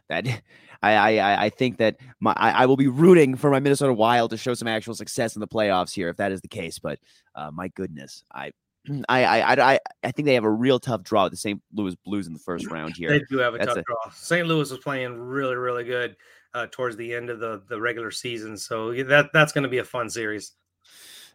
that 0.10 0.26
I, 0.82 1.20
I, 1.20 1.46
I 1.46 1.50
think 1.50 1.78
that 1.78 1.98
my, 2.20 2.34
I, 2.36 2.64
I 2.64 2.66
will 2.66 2.78
be 2.78 2.88
rooting 2.88 3.36
for 3.36 3.52
my 3.52 3.60
Minnesota 3.60 3.94
Wild 3.94 4.32
to 4.32 4.38
show 4.38 4.54
some 4.56 4.68
actual 4.68 4.96
success 4.96 5.36
in 5.36 5.40
the 5.40 5.48
playoffs 5.48 5.94
here, 5.94 6.10
if 6.10 6.18
that 6.18 6.32
is 6.32 6.42
the 6.42 6.48
case. 6.48 6.80
But 6.80 7.00
uh, 7.36 7.52
my 7.52 7.68
goodness, 7.70 8.24
I, 8.34 8.52
I, 9.08 9.24
I, 9.26 9.74
I, 9.74 9.80
I 10.04 10.12
think 10.12 10.26
they 10.26 10.34
have 10.34 10.44
a 10.44 10.50
real 10.50 10.80
tough 10.80 11.04
draw 11.04 11.26
with 11.26 11.34
the 11.34 11.38
St. 11.38 11.62
Louis 11.74 11.96
Blues 12.06 12.26
in 12.26 12.34
the 12.34 12.40
first 12.40 12.68
round 12.72 12.96
here. 12.98 13.10
They 13.10 13.24
do 13.30 13.38
have 13.38 13.54
a 13.54 13.60
That's 13.60 13.70
tough 13.70 13.78
a- 13.78 13.84
draw. 13.84 14.12
St. 14.14 14.48
Louis 14.48 14.72
was 14.72 14.80
playing 14.80 15.20
really 15.20 15.56
really 15.56 15.84
good 15.84 16.16
uh, 16.56 16.66
towards 16.72 16.96
the 16.96 17.14
end 17.14 17.30
of 17.30 17.40
the 17.40 17.62
the 17.70 17.80
regular 17.80 18.10
season, 18.10 18.58
so 18.58 18.94
that 19.04 19.30
that's 19.32 19.52
going 19.52 19.64
to 19.64 19.70
be 19.70 19.78
a 19.80 19.84
fun 19.84 20.10
series. 20.10 20.54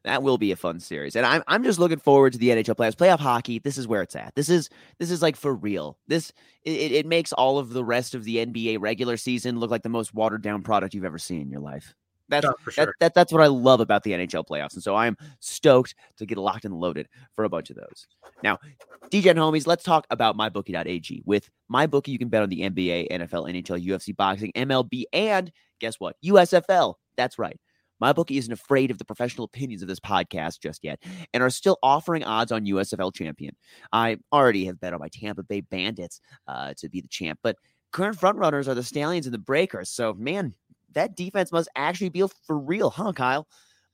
That 0.04 0.22
will 0.22 0.36
be 0.36 0.50
a 0.50 0.56
fun 0.56 0.80
series, 0.80 1.14
and 1.14 1.24
I'm 1.24 1.44
I'm 1.46 1.62
just 1.62 1.78
looking 1.78 1.98
forward 1.98 2.32
to 2.32 2.38
the 2.38 2.48
NHL 2.48 2.74
playoffs. 2.74 2.96
Playoff 2.96 3.20
hockey. 3.20 3.60
This 3.60 3.78
is 3.78 3.86
where 3.86 4.02
it's 4.02 4.16
at. 4.16 4.34
This 4.34 4.48
is 4.48 4.68
this 4.98 5.12
is 5.12 5.22
like 5.22 5.36
for 5.36 5.54
real. 5.54 5.96
This 6.08 6.32
it, 6.64 6.92
it 6.92 7.06
makes 7.06 7.32
all 7.32 7.58
of 7.58 7.70
the 7.70 7.84
rest 7.84 8.16
of 8.16 8.24
the 8.24 8.44
NBA 8.44 8.78
regular 8.80 9.16
season 9.16 9.60
look 9.60 9.70
like 9.70 9.84
the 9.84 9.88
most 9.88 10.12
watered 10.12 10.42
down 10.42 10.62
product 10.62 10.94
you've 10.94 11.04
ever 11.04 11.18
seen 11.18 11.40
in 11.40 11.50
your 11.50 11.60
life. 11.60 11.94
That's 12.28 12.46
Oh, 12.46 12.54
for 12.60 12.72
that, 12.72 12.88
that 12.98 13.14
that's 13.14 13.32
what 13.32 13.42
I 13.42 13.46
love 13.46 13.80
about 13.80 14.02
the 14.02 14.12
NHL 14.12 14.46
playoffs, 14.46 14.74
and 14.74 14.82
so 14.82 14.96
I'm 14.96 15.16
stoked 15.38 15.94
to 16.16 16.26
get 16.26 16.38
locked 16.38 16.64
and 16.64 16.74
loaded 16.74 17.08
for 17.34 17.44
a 17.44 17.48
bunch 17.48 17.70
of 17.70 17.76
those. 17.76 18.08
Now, 18.42 18.58
DJ 19.10 19.30
and 19.30 19.38
homies, 19.38 19.66
let's 19.66 19.84
talk 19.84 20.06
about 20.10 20.36
mybookie.ag. 20.36 21.22
With 21.26 21.48
mybookie, 21.70 22.08
you 22.08 22.18
can 22.18 22.28
bet 22.28 22.42
on 22.42 22.48
the 22.48 22.62
NBA, 22.62 23.10
NFL, 23.12 23.50
NHL, 23.50 23.86
UFC, 23.86 24.16
boxing, 24.16 24.50
MLB, 24.56 25.04
and 25.12 25.52
guess 25.78 26.00
what? 26.00 26.16
USFL. 26.24 26.94
That's 27.16 27.38
right. 27.38 27.60
MyBookie 28.02 28.36
isn't 28.38 28.52
afraid 28.52 28.90
of 28.90 28.98
the 28.98 29.04
professional 29.04 29.44
opinions 29.44 29.82
of 29.82 29.88
this 29.88 30.00
podcast 30.00 30.60
just 30.60 30.82
yet 30.82 31.02
and 31.32 31.42
are 31.42 31.50
still 31.50 31.78
offering 31.82 32.24
odds 32.24 32.50
on 32.52 32.66
USFL 32.66 33.14
champion. 33.14 33.54
I 33.92 34.18
already 34.32 34.64
have 34.66 34.80
bet 34.80 34.92
on 34.92 35.00
my 35.00 35.08
Tampa 35.08 35.42
Bay 35.42 35.60
Bandits 35.60 36.20
uh, 36.48 36.74
to 36.78 36.88
be 36.88 37.00
the 37.00 37.08
champ, 37.08 37.38
but 37.42 37.56
current 37.92 38.18
frontrunners 38.18 38.66
are 38.66 38.74
the 38.74 38.82
Stallions 38.82 39.26
and 39.26 39.34
the 39.34 39.38
Breakers. 39.38 39.90
So, 39.90 40.14
man, 40.14 40.54
that 40.92 41.16
defense 41.16 41.52
must 41.52 41.68
actually 41.76 42.08
be 42.08 42.24
for 42.46 42.58
real, 42.58 42.90
huh, 42.90 43.12
Kyle? 43.12 43.46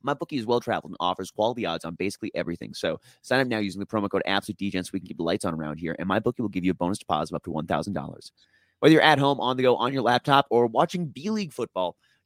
My 0.03 0.15
bookie 0.15 0.37
is 0.37 0.47
well 0.47 0.61
traveled 0.61 0.93
and 0.93 0.97
offers 1.00 1.31
quality 1.31 1.67
odds 1.67 1.85
on 1.85 1.97
basically 1.97 2.31
everything. 2.35 2.73
So 2.73 3.00
sign 3.23 3.41
up 3.41 3.49
now 3.49 3.59
using 3.59 3.81
the 3.81 3.87
promo 3.87 4.09
code 4.09 4.23
AbsoluteDegen 4.27 4.85
so 4.85 4.91
we 4.93 5.00
can 5.00 5.09
keep 5.09 5.17
the 5.17 5.25
lights 5.25 5.45
on 5.45 5.55
around 5.55 5.79
here. 5.79 5.97
And 5.99 6.07
my 6.07 6.21
bookie 6.21 6.41
will 6.41 6.49
give 6.49 6.65
you 6.65 6.71
a 6.71 6.75
bonus 6.75 6.99
deposit 6.99 7.35
of 7.35 7.37
up 7.37 7.43
to 7.45 7.50
$1,000. 7.50 8.31
Whether 8.79 8.93
you're 8.93 9.03
at 9.03 9.19
home, 9.19 9.41
on 9.41 9.57
the 9.57 9.65
go, 9.65 9.75
on 9.75 9.93
your 9.93 10.03
laptop, 10.03 10.47
or 10.50 10.69
watching 10.69 11.07
B 11.07 11.31
League 11.31 11.53
football, 11.53 11.97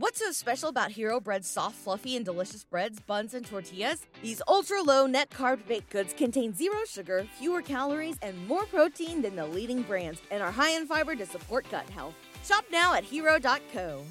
What's 0.00 0.20
so 0.20 0.30
special 0.30 0.68
about 0.68 0.92
Hero 0.92 1.18
Bread's 1.18 1.48
soft, 1.48 1.74
fluffy, 1.74 2.14
and 2.14 2.24
delicious 2.24 2.62
breads, 2.62 3.00
buns, 3.00 3.34
and 3.34 3.44
tortillas? 3.44 4.06
These 4.22 4.40
ultra 4.46 4.80
low 4.80 5.08
net 5.08 5.28
carb 5.28 5.66
baked 5.66 5.90
goods 5.90 6.14
contain 6.16 6.54
zero 6.54 6.76
sugar, 6.88 7.26
fewer 7.36 7.62
calories, 7.62 8.14
and 8.22 8.46
more 8.46 8.64
protein 8.66 9.22
than 9.22 9.34
the 9.34 9.44
leading 9.44 9.82
brands, 9.82 10.20
and 10.30 10.40
are 10.40 10.52
high 10.52 10.70
in 10.70 10.86
fiber 10.86 11.16
to 11.16 11.26
support 11.26 11.68
gut 11.68 11.90
health. 11.90 12.14
Shop 12.44 12.64
now 12.70 12.94
at 12.94 13.02
hero.co. 13.02 14.04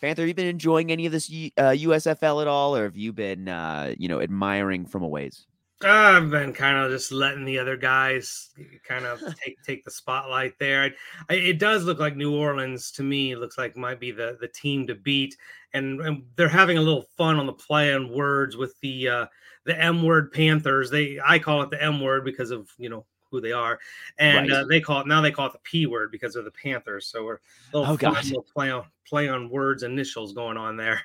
Panther, 0.00 0.22
have 0.22 0.28
you 0.28 0.34
been 0.34 0.48
enjoying 0.48 0.90
any 0.90 1.06
of 1.06 1.12
this 1.12 1.30
uh, 1.56 1.70
USFL 1.70 2.42
at 2.42 2.48
all, 2.48 2.74
or 2.74 2.82
have 2.82 2.96
you 2.96 3.12
been, 3.12 3.46
uh, 3.46 3.94
you 3.96 4.08
know, 4.08 4.20
admiring 4.20 4.84
from 4.84 5.04
a 5.04 5.08
ways? 5.08 5.46
I've 5.84 6.30
been 6.30 6.54
kind 6.54 6.78
of 6.78 6.90
just 6.90 7.12
letting 7.12 7.44
the 7.44 7.58
other 7.58 7.76
guys 7.76 8.50
kind 8.86 9.04
of 9.04 9.20
take 9.44 9.62
take 9.62 9.84
the 9.84 9.90
spotlight 9.90 10.58
there. 10.58 10.94
I, 11.28 11.34
it 11.34 11.58
does 11.58 11.84
look 11.84 11.98
like 11.98 12.16
New 12.16 12.34
Orleans 12.34 12.90
to 12.92 13.02
me. 13.02 13.32
It 13.32 13.38
looks 13.38 13.58
like 13.58 13.76
might 13.76 14.00
be 14.00 14.10
the 14.10 14.38
the 14.40 14.48
team 14.48 14.86
to 14.86 14.94
beat, 14.94 15.36
and, 15.74 16.00
and 16.00 16.22
they're 16.36 16.48
having 16.48 16.78
a 16.78 16.82
little 16.82 17.02
fun 17.16 17.38
on 17.38 17.46
the 17.46 17.52
play 17.52 17.92
on 17.92 18.10
words 18.10 18.56
with 18.56 18.78
the 18.80 19.08
uh, 19.08 19.26
the 19.64 19.78
M 19.78 20.02
word 20.02 20.32
Panthers. 20.32 20.90
They 20.90 21.18
I 21.24 21.38
call 21.38 21.60
it 21.62 21.70
the 21.70 21.82
M 21.82 22.00
word 22.00 22.24
because 22.24 22.50
of 22.50 22.70
you 22.78 22.88
know 22.88 23.04
who 23.30 23.42
they 23.42 23.52
are, 23.52 23.78
and 24.18 24.48
Right. 24.50 24.58
uh, 24.60 24.64
they 24.64 24.80
call 24.80 25.00
it 25.02 25.06
now 25.06 25.20
they 25.20 25.30
call 25.32 25.46
it 25.48 25.52
the 25.52 25.58
P 25.58 25.84
word 25.86 26.10
because 26.10 26.36
of 26.36 26.44
the 26.46 26.52
Panthers. 26.52 27.06
So 27.06 27.22
we're 27.22 27.34
a 27.34 27.76
little 27.78 27.92
Oh, 27.94 27.96
fun, 27.98 28.14
little 28.24 28.46
play 28.54 28.70
on 28.70 28.84
play 29.06 29.28
on 29.28 29.50
words 29.50 29.82
initials 29.82 30.32
going 30.32 30.56
on 30.56 30.78
there. 30.78 31.02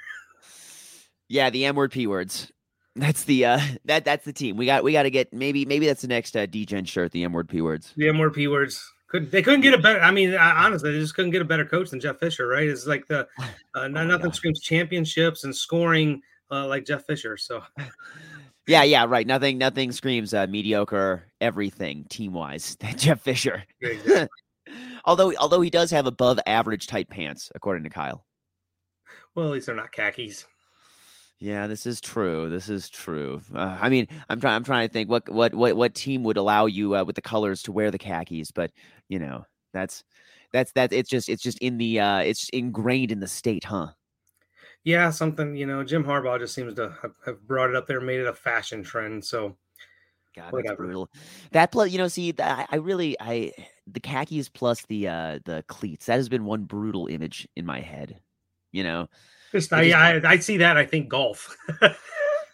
Yeah, 1.28 1.50
the 1.50 1.66
M 1.66 1.76
word, 1.76 1.92
P 1.92 2.08
words. 2.08 2.52
That's 2.96 3.24
the 3.24 3.46
uh, 3.46 3.60
that 3.86 4.06
that's 4.06 4.26
the 4.26 4.34
team. 4.34 4.58
We 4.58 4.66
got 4.66 4.84
we 4.84 4.92
got 4.92 5.04
to 5.04 5.12
get 5.12 5.34
maybe 5.34 5.66
maybe 5.66 5.86
that's 5.86 6.02
the 6.02 6.08
next 6.08 6.36
uh, 6.36 6.46
Degen 6.46 6.86
shirt. 6.86 7.12
The 7.12 7.24
M 7.24 7.34
word, 7.34 7.50
P 7.50 7.62
words. 7.62 7.94
The 7.96 8.10
M 8.10 8.18
word 8.18 8.34
P 8.34 8.48
words. 8.48 8.84
Couldn't 9.08 9.32
they 9.32 9.42
couldn't 9.42 9.62
get 9.62 9.74
a 9.74 9.78
better? 9.78 10.00
I 10.00 10.12
mean, 10.12 10.34
I, 10.34 10.66
honestly, 10.66 10.92
they 10.92 11.00
just 11.00 11.16
couldn't 11.16 11.32
get 11.32 11.42
a 11.42 11.46
better 11.46 11.66
coach 11.66 11.90
than 11.90 12.00
Jeff 12.00 12.20
Fisher, 12.20 12.48
right? 12.48 12.68
It's 12.68 12.88
like 12.88 13.08
the 13.08 13.28
uh, 13.40 13.46
Oh 13.76 13.88
nothing 13.88 14.32
screams 14.32 14.62
championships 14.62 15.44
and 15.44 15.56
scoring 15.56 16.22
uh, 16.50 16.68
like 16.68 16.86
Jeff 16.86 17.06
Fisher. 17.06 17.38
So 17.38 17.62
Yeah, 18.68 18.84
yeah, 18.84 19.06
right. 19.08 19.26
Nothing 19.26 19.58
nothing 19.58 19.92
screams 19.92 20.34
uh, 20.34 20.48
mediocre 20.48 21.24
everything 21.42 22.06
team 22.10 22.34
wise. 22.34 22.78
Jeff 22.96 23.22
Fisher. 23.22 23.64
Exactly. 23.82 24.28
although 25.06 25.34
although 25.38 25.62
he 25.62 25.70
does 25.70 25.92
have 25.92 26.06
above 26.06 26.40
average 26.46 26.88
tight 26.88 27.10
pants, 27.10 27.52
according 27.56 27.84
to 27.84 27.90
Kyle. 27.90 28.26
well, 29.36 29.48
at 29.48 29.52
least 29.54 29.66
they're 29.66 29.76
not 29.76 29.92
khakis. 29.92 30.46
Yeah, 31.42 31.66
this 31.66 31.88
is 31.88 32.00
true. 32.00 32.50
This 32.50 32.70
is 32.70 32.88
true. 32.88 33.42
Uh, 33.56 33.76
I 33.82 33.90
mean, 33.90 34.08
I'm 34.30 34.40
trying. 34.40 34.54
I'm 34.54 34.64
trying 34.64 34.88
to 34.88 34.94
think 34.94 35.10
what 35.10 35.28
what 35.28 35.56
what 35.56 35.76
what 35.76 35.96
team 35.96 36.24
would 36.24 36.38
allow 36.38 36.68
you 36.68 36.96
uh, 36.96 37.04
with 37.04 37.16
the 37.16 37.22
colors 37.24 37.64
to 37.64 37.72
wear 37.72 37.90
the 37.90 37.98
khakis, 37.98 38.52
but 38.52 38.72
you 39.10 39.18
know, 39.18 39.44
that's 39.74 40.04
that's 40.54 40.72
that. 40.74 40.94
It's 40.94 41.10
just 41.10 41.30
it's 41.30 41.42
just 41.42 41.58
in 41.58 41.80
the 41.80 42.00
uh, 42.00 42.20
it's 42.20 42.48
ingrained 42.50 43.12
in 43.12 43.22
the 43.22 43.28
state, 43.28 43.64
huh? 43.64 43.88
Yeah, 44.84 45.10
something 45.10 45.56
you 45.56 45.66
know. 45.66 45.84
Jim 45.84 46.04
Harbaugh 46.04 46.38
just 46.38 46.54
seems 46.54 46.76
to 46.76 46.96
have, 47.26 47.42
brought 47.48 47.72
it 47.72 47.76
up 47.76 47.88
there, 47.88 48.00
made 48.00 48.20
it 48.20 48.28
a 48.28 48.34
fashion 48.34 48.84
trend. 48.84 49.26
So 49.26 49.58
God, 50.36 50.54
that's 50.54 50.76
brutal. 50.76 51.10
That 51.54 51.72
plus, 51.72 51.90
you 51.90 51.98
know, 51.98 52.08
see, 52.08 52.36
I, 52.38 52.68
I 52.70 52.76
really, 52.76 53.20
I 53.20 53.52
the 53.88 54.00
khakis 54.00 54.48
plus 54.48 54.86
the 54.86 55.08
uh 55.08 55.40
the 55.46 55.64
cleats. 55.68 56.06
That 56.06 56.18
has 56.18 56.30
been 56.30 56.46
one 56.46 56.66
brutal 56.66 57.08
image 57.08 57.48
in 57.56 57.66
my 57.66 57.80
head. 57.80 58.20
You 58.72 58.84
know, 58.84 59.08
Just 59.52 59.74
I, 59.74 59.92
I 59.92 60.22
I 60.32 60.38
see 60.40 60.58
that. 60.58 60.78
I 60.78 60.86
think 60.86 61.10
golf. 61.10 61.56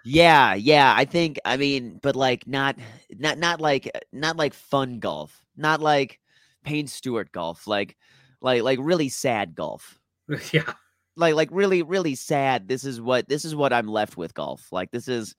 Yeah, 0.10 0.54
yeah. 0.54 0.94
I 0.96 1.04
think 1.04 1.38
I 1.44 1.58
mean, 1.58 2.00
but 2.02 2.16
like 2.16 2.48
not 2.48 2.78
not 3.10 3.38
not 3.38 3.60
like 3.60 3.92
not 4.14 4.38
like 4.38 4.54
fun 4.54 5.00
golf. 5.00 5.44
Not 5.58 5.82
like 5.82 6.22
Payne 6.64 6.88
Stewart 6.88 7.30
golf. 7.34 7.68
Like 7.68 7.98
like 8.42 8.62
like 8.64 8.80
really 8.82 9.10
sad 9.10 9.54
golf. 9.54 10.00
yeah. 10.54 10.72
Like 11.18 11.36
like 11.36 11.50
really 11.52 11.84
really 11.84 12.16
sad. 12.16 12.70
This 12.70 12.86
is 12.86 13.02
what 13.02 13.28
this 13.28 13.44
is 13.44 13.54
what 13.54 13.74
I'm 13.74 13.90
left 13.90 14.16
with 14.16 14.34
golf. 14.34 14.72
Like 14.72 14.92
this 14.92 15.10
is 15.10 15.36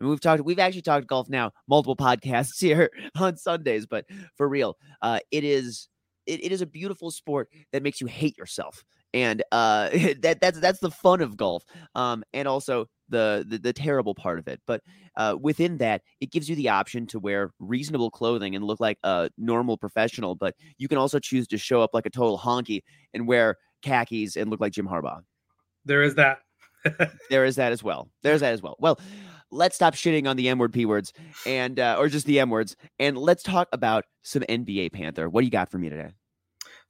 I 0.00 0.04
mean, 0.04 0.10
we've 0.10 0.20
talked 0.20 0.42
we've 0.42 0.58
actually 0.58 0.82
talked 0.82 1.06
golf 1.06 1.28
now 1.28 1.52
multiple 1.68 1.96
podcasts 1.96 2.58
here 2.58 2.90
on 3.20 3.36
Sundays, 3.36 3.84
but 3.84 4.06
for 4.34 4.48
real, 4.48 4.78
uh 5.02 5.18
it 5.30 5.44
is 5.44 5.88
it, 6.24 6.42
it 6.42 6.52
is 6.52 6.62
a 6.62 6.66
beautiful 6.66 7.10
sport 7.10 7.50
that 7.72 7.82
makes 7.82 8.00
you 8.00 8.06
hate 8.06 8.38
yourself 8.38 8.82
and 9.16 9.42
uh 9.50 9.88
that 10.20 10.38
that's 10.40 10.60
that's 10.60 10.78
the 10.80 10.90
fun 10.90 11.20
of 11.20 11.36
golf 11.36 11.64
um 11.94 12.22
and 12.32 12.46
also 12.46 12.86
the, 13.08 13.44
the 13.48 13.58
the 13.58 13.72
terrible 13.72 14.14
part 14.14 14.38
of 14.38 14.48
it 14.48 14.60
but 14.66 14.82
uh 15.16 15.36
within 15.40 15.78
that 15.78 16.02
it 16.20 16.30
gives 16.30 16.48
you 16.48 16.56
the 16.56 16.68
option 16.68 17.06
to 17.06 17.18
wear 17.18 17.50
reasonable 17.58 18.10
clothing 18.10 18.54
and 18.54 18.64
look 18.64 18.80
like 18.80 18.98
a 19.04 19.30
normal 19.38 19.78
professional 19.78 20.34
but 20.34 20.54
you 20.76 20.86
can 20.86 20.98
also 20.98 21.18
choose 21.18 21.46
to 21.46 21.56
show 21.56 21.80
up 21.80 21.90
like 21.94 22.04
a 22.04 22.10
total 22.10 22.38
honky 22.38 22.82
and 23.14 23.26
wear 23.26 23.56
khakis 23.82 24.36
and 24.36 24.50
look 24.50 24.60
like 24.60 24.72
Jim 24.72 24.88
Harbaugh. 24.88 25.20
There 25.84 26.02
is 26.02 26.16
that. 26.16 26.40
there 27.30 27.44
is 27.44 27.56
that 27.56 27.72
as 27.72 27.82
well. 27.82 28.08
There's 28.22 28.40
that 28.40 28.52
as 28.52 28.62
well. 28.62 28.76
Well 28.78 28.98
let's 29.52 29.76
stop 29.76 29.94
shitting 29.94 30.28
on 30.28 30.36
the 30.36 30.48
m 30.48 30.58
word 30.58 30.72
p 30.72 30.84
words 30.84 31.12
and 31.46 31.78
uh, 31.78 31.94
or 31.96 32.08
just 32.08 32.26
the 32.26 32.40
m 32.40 32.50
words 32.50 32.74
and 32.98 33.16
let's 33.16 33.44
talk 33.44 33.68
about 33.72 34.04
some 34.22 34.42
nba 34.42 34.92
panther. 34.92 35.28
What 35.28 35.42
do 35.42 35.44
you 35.44 35.52
got 35.52 35.70
for 35.70 35.78
me 35.78 35.88
today 35.88 36.10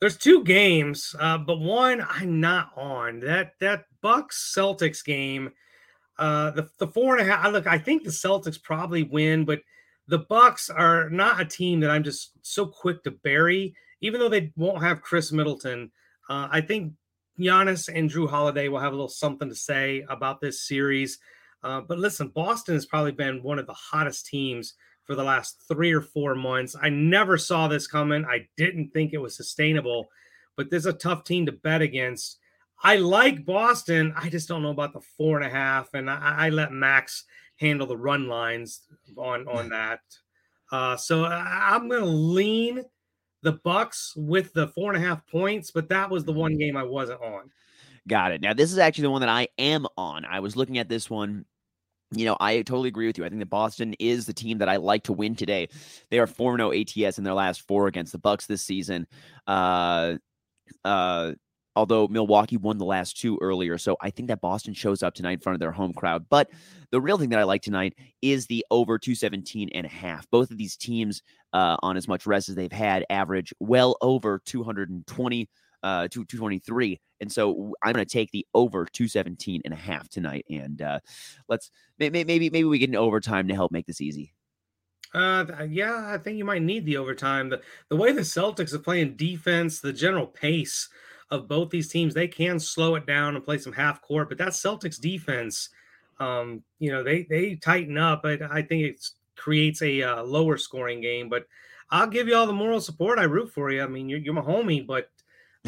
There's 0.01 0.19
two 0.19 0.45
games, 0.45 1.15
uh, 1.19 1.39
but 1.39 1.59
one 1.59 2.05
I'm 2.09 2.41
not 2.41 2.71
on. 2.77 3.21
That 3.21 3.55
that 3.61 3.85
Bucks 4.03 4.53
Celtics 4.57 5.05
game, 5.05 5.51
uh, 6.19 6.51
the 6.51 6.69
the 6.79 6.87
four 6.87 7.17
and 7.17 7.27
a 7.27 7.33
half. 7.33 7.51
Look, 7.53 7.67
I 7.67 7.79
think 7.79 8.05
the 8.05 8.11
Celtics 8.11 8.63
probably 8.63 9.05
win, 9.05 9.45
but 9.45 9.61
the 10.07 10.19
Bucks 10.19 10.69
are 10.69 11.09
not 11.09 11.41
a 11.41 11.45
team 11.45 11.81
that 11.81 11.91
I'm 11.91 12.05
just 12.05 12.33
so 12.43 12.67
quick 12.67 13.03
to 13.05 13.11
bury. 13.11 13.75
Even 14.03 14.21
though 14.21 14.29
they 14.29 14.53
won't 14.57 14.83
have 14.83 15.01
Khris 15.01 15.33
Middleton, 15.33 15.91
uh, 16.29 16.49
I 16.51 16.61
think 16.61 16.93
Giannis 17.41 17.89
and 17.93 18.11
Jrue 18.11 18.29
Holiday 18.29 18.69
will 18.69 18.79
have 18.79 18.93
a 18.93 18.97
little 18.97 19.09
something 19.09 19.49
to 19.49 19.55
say 19.55 20.05
about 20.11 20.41
this 20.41 20.67
series. 20.67 21.19
Uh, 21.63 21.81
but 21.81 21.99
listen, 21.99 22.29
Boston 22.29 22.75
has 22.75 22.85
probably 22.85 23.13
been 23.13 23.43
one 23.43 23.59
of 23.59 23.67
the 23.67 23.73
hottest 23.73 24.27
teams 24.27 24.75
for 25.07 25.15
the 25.15 25.25
last 25.25 25.63
three 25.69 25.93
or 25.93 26.03
four 26.03 26.35
months. 26.35 26.77
I 26.81 26.89
never 26.89 27.39
saw 27.39 27.69
this 27.69 27.87
coming. 27.87 28.25
I 28.25 28.49
didn't 28.57 28.91
think 28.93 29.13
it 29.13 29.19
was 29.19 29.37
sustainable, 29.37 30.09
but 30.57 30.71
this 30.71 30.81
is 30.81 30.87
a 30.87 30.93
tough 30.93 31.25
team 31.25 31.47
to 31.47 31.53
bet 31.53 31.83
against. 31.83 32.39
I 32.83 32.97
like 32.97 33.47
Boston. 33.47 34.13
I 34.17 34.29
just 34.29 34.49
don't 34.49 34.63
know 34.63 34.71
about 34.71 34.93
the 34.93 35.01
four 35.01 35.39
and 35.39 35.47
a 35.47 35.51
half, 35.51 35.95
and 35.95 36.11
I, 36.11 36.47
I 36.47 36.49
let 36.51 36.73
Max 36.73 37.25
handle 37.59 37.87
the 37.87 37.97
run 37.97 38.29
lines 38.29 38.83
on 39.17 39.49
on 39.49 39.71
that. 39.71 40.01
Uh, 40.71 40.97
so 40.97 41.25
I'm 41.25 41.89
going 41.89 42.03
to 42.03 42.07
lean 42.07 42.85
the 43.43 43.53
Bucks 43.53 44.13
with 44.17 44.53
the 44.53 44.69
four 44.69 44.93
and 44.93 45.03
a 45.03 45.07
half 45.07 45.27
points, 45.29 45.71
but 45.71 45.89
that 45.89 46.11
was 46.11 46.25
the 46.25 46.33
one 46.33 46.59
game 46.59 46.77
I 46.77 46.83
wasn't 46.83 47.23
on. 47.23 47.51
Got 48.09 48.33
it. 48.33 48.41
Now, 48.41 48.53
this 48.53 48.73
is 48.73 48.79
actually 48.79 49.03
the 49.03 49.11
one 49.11 49.21
that 49.21 49.31
I 49.31 49.49
am 49.59 49.87
on. 49.97 50.25
I 50.25 50.41
was 50.41 50.57
looking 50.57 50.79
at 50.79 50.89
this 50.89 51.09
one. 51.09 51.45
You 52.13 52.25
know, 52.25 52.37
I 52.39 52.57
totally 52.59 52.89
agree 52.89 53.07
with 53.07 53.19
you. 53.19 53.25
I 53.25 53.29
think 53.29 53.41
that 53.41 53.51
Boston 53.51 53.95
is 53.99 54.27
the 54.27 54.33
team 54.33 54.59
that 54.59 54.69
I 54.69 54.77
like 54.77 55.05
to 55.05 55.13
win 55.13 55.35
today. 55.35 55.69
They 56.11 56.19
are 56.19 56.27
4 56.27 56.57
0 56.57 56.73
ATS 56.73 57.19
in 57.19 57.25
their 57.25 57.35
last 57.35 57.63
four 57.63 57.89
against 57.89 58.13
the 58.13 58.19
Bucks 58.19 58.47
this 58.47 58.63
season. 58.63 59.07
Uh, 59.47 60.15
uh, 60.85 61.33
although 61.77 62.09
Milwaukee 62.09 62.57
won 62.57 62.79
the 62.79 62.85
last 62.85 63.21
two 63.21 63.39
earlier. 63.41 63.77
So 63.77 63.97
I 64.01 64.11
think 64.11 64.29
that 64.29 64.41
Boston 64.41 64.73
shows 64.73 65.03
up 65.03 65.15
tonight 65.15 65.33
in 65.33 65.41
front 65.41 65.55
of 65.55 65.61
their 65.61 65.73
home 65.73 65.93
crowd. 65.93 66.27
But 66.31 66.51
the 66.91 67.01
real 67.01 67.19
thing 67.19 67.29
that 67.29 67.39
I 67.39 67.45
like 67.45 67.63
tonight 67.63 67.95
is 68.23 68.47
the 68.47 68.65
over 68.71 68.99
217 68.99 69.69
and 69.75 69.85
a 69.85 69.89
half. 69.89 70.29
Both 70.31 70.51
of 70.51 70.57
these 70.57 70.77
teams, 70.77 71.23
uh, 71.53 71.77
on 71.83 71.97
as 71.97 72.09
much 72.09 72.27
rest 72.27 72.49
as 72.49 72.55
they've 72.55 72.73
had, 72.73 73.05
average 73.11 73.53
well 73.61 73.97
over 74.01 74.41
220 74.47 75.49
uh, 75.83 76.09
to 76.09 76.25
223. 76.25 77.01
And 77.21 77.33
so 77.33 77.75
I'm 77.83 77.93
going 77.93 78.05
to 78.05 78.11
take 78.11 78.31
the 78.31 78.47
over 78.55 78.87
217 78.87 79.63
and 79.65 79.73
a 79.73 79.77
half 79.77 80.09
tonight. 80.09 80.45
And 80.51 80.81
uh, 80.83 81.01
let's 81.49 81.71
maybe, 81.99 82.25
maybe, 82.25 82.51
maybe 82.51 82.65
we 82.65 82.79
get 82.79 82.91
an 82.91 82.97
overtime 82.97 83.49
to 83.49 83.55
help 83.55 83.73
make 83.73 83.87
this 83.87 84.01
easy. 84.01 84.33
Uh, 85.15 85.47
yeah, 85.69 86.13
I 86.13 86.19
think 86.19 86.37
you 86.37 86.45
might 86.45 86.63
need 86.63 86.85
the 86.85 86.97
overtime. 86.97 87.49
The 87.49 87.63
the 87.89 87.97
way 87.97 88.13
the 88.13 88.23
Celtics 88.23 88.75
are 88.75 88.79
playing 88.79 89.17
defense, 89.17 89.81
the 89.81 89.93
general 89.93 90.27
pace 90.27 90.89
of 91.31 91.49
both 91.49 91.71
these 91.71 91.89
teams, 91.89 92.13
they 92.13 92.29
can 92.29 92.59
slow 92.59 92.97
it 92.97 93.07
down 93.07 93.35
and 93.35 93.45
play 93.45 93.59
some 93.59 93.73
half 93.73 94.03
court. 94.03 94.29
But 94.29 94.39
that 94.39 94.49
Celtics 94.49 95.01
defense, 95.01 95.71
um, 96.19 96.63
you 96.79 96.91
know, 96.91 97.03
they 97.03 97.23
they 97.23 97.55
tighten 97.55 97.97
up. 97.97 98.23
But 98.23 98.43
I 98.43 98.63
think 98.63 98.83
it 98.83 99.07
creates 99.37 99.81
a 99.83 100.03
uh, 100.03 100.23
lower 100.23 100.57
scoring 100.57 101.01
game. 101.01 101.29
But 101.29 101.47
I'll 101.91 102.09
give 102.09 102.29
you 102.29 102.35
all 102.35 102.47
the 102.47 102.53
moral 102.53 102.81
support. 102.81 103.19
I 103.19 103.25
root 103.25 103.51
for 103.51 103.71
you. 103.71 103.83
I 103.83 103.87
mean, 103.87 104.09
you're, 104.09 104.19
you're 104.19 104.35
my 104.35 104.41
homie, 104.41 104.85
but 104.85 105.11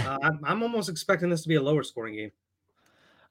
uh, 0.00 0.18
I'm, 0.22 0.40
I'm 0.44 0.62
almost 0.62 0.88
expecting 0.88 1.28
this 1.28 1.42
to 1.42 1.48
be 1.48 1.56
a 1.56 1.62
lower 1.62 1.82
scoring 1.82 2.14
game. 2.14 2.32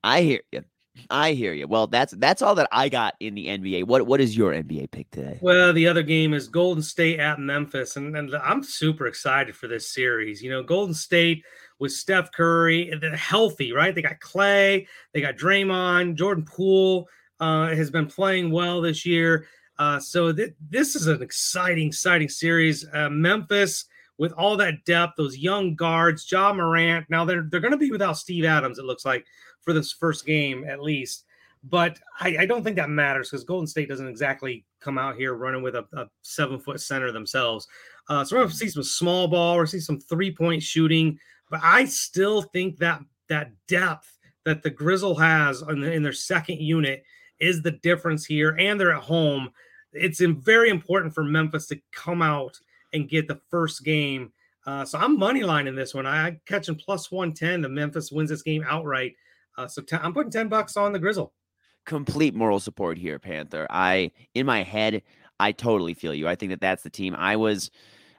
I 0.03 0.21
hear 0.21 0.41
you. 0.51 0.63
I 1.09 1.33
hear 1.33 1.53
you. 1.53 1.67
Well, 1.67 1.87
that's 1.87 2.13
that's 2.13 2.41
all 2.41 2.55
that 2.55 2.69
I 2.71 2.89
got 2.89 3.15
in 3.19 3.35
the 3.35 3.47
NBA. 3.47 3.85
What 3.85 4.07
what 4.07 4.19
is 4.19 4.35
your 4.35 4.51
NBA 4.51 4.91
pick 4.91 5.11
today? 5.11 5.37
Well, 5.41 5.73
the 5.73 5.87
other 5.87 6.03
game 6.03 6.33
is 6.33 6.47
Golden 6.47 6.81
State 6.81 7.19
at 7.19 7.39
Memphis, 7.39 7.97
and, 7.97 8.15
and 8.15 8.33
I'm 8.35 8.63
super 8.63 9.07
excited 9.07 9.55
for 9.55 9.67
this 9.67 9.93
series. 9.93 10.41
You 10.41 10.49
know, 10.49 10.63
Golden 10.63 10.93
State 10.93 11.43
with 11.79 11.91
Steph 11.91 12.31
Curry, 12.31 12.91
they're 12.99 13.15
healthy, 13.15 13.71
right? 13.71 13.93
They 13.93 14.01
got 14.01 14.19
Clay, 14.19 14.87
they 15.13 15.21
got 15.21 15.35
Draymond, 15.35 16.15
Jordan 16.15 16.45
Poole 16.45 17.07
uh, 17.39 17.67
has 17.67 17.91
been 17.91 18.07
playing 18.07 18.51
well 18.51 18.81
this 18.81 19.05
year. 19.05 19.47
Uh, 19.77 19.99
so 19.99 20.33
th- 20.33 20.53
this 20.59 20.95
is 20.95 21.05
an 21.05 21.21
exciting, 21.21 21.87
exciting 21.87 22.29
series. 22.29 22.85
Uh, 22.91 23.09
Memphis 23.09 23.85
with 24.17 24.31
all 24.33 24.57
that 24.57 24.83
depth, 24.85 25.13
those 25.17 25.37
young 25.37 25.75
guards, 25.75 26.29
Ja 26.31 26.53
Morant. 26.53 27.05
Now 27.09 27.25
they're 27.25 27.47
they're 27.49 27.59
going 27.59 27.71
to 27.71 27.77
be 27.77 27.91
without 27.91 28.17
Steve 28.17 28.45
Adams. 28.45 28.79
It 28.79 28.85
looks 28.85 29.05
like 29.05 29.25
for 29.61 29.73
this 29.73 29.91
first 29.91 30.25
game 30.25 30.65
at 30.67 30.81
least. 30.81 31.25
But 31.63 31.99
I, 32.19 32.37
I 32.39 32.45
don't 32.45 32.63
think 32.63 32.75
that 32.77 32.89
matters 32.89 33.29
because 33.29 33.43
Golden 33.43 33.67
State 33.67 33.89
doesn't 33.89 34.07
exactly 34.07 34.63
come 34.79 34.97
out 34.97 35.15
here 35.15 35.33
running 35.33 35.63
with 35.63 35.75
a, 35.75 35.85
a 35.93 36.07
seven 36.21 36.59
foot 36.59 36.79
center 36.79 37.11
themselves. 37.11 37.67
Uh, 38.09 38.23
so 38.23 38.35
we're 38.35 38.43
going 38.43 38.51
to 38.51 38.55
see 38.55 38.69
some 38.69 38.83
small 38.83 39.27
ball, 39.27 39.57
we're 39.57 39.65
see 39.65 39.79
some 39.79 39.99
three 39.99 40.33
point 40.33 40.63
shooting. 40.63 41.19
But 41.49 41.61
I 41.63 41.85
still 41.85 42.41
think 42.41 42.77
that 42.77 43.01
that 43.29 43.51
depth 43.67 44.17
that 44.45 44.63
the 44.63 44.69
Grizzle 44.69 45.15
has 45.15 45.61
in, 45.61 45.81
the, 45.81 45.91
in 45.91 46.03
their 46.03 46.13
second 46.13 46.61
unit 46.61 47.03
is 47.39 47.61
the 47.61 47.71
difference 47.71 48.25
here. 48.25 48.55
And 48.57 48.79
they're 48.79 48.93
at 48.93 49.03
home. 49.03 49.49
It's 49.91 50.21
very 50.21 50.69
important 50.69 51.13
for 51.13 51.23
Memphis 51.23 51.67
to 51.67 51.81
come 51.91 52.21
out 52.21 52.57
and 52.97 53.09
get 53.09 53.27
the 53.27 53.39
first 53.49 53.83
game. 53.85 54.33
Uh, 54.65 54.83
so 54.83 54.99
I'm 54.99 55.17
money 55.17 55.43
lining 55.43 55.75
this 55.75 55.93
one. 55.93 56.05
I 56.05 56.39
catching 56.45 56.75
plus 56.75 57.09
110. 57.09 57.61
The 57.61 57.69
Memphis 57.69 58.11
wins 58.11 58.29
this 58.29 58.41
game 58.41 58.65
outright. 58.67 59.13
Uh, 59.57 59.67
so 59.67 59.81
I'm 59.93 60.13
putting 60.13 60.31
10 60.31 60.49
bucks 60.49 60.75
on 60.75 60.91
the 60.91 60.99
Grizzle. 60.99 61.33
Complete 61.85 62.35
moral 62.35 62.59
support 62.59 62.97
here, 62.97 63.17
Panther. 63.17 63.65
I 63.69 64.11
in 64.35 64.45
my 64.45 64.63
head, 64.63 65.03
I 65.39 65.53
totally 65.53 65.93
feel 65.93 66.13
you. 66.13 66.27
I 66.27 66.35
think 66.35 66.49
that 66.51 66.59
that's 66.59 66.83
the 66.83 66.89
team. 66.89 67.15
I 67.17 67.37
was. 67.37 67.71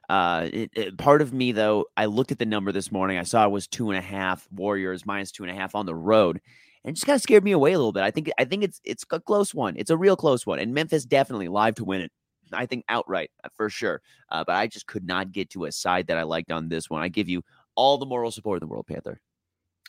Uh, 0.09 0.49
it, 0.51 0.71
it- 0.75 0.97
part 0.97 1.21
of 1.21 1.35
me 1.35 1.53
though, 1.53 1.85
I 1.95 2.07
looked 2.07 2.33
at 2.33 2.39
the 2.39 2.47
number 2.47 2.73
this 2.73 2.91
morning. 2.91 3.19
I 3.19 3.25
saw 3.25 3.45
it 3.45 3.51
was 3.51 3.67
two 3.69 3.91
and 3.91 3.99
a 3.99 4.03
half 4.03 4.49
Warriors 4.51 5.05
minus 5.05 5.31
two 5.31 5.43
and 5.45 5.53
a 5.53 5.55
half 5.55 5.75
on 5.75 5.85
the 5.85 5.95
road, 5.95 6.41
and 6.83 6.97
just 6.97 7.05
kind 7.05 7.17
of 7.17 7.21
scared 7.21 7.45
me 7.45 7.53
away 7.53 7.75
a 7.75 7.77
little 7.79 7.93
bit. 7.93 8.05
I 8.05 8.11
think 8.11 8.31
I 8.39 8.47
think 8.47 8.65
it's 8.65 8.81
it's 8.85 9.05
a 9.13 9.21
close 9.21 9.55
one. 9.55 9.75
It's 9.77 9.91
a 9.91 9.99
real 9.99 10.17
close 10.17 10.47
one, 10.47 10.61
and 10.61 10.73
Memphis 10.73 11.05
definitely 11.05 11.49
live 11.49 11.75
to 11.75 11.85
win 11.85 12.01
it. 12.01 12.13
I 12.53 12.67
think 12.67 12.85
outright 12.89 13.31
uh, 13.45 13.49
for 13.55 13.71
sure. 13.71 14.01
Uh, 14.31 14.45
but 14.45 14.57
I 14.57 14.67
just 14.67 14.87
could 14.87 15.07
not 15.07 15.33
get 15.33 15.51
to 15.51 15.65
a 15.65 15.73
side 15.73 16.07
that 16.09 16.19
I 16.19 16.23
liked 16.23 16.51
on 16.51 16.69
this 16.69 16.91
one. 16.91 17.03
I 17.03 17.09
give 17.09 17.29
you 17.29 17.43
all 17.75 17.99
the 17.99 18.07
moral 18.07 18.31
support 18.31 18.63
in 18.63 18.69
the 18.69 18.73
world, 18.73 18.87
Panther. 18.87 19.21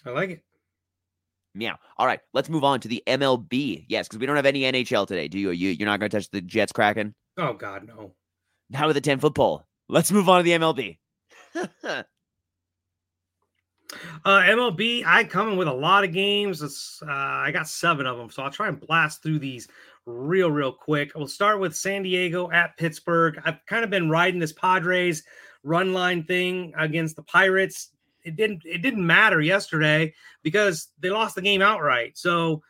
I 0.05 0.11
like 0.11 0.29
it. 0.29 0.43
Meow. 1.55 1.77
All 1.97 2.05
right, 2.05 2.19
let's 2.33 2.49
move 2.49 2.63
on 2.63 2.79
to 2.81 2.87
the 2.87 3.03
MLB. 3.07 3.85
Yes, 3.87 4.07
because 4.07 4.19
we 4.19 4.25
don't 4.25 4.35
have 4.35 4.45
any 4.45 4.61
NHL 4.61 5.07
today, 5.07 5.27
do 5.27 5.39
you? 5.39 5.51
you 5.51 5.69
you're 5.71 5.87
not 5.87 5.99
going 5.99 6.09
to 6.09 6.17
touch 6.17 6.29
the 6.29 6.41
Jets 6.41 6.71
Kraken? 6.71 7.15
Oh, 7.37 7.53
God, 7.53 7.87
no. 7.87 8.13
Now 8.69 8.87
with 8.87 8.97
a 8.97 9.01
10 9.01 9.19
foot 9.19 9.33
pole. 9.33 9.65
Let's 9.87 10.11
move 10.11 10.29
on 10.29 10.39
to 10.39 10.43
the 10.43 10.51
MLB. 10.51 10.97
Uh, 14.23 14.41
MLB, 14.41 15.03
I 15.05 15.23
come 15.23 15.49
in 15.49 15.57
with 15.57 15.67
a 15.67 15.73
lot 15.73 16.03
of 16.03 16.13
games. 16.13 16.61
It's, 16.61 17.01
uh, 17.01 17.11
I 17.11 17.51
got 17.51 17.67
seven 17.67 18.05
of 18.05 18.17
them, 18.17 18.29
so 18.29 18.43
I'll 18.43 18.51
try 18.51 18.67
and 18.67 18.79
blast 18.79 19.23
through 19.23 19.39
these 19.39 19.67
real, 20.09 20.51
real 20.51 20.71
quick. 20.71 21.11
We'll 21.15 21.27
start 21.27 21.59
with 21.59 21.75
San 21.75 22.03
Diego 22.03 22.49
at 22.51 22.77
Pittsburgh. 22.77 23.39
I've 23.45 23.65
kind 23.65 23.83
of 23.83 23.89
been 23.89 24.09
riding 24.09 24.39
this 24.39 24.53
Padres 24.53 25.23
run 25.63 25.93
line 25.93 26.23
thing 26.23 26.73
against 26.77 27.15
the 27.15 27.23
Pirates. 27.23 27.89
It 28.23 28.35
didn't, 28.35 28.63
it 28.65 28.81
didn't 28.81 29.05
matter 29.05 29.41
yesterday 29.41 30.13
because 30.43 30.89
they 30.99 31.09
lost 31.09 31.35
the 31.35 31.41
game 31.41 31.61
outright. 31.61 32.17
So 32.17 32.61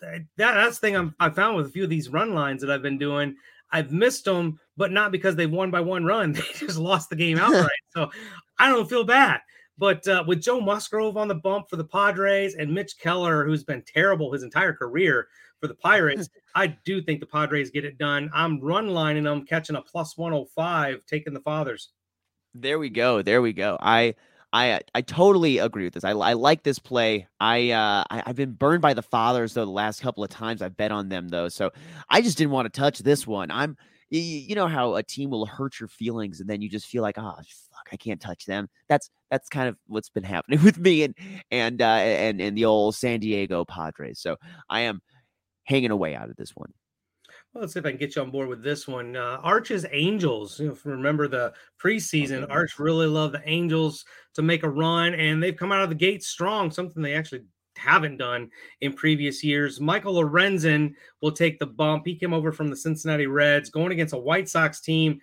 that, 0.00 0.22
that's 0.36 0.78
the 0.78 0.86
thing 0.86 0.96
I'm, 0.96 1.14
I 1.20 1.30
found 1.30 1.56
with 1.56 1.66
a 1.66 1.70
few 1.70 1.84
of 1.84 1.90
these 1.90 2.08
run 2.08 2.34
lines 2.34 2.60
that 2.60 2.70
I've 2.70 2.82
been 2.82 2.98
doing. 2.98 3.36
I've 3.70 3.92
missed 3.92 4.24
them, 4.24 4.60
but 4.76 4.92
not 4.92 5.12
because 5.12 5.36
they've 5.36 5.50
won 5.50 5.70
by 5.70 5.80
one 5.80 6.04
run. 6.04 6.32
They 6.34 6.42
just 6.66 6.78
lost 6.78 7.10
the 7.10 7.16
game 7.16 7.38
outright. 7.40 7.70
so 7.90 8.10
I 8.58 8.68
don't 8.68 8.88
feel 8.88 9.04
bad. 9.04 9.40
But 9.76 10.06
uh, 10.06 10.22
with 10.26 10.40
Joe 10.40 10.60
Musgrove 10.60 11.16
on 11.16 11.26
the 11.26 11.34
bump 11.34 11.68
for 11.68 11.76
the 11.76 11.84
Padres 11.84 12.54
and 12.54 12.72
Mitch 12.72 12.96
Keller, 12.98 13.44
who's 13.44 13.64
been 13.64 13.82
terrible 13.82 14.32
his 14.32 14.44
entire 14.44 14.72
career 14.72 15.26
for 15.64 15.68
the 15.68 15.74
Pirates, 15.74 16.28
I 16.54 16.66
do 16.66 17.00
think 17.00 17.20
the 17.20 17.26
Padres 17.26 17.70
get 17.70 17.86
it 17.86 17.96
done. 17.96 18.28
I'm 18.34 18.60
run 18.60 18.88
lining 18.88 19.22
them, 19.24 19.46
catching 19.46 19.76
a 19.76 19.80
plus 19.80 20.14
105, 20.14 21.00
taking 21.06 21.32
the 21.32 21.40
Fathers. 21.40 21.92
There 22.52 22.78
we 22.78 22.90
go. 22.90 23.22
There 23.22 23.40
we 23.40 23.54
go. 23.54 23.78
I 23.80 24.14
I 24.52 24.80
I 24.94 25.00
totally 25.00 25.56
agree 25.56 25.84
with 25.84 25.94
this. 25.94 26.04
I, 26.04 26.10
I 26.10 26.34
like 26.34 26.64
this 26.64 26.78
play. 26.78 27.26
I 27.40 27.70
uh 27.70 28.04
I, 28.10 28.22
have 28.26 28.36
been 28.36 28.52
burned 28.52 28.82
by 28.82 28.92
the 28.92 29.02
fathers 29.02 29.54
though 29.54 29.64
the 29.64 29.70
last 29.70 30.02
couple 30.02 30.22
of 30.22 30.28
times 30.28 30.60
I've 30.60 30.76
bet 30.76 30.92
on 30.92 31.08
them 31.08 31.28
though. 31.28 31.48
So 31.48 31.70
I 32.10 32.20
just 32.20 32.36
didn't 32.36 32.52
want 32.52 32.72
to 32.72 32.78
touch 32.78 32.98
this 32.98 33.26
one. 33.26 33.50
I'm 33.50 33.76
you, 34.10 34.20
you 34.20 34.54
know 34.54 34.68
how 34.68 34.96
a 34.96 35.02
team 35.02 35.30
will 35.30 35.46
hurt 35.46 35.80
your 35.80 35.88
feelings 35.88 36.40
and 36.40 36.48
then 36.48 36.60
you 36.60 36.68
just 36.68 36.86
feel 36.86 37.02
like 37.02 37.16
oh 37.16 37.36
fuck 37.36 37.88
I 37.90 37.96
can't 37.96 38.20
touch 38.20 38.44
them. 38.44 38.68
That's 38.86 39.08
that's 39.30 39.48
kind 39.48 39.68
of 39.68 39.76
what's 39.86 40.10
been 40.10 40.24
happening 40.34 40.62
with 40.62 40.78
me 40.78 41.04
and 41.04 41.14
and 41.50 41.80
uh 41.80 41.86
and 41.86 42.40
and 42.40 42.56
the 42.56 42.66
old 42.66 42.94
San 42.94 43.20
Diego 43.20 43.64
Padres. 43.64 44.20
So 44.20 44.36
I 44.68 44.82
am 44.82 45.00
hanging 45.64 45.90
away 45.90 46.14
out 46.14 46.30
of 46.30 46.36
this 46.36 46.54
one. 46.54 46.72
Well, 47.52 47.62
let's 47.62 47.74
see 47.74 47.78
if 47.78 47.86
I 47.86 47.90
can 47.90 47.98
get 47.98 48.16
you 48.16 48.22
on 48.22 48.30
board 48.30 48.48
with 48.48 48.62
this 48.62 48.88
one. 48.88 49.16
Uh, 49.16 49.38
Arch's 49.42 49.86
Angels. 49.92 50.58
You 50.58 50.68
know, 50.68 50.76
remember 50.84 51.28
the 51.28 51.52
preseason, 51.80 52.48
Arch 52.50 52.78
really 52.78 53.06
loved 53.06 53.34
the 53.34 53.48
Angels 53.48 54.04
to 54.34 54.42
make 54.42 54.64
a 54.64 54.68
run, 54.68 55.14
and 55.14 55.42
they've 55.42 55.56
come 55.56 55.70
out 55.70 55.82
of 55.82 55.88
the 55.88 55.94
gate 55.94 56.24
strong, 56.24 56.70
something 56.70 57.02
they 57.02 57.14
actually 57.14 57.42
haven't 57.76 58.16
done 58.16 58.50
in 58.80 58.92
previous 58.92 59.42
years. 59.44 59.80
Michael 59.80 60.14
Lorenzen 60.14 60.94
will 61.20 61.32
take 61.32 61.58
the 61.58 61.66
bump. 61.66 62.06
He 62.06 62.16
came 62.16 62.32
over 62.32 62.52
from 62.52 62.68
the 62.68 62.76
Cincinnati 62.76 63.26
Reds, 63.26 63.70
going 63.70 63.92
against 63.92 64.14
a 64.14 64.18
White 64.18 64.48
Sox 64.48 64.80
team 64.80 65.20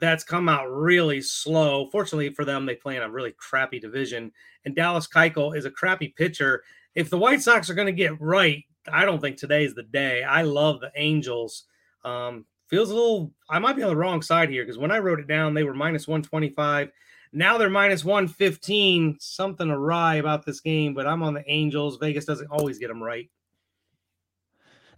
that's 0.00 0.24
come 0.24 0.48
out 0.48 0.66
really 0.70 1.20
slow. 1.20 1.88
Fortunately 1.90 2.30
for 2.30 2.44
them, 2.44 2.64
they 2.64 2.74
play 2.74 2.96
in 2.96 3.02
a 3.02 3.10
really 3.10 3.32
crappy 3.32 3.80
division. 3.80 4.32
And 4.64 4.74
Dallas 4.74 5.08
Keuchel 5.08 5.56
is 5.56 5.64
a 5.64 5.70
crappy 5.70 6.08
pitcher. 6.08 6.62
If 6.94 7.10
the 7.10 7.18
White 7.18 7.42
Sox 7.42 7.68
are 7.68 7.74
going 7.74 7.86
to 7.86 7.92
get 7.92 8.20
right, 8.20 8.64
I 8.90 9.04
don't 9.04 9.20
think 9.20 9.36
today's 9.36 9.74
the 9.74 9.82
day. 9.82 10.22
I 10.22 10.42
love 10.42 10.80
the 10.80 10.92
Angels. 10.96 11.64
Um, 12.04 12.46
feels 12.68 12.90
a 12.90 12.94
little, 12.94 13.32
I 13.48 13.58
might 13.58 13.76
be 13.76 13.82
on 13.82 13.90
the 13.90 13.96
wrong 13.96 14.22
side 14.22 14.48
here 14.48 14.64
because 14.64 14.78
when 14.78 14.90
I 14.90 14.98
wrote 14.98 15.20
it 15.20 15.26
down, 15.26 15.54
they 15.54 15.64
were 15.64 15.74
minus 15.74 16.06
125. 16.06 16.90
Now 17.32 17.58
they're 17.58 17.70
minus 17.70 18.04
115. 18.04 19.18
Something 19.20 19.70
awry 19.70 20.16
about 20.16 20.46
this 20.46 20.60
game, 20.60 20.94
but 20.94 21.06
I'm 21.06 21.22
on 21.22 21.34
the 21.34 21.44
Angels. 21.50 21.98
Vegas 21.98 22.24
doesn't 22.24 22.50
always 22.50 22.78
get 22.78 22.88
them 22.88 23.02
right. 23.02 23.30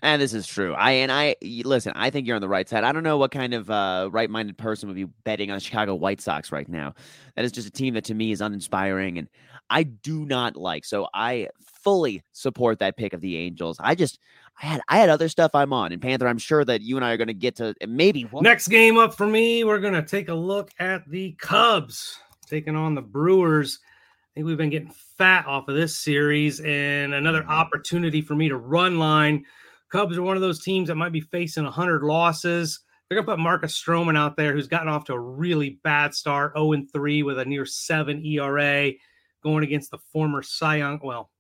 And 0.04 0.20
this 0.20 0.34
is 0.34 0.48
true. 0.48 0.74
I 0.74 0.92
and 0.92 1.12
I 1.12 1.36
listen. 1.42 1.92
I 1.94 2.10
think 2.10 2.26
you're 2.26 2.34
on 2.34 2.42
the 2.42 2.48
right 2.48 2.68
side. 2.68 2.82
I 2.82 2.90
don't 2.90 3.04
know 3.04 3.18
what 3.18 3.30
kind 3.30 3.54
of 3.54 3.70
uh, 3.70 4.08
right-minded 4.10 4.58
person 4.58 4.88
would 4.88 4.96
be 4.96 5.04
betting 5.04 5.52
on 5.52 5.56
the 5.56 5.60
Chicago 5.60 5.94
White 5.94 6.20
Sox 6.20 6.50
right 6.50 6.68
now. 6.68 6.94
That 7.36 7.44
is 7.44 7.52
just 7.52 7.68
a 7.68 7.70
team 7.70 7.94
that 7.94 8.04
to 8.06 8.14
me 8.14 8.32
is 8.32 8.40
uninspiring, 8.40 9.18
and 9.18 9.28
I 9.70 9.84
do 9.84 10.26
not 10.26 10.56
like. 10.56 10.84
So 10.84 11.06
I 11.14 11.48
fully 11.82 12.22
support 12.32 12.78
that 12.78 12.96
pick 12.96 13.12
of 13.12 13.20
the 13.20 13.36
Angels. 13.36 13.76
I 13.80 13.94
just 13.94 14.18
I 14.60 14.66
had 14.66 14.80
I 14.88 14.98
had 14.98 15.08
other 15.08 15.28
stuff 15.28 15.54
I'm 15.54 15.72
on. 15.72 15.92
And 15.92 16.00
Panther, 16.00 16.28
I'm 16.28 16.38
sure 16.38 16.64
that 16.64 16.80
you 16.82 16.96
and 16.96 17.04
I 17.04 17.12
are 17.12 17.16
going 17.16 17.28
to 17.28 17.34
get 17.34 17.56
to 17.56 17.74
maybe 17.86 18.28
next 18.40 18.68
game 18.68 18.98
up 18.98 19.14
for 19.14 19.26
me. 19.26 19.64
We're 19.64 19.80
going 19.80 19.94
to 19.94 20.02
take 20.02 20.28
a 20.28 20.34
look 20.34 20.70
at 20.78 21.08
the 21.08 21.32
Cubs 21.40 22.18
taking 22.46 22.76
on 22.76 22.94
the 22.94 23.02
Brewers. 23.02 23.80
I 24.32 24.34
think 24.34 24.46
we've 24.46 24.56
been 24.56 24.70
getting 24.70 24.94
fat 25.18 25.46
off 25.46 25.68
of 25.68 25.74
this 25.74 25.98
series, 25.98 26.60
and 26.60 27.12
another 27.12 27.42
mm-hmm. 27.42 27.50
opportunity 27.50 28.22
for 28.22 28.34
me 28.34 28.48
to 28.48 28.56
run 28.56 28.98
line. 28.98 29.44
Cubs 29.90 30.16
are 30.16 30.22
one 30.22 30.36
of 30.36 30.42
those 30.42 30.62
teams 30.62 30.88
that 30.88 30.94
might 30.94 31.12
be 31.12 31.20
facing 31.20 31.64
100 31.64 32.02
losses. 32.02 32.80
They're 33.08 33.16
going 33.16 33.26
to 33.26 33.32
put 33.32 33.38
Marcus 33.38 33.78
Stroman 33.78 34.16
out 34.16 34.36
there, 34.36 34.54
who's 34.54 34.68
gotten 34.68 34.88
off 34.88 35.04
to 35.04 35.12
a 35.12 35.20
really 35.20 35.78
bad 35.84 36.14
start, 36.14 36.54
0 36.56 36.84
3 36.90 37.22
with 37.24 37.38
a 37.38 37.44
near 37.44 37.66
7 37.66 38.24
ERA, 38.24 38.92
going 39.42 39.64
against 39.64 39.90
the 39.90 39.98
former 40.12 40.42
Cy 40.42 40.76
Young, 40.76 40.98
well, 41.02 41.30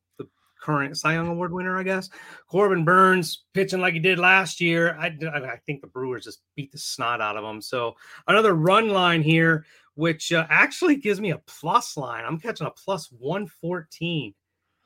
current 0.62 0.96
Cy 0.96 1.14
Young 1.14 1.28
Award 1.28 1.52
winner, 1.52 1.78
I 1.78 1.82
guess. 1.82 2.08
Corbin 2.46 2.84
Burnes 2.84 3.44
pitching 3.52 3.80
like 3.80 3.94
he 3.94 4.00
did 4.00 4.18
last 4.18 4.60
year. 4.60 4.96
I, 4.98 5.06
I 5.34 5.56
think 5.66 5.80
the 5.80 5.88
Brewers 5.88 6.24
just 6.24 6.42
beat 6.54 6.72
the 6.72 6.78
snot 6.78 7.20
out 7.20 7.36
of 7.36 7.42
them. 7.42 7.60
So 7.60 7.94
another 8.28 8.54
run 8.54 8.88
line 8.88 9.22
here, 9.22 9.66
which 9.94 10.32
uh, 10.32 10.46
actually 10.48 10.96
gives 10.96 11.20
me 11.20 11.30
a 11.30 11.42
plus 11.46 11.96
line. 11.96 12.24
I'm 12.24 12.38
catching 12.38 12.66
a 12.66 12.70
plus 12.70 13.10
114 13.10 14.34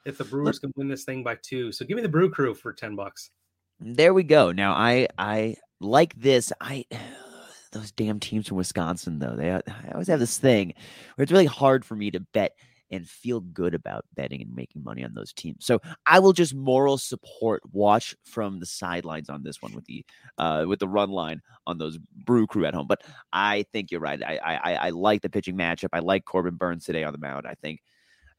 if 0.07 0.19
the 0.19 0.25
Brewers 0.25 0.59
can 0.59 0.73
win 0.77 0.89
this 0.89 1.05
thing 1.05 1.23
by 1.23 1.37
two. 1.43 1.73
So 1.73 1.85
give 1.85 1.97
me 1.97 2.03
the 2.03 2.09
Brew 2.09 2.31
Crew 2.31 2.55
for 2.55 2.73
10 2.73 2.97
bucks. 2.97 3.31
There 3.79 4.15
we 4.15 4.23
go. 4.23 4.53
Now 4.53 4.73
I 4.73 5.09
I 5.19 5.57
like 5.81 6.15
this. 6.15 6.53
I 6.61 6.87
those 7.73 7.93
damn 7.93 8.21
teams 8.21 8.49
from 8.49 8.57
Wisconsin 8.57 9.19
though. 9.19 9.37
They 9.37 9.53
I 9.53 9.61
always 9.93 10.09
have 10.09 10.21
this 10.21 10.39
thing 10.39 10.73
where 11.15 11.25
it's 11.25 11.33
really 11.33 11.45
hard 11.47 11.85
for 11.85 11.95
me 11.95 12.11
to 12.12 12.21
bet 12.21 12.53
and 12.90 13.09
feel 13.09 13.40
good 13.40 13.75
about 13.75 14.05
betting 14.14 14.40
and 14.42 14.55
making 14.55 14.85
money 14.85 15.05
on 15.05 15.14
those 15.14 15.33
teams. 15.33 15.64
So 15.64 15.81
I 16.07 16.18
will 16.18 16.33
just 16.33 16.55
moral 16.55 16.99
support 16.99 17.62
watch 17.72 18.14
from 18.25 18.61
the 18.61 18.66
sidelines 18.66 19.29
on 19.29 19.42
this 19.42 19.61
one 19.61 19.75
with 19.75 19.85
the 19.87 20.05
uh 20.38 20.64
with 20.66 20.79
the 20.79 20.88
run 20.88 21.11
line 21.11 21.42
on 21.66 21.79
those 21.79 21.99
brew 21.99 22.46
crew 22.46 22.66
at 22.66 22.75
home. 22.75 22.87
But 22.87 23.03
I 23.33 23.64
think 23.72 23.90
you're 23.90 24.01
right. 24.01 24.22
I 24.22 24.37
I 24.38 24.75
I 24.75 24.90
like 24.90 25.22
the 25.22 25.31
pitching 25.31 25.57
matchup. 25.57 25.88
I 25.92 26.01
like 26.01 26.25
Corbin 26.25 26.55
Burnes 26.55 26.85
today 26.85 27.05
on 27.05 27.12
the 27.12 27.18
mound. 27.18 27.46
I 27.46 27.55
think 27.55 27.81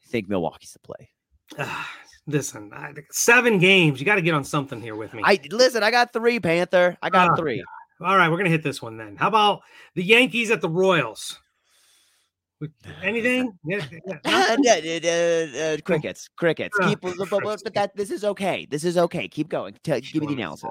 I 0.04 0.08
think 0.08 0.30
Milwaukee's 0.30 0.74
the 0.74 0.80
play. 0.80 1.12
listen, 2.28 2.72
I, 2.74 2.94
seven 3.12 3.58
games. 3.58 4.00
You 4.00 4.06
got 4.06 4.16
to 4.16 4.22
get 4.22 4.34
on 4.34 4.44
something 4.44 4.82
here 4.82 4.96
with 4.96 5.14
me. 5.14 5.24
I 5.26 5.40
listen. 5.50 5.84
I 5.84 5.92
got 5.92 6.14
three, 6.14 6.40
Panther. 6.40 6.98
I 7.02 7.10
got 7.10 7.32
oh, 7.32 7.36
three. 7.36 7.64
All 8.00 8.16
right, 8.16 8.30
we're 8.30 8.38
gonna 8.38 8.50
hit 8.50 8.64
this 8.64 8.82
one 8.82 8.98
then. 8.98 9.16
How 9.16 9.28
about 9.28 9.62
the 9.96 10.04
Yankees 10.04 10.52
at 10.52 10.62
the 10.62 10.70
Royals? 10.70 11.40
Anything? 13.04 13.58
Yeah, 13.64 13.86
yeah. 14.26 15.74
uh, 15.74 15.78
crickets, 15.84 16.28
crickets. 16.36 16.78
Keep, 16.80 17.02
but 17.02 17.74
that 17.74 17.92
this 17.96 18.10
is 18.10 18.24
okay. 18.24 18.68
This 18.70 18.84
is 18.84 18.98
okay. 18.98 19.28
Keep 19.28 19.50
going. 19.50 19.76
Tell, 19.84 20.00
give 20.00 20.22
me 20.22 20.28
the 20.28 20.34
analysis. 20.34 20.70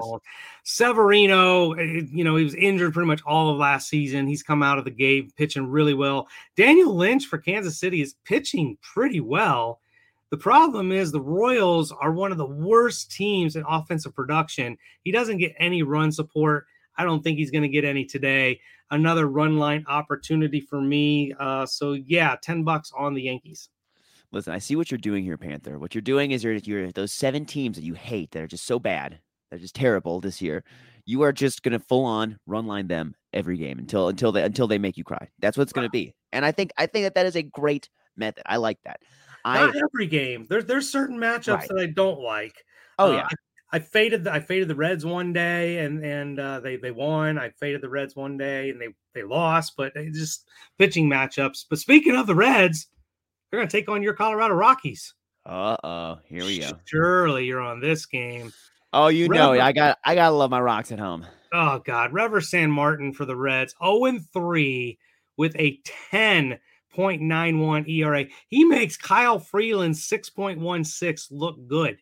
Severino, 0.63 1.73
eh, 1.73 2.01
you 2.11 2.23
know, 2.23 2.35
he 2.35 2.43
was 2.43 2.55
injured 2.55 2.93
pretty 2.93 3.07
much 3.07 3.21
all 3.25 3.49
of 3.49 3.57
last 3.57 3.87
season. 3.87 4.27
He's 4.27 4.43
come 4.43 4.61
out 4.61 4.77
of 4.77 4.85
the 4.85 4.91
game 4.91 5.29
pitching 5.37 5.67
really 5.67 5.93
well. 5.93 6.27
Daniel 6.57 6.93
Lynch 6.93 7.25
for 7.25 7.37
Kansas 7.37 7.79
City 7.79 8.01
is 8.01 8.15
pitching 8.25 8.77
pretty 8.81 9.21
well. 9.21 9.79
The 10.29 10.37
problem 10.37 10.91
is 10.91 11.11
the 11.11 11.21
Royals 11.21 11.93
are 11.93 12.11
one 12.11 12.33
of 12.33 12.37
the 12.37 12.45
worst 12.45 13.11
teams 13.11 13.55
in 13.55 13.63
offensive 13.67 14.13
production. 14.13 14.77
He 15.03 15.11
doesn't 15.13 15.37
get 15.37 15.55
any 15.57 15.83
run 15.83 16.11
support. 16.11 16.65
I 16.97 17.05
don't 17.05 17.23
think 17.23 17.37
he's 17.37 17.51
going 17.51 17.61
to 17.61 17.69
get 17.69 17.85
any 17.85 18.03
today 18.03 18.59
another 18.91 19.27
run 19.27 19.57
line 19.57 19.85
opportunity 19.87 20.59
for 20.61 20.81
me. 20.81 21.33
Uh, 21.39 21.65
so 21.65 21.93
yeah, 21.93 22.35
ten 22.41 22.63
bucks 22.63 22.91
on 22.97 23.13
the 23.13 23.23
Yankees. 23.23 23.69
Listen, 24.31 24.53
I 24.53 24.59
see 24.59 24.75
what 24.75 24.91
you're 24.91 24.97
doing 24.97 25.23
here, 25.23 25.37
Panther. 25.37 25.79
What 25.79 25.95
you're 25.95 26.01
doing 26.01 26.31
is 26.31 26.43
you're 26.43 26.55
you're 26.55 26.91
those 26.91 27.13
seven 27.13 27.45
teams 27.45 27.77
that 27.77 27.83
you 27.83 27.93
hate 27.93 28.31
that 28.31 28.43
are 28.43 28.47
just 28.47 28.65
so 28.65 28.79
bad, 28.79 29.19
they're 29.49 29.59
just 29.59 29.75
terrible 29.75 30.19
this 30.19 30.41
year. 30.41 30.63
You 31.05 31.21
are 31.21 31.31
just 31.31 31.63
gonna 31.63 31.79
full 31.79 32.03
on 32.03 32.37
run 32.45 32.67
line 32.67 32.87
them 32.87 33.15
every 33.33 33.57
game 33.57 33.79
until 33.79 34.09
until 34.09 34.31
they 34.31 34.43
until 34.43 34.67
they 34.67 34.77
make 34.77 34.97
you 34.97 35.03
cry. 35.03 35.29
That's 35.39 35.57
what 35.57 35.63
it's 35.63 35.73
gonna 35.73 35.89
be. 35.89 36.13
And 36.33 36.45
I 36.45 36.51
think 36.51 36.71
I 36.77 36.85
think 36.85 37.05
that 37.05 37.15
that 37.15 37.25
is 37.25 37.35
a 37.35 37.43
great 37.43 37.89
method. 38.17 38.43
I 38.45 38.57
like 38.57 38.79
that. 38.83 38.99
Not 39.45 39.75
I, 39.75 39.79
every 39.79 40.07
game. 40.07 40.45
There's 40.49 40.65
there's 40.65 40.89
certain 40.89 41.17
matchups 41.17 41.59
right. 41.59 41.67
that 41.69 41.79
I 41.79 41.85
don't 41.85 42.19
like. 42.19 42.55
Oh 42.99 43.13
uh, 43.13 43.15
yeah. 43.15 43.27
I 43.71 43.79
faded 43.79 44.23
the, 44.23 44.31
I 44.31 44.39
faded 44.39 44.69
the 44.69 44.75
Reds 44.75 45.05
one 45.05 45.33
day 45.33 45.79
and 45.79 46.03
and 46.03 46.39
uh, 46.39 46.59
they 46.61 46.77
they 46.77 46.91
won. 46.91 47.37
I 47.37 47.49
faded 47.49 47.81
the 47.81 47.89
Reds 47.89 48.15
one 48.15 48.37
day 48.37 48.69
and 48.69 48.79
they 48.79 48.87
they 49.13 49.23
lost, 49.23 49.73
but 49.75 49.93
they 49.93 50.09
just 50.09 50.47
pitching 50.77 51.09
matchups. 51.09 51.65
But 51.69 51.79
speaking 51.79 52.15
of 52.15 52.27
the 52.27 52.35
Reds, 52.35 52.87
they're 53.49 53.59
going 53.59 53.67
to 53.67 53.77
take 53.77 53.89
on 53.89 54.03
your 54.03 54.13
Colorado 54.13 54.53
Rockies. 54.53 55.13
Uh 55.45 55.77
oh, 55.83 56.19
here 56.25 56.43
we 56.43 56.59
go. 56.59 56.71
Surely 56.85 57.45
you're 57.45 57.61
on 57.61 57.79
this 57.79 58.05
game. 58.05 58.51
Oh, 58.93 59.07
you 59.07 59.27
Rever- 59.27 59.35
know, 59.35 59.51
I 59.53 59.71
got 59.71 59.97
I 60.03 60.15
gotta 60.15 60.35
love 60.35 60.51
my 60.51 60.59
rocks 60.59 60.91
at 60.91 60.99
home. 60.99 61.25
Oh 61.53 61.79
God, 61.85 62.11
Reiver 62.11 62.41
Sanmartin 62.41 63.15
for 63.15 63.25
the 63.25 63.35
Reds, 63.35 63.73
0 63.81 64.05
and 64.05 64.21
3 64.33 64.97
with 65.37 65.55
a 65.57 65.79
10.91 66.11 67.87
ERA. 67.89 68.25
He 68.49 68.65
makes 68.65 68.97
Kyle 68.97 69.39
Freeland's 69.39 70.09
6.16 70.09 71.27
look 71.31 71.67
good. 71.67 71.99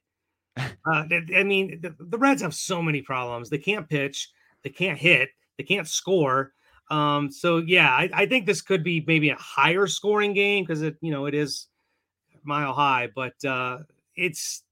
Uh, 0.58 1.04
I 1.36 1.44
mean, 1.44 1.80
the, 1.82 1.96
the, 2.00 2.18
Reds 2.18 2.42
have 2.42 2.54
so 2.54 2.82
many 2.82 3.02
problems. 3.02 3.50
They 3.50 3.58
can't 3.58 3.90
pitch, 3.90 4.30
they 4.64 4.70
can't 4.70 4.98
hit, 4.98 5.30
they 5.58 5.64
can't 5.64 5.88
score. 5.88 6.54
Um, 6.92 7.32
so 7.32 7.58
yeah, 7.58 7.90
I, 7.90 8.10
I 8.14 8.26
think 8.28 8.46
this 8.46 8.62
could 8.62 8.84
be 8.84 9.04
maybe 9.08 9.30
a 9.30 9.36
higher 9.36 9.88
scoring 9.88 10.34
game 10.34 10.64
because 10.64 10.82
it, 10.82 10.96
you 11.02 11.12
know, 11.12 11.26
it 11.26 11.34
is 11.34 11.68
mile 12.44 12.74
high, 12.74 13.10
but 13.16 13.44
uh, 13.44 13.80
it's 14.16 14.64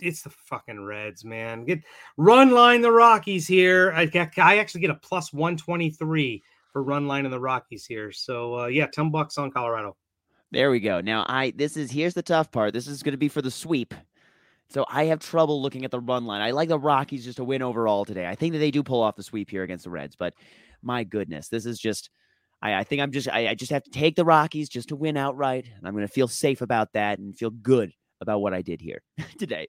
it's 0.00 0.22
the 0.22 0.30
fucking 0.30 0.84
Reds, 0.84 1.24
man. 1.24 1.64
Get 1.64 1.80
run 2.16 2.50
line 2.50 2.80
the 2.80 2.90
Rockies 2.90 3.46
here. 3.46 3.92
I, 3.94 4.10
I 4.38 4.58
actually 4.58 4.80
get 4.80 4.90
a 4.90 4.96
plus 4.96 5.32
123 5.32 6.42
for 6.72 6.82
run 6.82 7.06
line 7.06 7.24
in 7.24 7.30
the 7.30 7.40
Rockies 7.40 7.86
here. 7.86 8.10
So 8.10 8.60
uh, 8.60 8.66
yeah, 8.66 8.86
10 8.86 9.10
bucks 9.10 9.38
on 9.38 9.50
Colorado. 9.50 9.96
There 10.50 10.70
we 10.70 10.80
go. 10.80 11.00
Now 11.00 11.24
I 11.28 11.52
this 11.56 11.76
is 11.76 11.90
here's 11.90 12.14
the 12.14 12.22
tough 12.22 12.50
part. 12.50 12.74
This 12.74 12.86
is 12.86 13.02
going 13.02 13.12
to 13.12 13.18
be 13.18 13.28
for 13.28 13.42
the 13.42 13.50
sweep. 13.50 13.94
So 14.72 14.86
I 14.88 15.04
have 15.04 15.20
trouble 15.20 15.60
looking 15.60 15.84
at 15.84 15.90
the 15.90 16.00
run 16.00 16.24
line. 16.24 16.40
I 16.40 16.52
like 16.52 16.68
the 16.70 16.78
Rockies 16.78 17.24
just 17.24 17.36
to 17.36 17.44
win 17.44 17.60
overall 17.60 18.04
today. 18.04 18.26
I 18.26 18.34
think 18.34 18.52
that 18.52 18.58
they 18.58 18.70
do 18.70 18.82
pull 18.82 19.02
off 19.02 19.16
the 19.16 19.22
sweep 19.22 19.50
here 19.50 19.62
against 19.62 19.84
the 19.84 19.90
Reds, 19.90 20.16
but 20.16 20.34
my 20.82 21.04
goodness, 21.04 21.48
this 21.48 21.66
is 21.66 21.78
just 21.78 22.10
I, 22.62 22.76
I 22.76 22.84
think 22.84 23.02
I'm 23.02 23.12
just 23.12 23.28
I, 23.28 23.48
I 23.48 23.54
just 23.54 23.72
have 23.72 23.82
to 23.84 23.90
take 23.90 24.16
the 24.16 24.24
Rockies 24.24 24.68
just 24.68 24.88
to 24.88 24.96
win 24.96 25.16
outright, 25.16 25.66
and 25.76 25.86
I'm 25.86 25.92
going 25.92 26.06
to 26.06 26.12
feel 26.12 26.28
safe 26.28 26.62
about 26.62 26.92
that 26.94 27.18
and 27.18 27.36
feel 27.36 27.50
good 27.50 27.92
about 28.20 28.40
what 28.40 28.54
I 28.54 28.62
did 28.62 28.80
here 28.80 29.02
today. 29.38 29.68